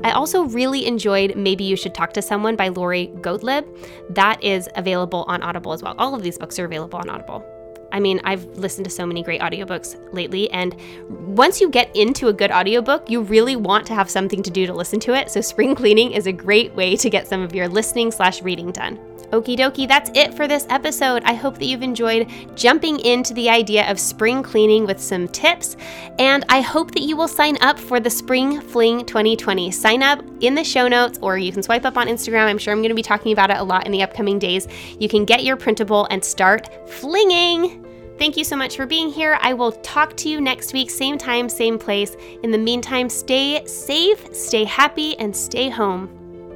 I 0.00 0.12
also 0.12 0.44
really 0.44 0.86
enjoyed 0.86 1.36
Maybe 1.36 1.64
You 1.64 1.76
Should 1.76 1.94
Talk 1.94 2.12
to 2.14 2.22
Someone 2.22 2.56
by 2.56 2.68
Lori 2.68 3.06
Gottlieb. 3.20 3.64
That 4.10 4.42
is 4.42 4.68
available 4.74 5.24
on 5.28 5.42
Audible 5.42 5.72
as 5.72 5.82
well. 5.82 5.94
All 5.98 6.14
of 6.14 6.22
these 6.22 6.38
books 6.38 6.58
are 6.58 6.64
available 6.64 6.98
on 6.98 7.08
Audible. 7.08 7.44
I 7.92 8.00
mean, 8.00 8.20
I've 8.24 8.44
listened 8.56 8.86
to 8.86 8.90
so 8.90 9.04
many 9.04 9.22
great 9.22 9.42
audiobooks 9.42 9.96
lately, 10.14 10.50
and 10.50 10.74
once 11.36 11.60
you 11.60 11.68
get 11.68 11.94
into 11.94 12.28
a 12.28 12.32
good 12.32 12.50
audiobook, 12.50 13.10
you 13.10 13.20
really 13.20 13.54
want 13.54 13.86
to 13.88 13.94
have 13.94 14.10
something 14.10 14.42
to 14.42 14.50
do 14.50 14.66
to 14.66 14.72
listen 14.72 14.98
to 15.00 15.14
it. 15.14 15.30
So, 15.30 15.42
spring 15.42 15.74
cleaning 15.74 16.12
is 16.12 16.26
a 16.26 16.32
great 16.32 16.74
way 16.74 16.96
to 16.96 17.10
get 17.10 17.28
some 17.28 17.42
of 17.42 17.54
your 17.54 17.68
listening 17.68 18.10
slash 18.10 18.40
reading 18.40 18.72
done. 18.72 18.98
Okie 19.30 19.56
dokie, 19.56 19.88
that's 19.88 20.10
it 20.14 20.34
for 20.34 20.46
this 20.46 20.66
episode. 20.68 21.22
I 21.24 21.34
hope 21.34 21.58
that 21.58 21.64
you've 21.64 21.82
enjoyed 21.82 22.30
jumping 22.54 23.00
into 23.00 23.32
the 23.34 23.48
idea 23.48 23.90
of 23.90 23.98
spring 23.98 24.42
cleaning 24.42 24.86
with 24.86 25.00
some 25.00 25.26
tips, 25.28 25.76
and 26.18 26.44
I 26.48 26.60
hope 26.60 26.92
that 26.92 27.02
you 27.02 27.16
will 27.16 27.28
sign 27.28 27.56
up 27.62 27.78
for 27.78 27.98
the 27.98 28.10
Spring 28.10 28.60
Fling 28.60 29.06
2020. 29.06 29.70
Sign 29.70 30.02
up 30.02 30.22
in 30.40 30.54
the 30.54 30.64
show 30.64 30.88
notes, 30.88 31.18
or 31.22 31.38
you 31.38 31.52
can 31.52 31.62
swipe 31.62 31.84
up 31.84 31.96
on 31.96 32.08
Instagram. 32.08 32.46
I'm 32.46 32.58
sure 32.58 32.72
I'm 32.72 32.80
going 32.80 32.90
to 32.90 32.94
be 32.94 33.02
talking 33.02 33.32
about 33.32 33.50
it 33.50 33.56
a 33.56 33.62
lot 33.62 33.86
in 33.86 33.92
the 33.92 34.02
upcoming 34.02 34.38
days. 34.38 34.68
You 34.98 35.08
can 35.08 35.24
get 35.24 35.44
your 35.44 35.56
printable 35.56 36.06
and 36.10 36.24
start 36.24 36.68
flinging. 36.90 37.82
Thank 38.18 38.36
you 38.36 38.44
so 38.44 38.56
much 38.56 38.76
for 38.76 38.86
being 38.86 39.08
here. 39.08 39.38
I 39.40 39.52
will 39.54 39.72
talk 39.72 40.16
to 40.18 40.28
you 40.28 40.40
next 40.40 40.72
week, 40.72 40.90
same 40.90 41.18
time, 41.18 41.48
same 41.48 41.78
place. 41.78 42.16
In 42.42 42.50
the 42.50 42.58
meantime, 42.58 43.08
stay 43.08 43.64
safe, 43.66 44.34
stay 44.34 44.64
happy, 44.64 45.18
and 45.18 45.34
stay 45.34 45.70
home. 45.70 46.08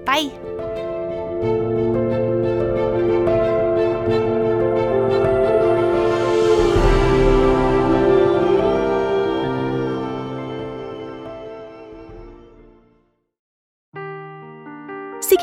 Bye. 0.05 0.86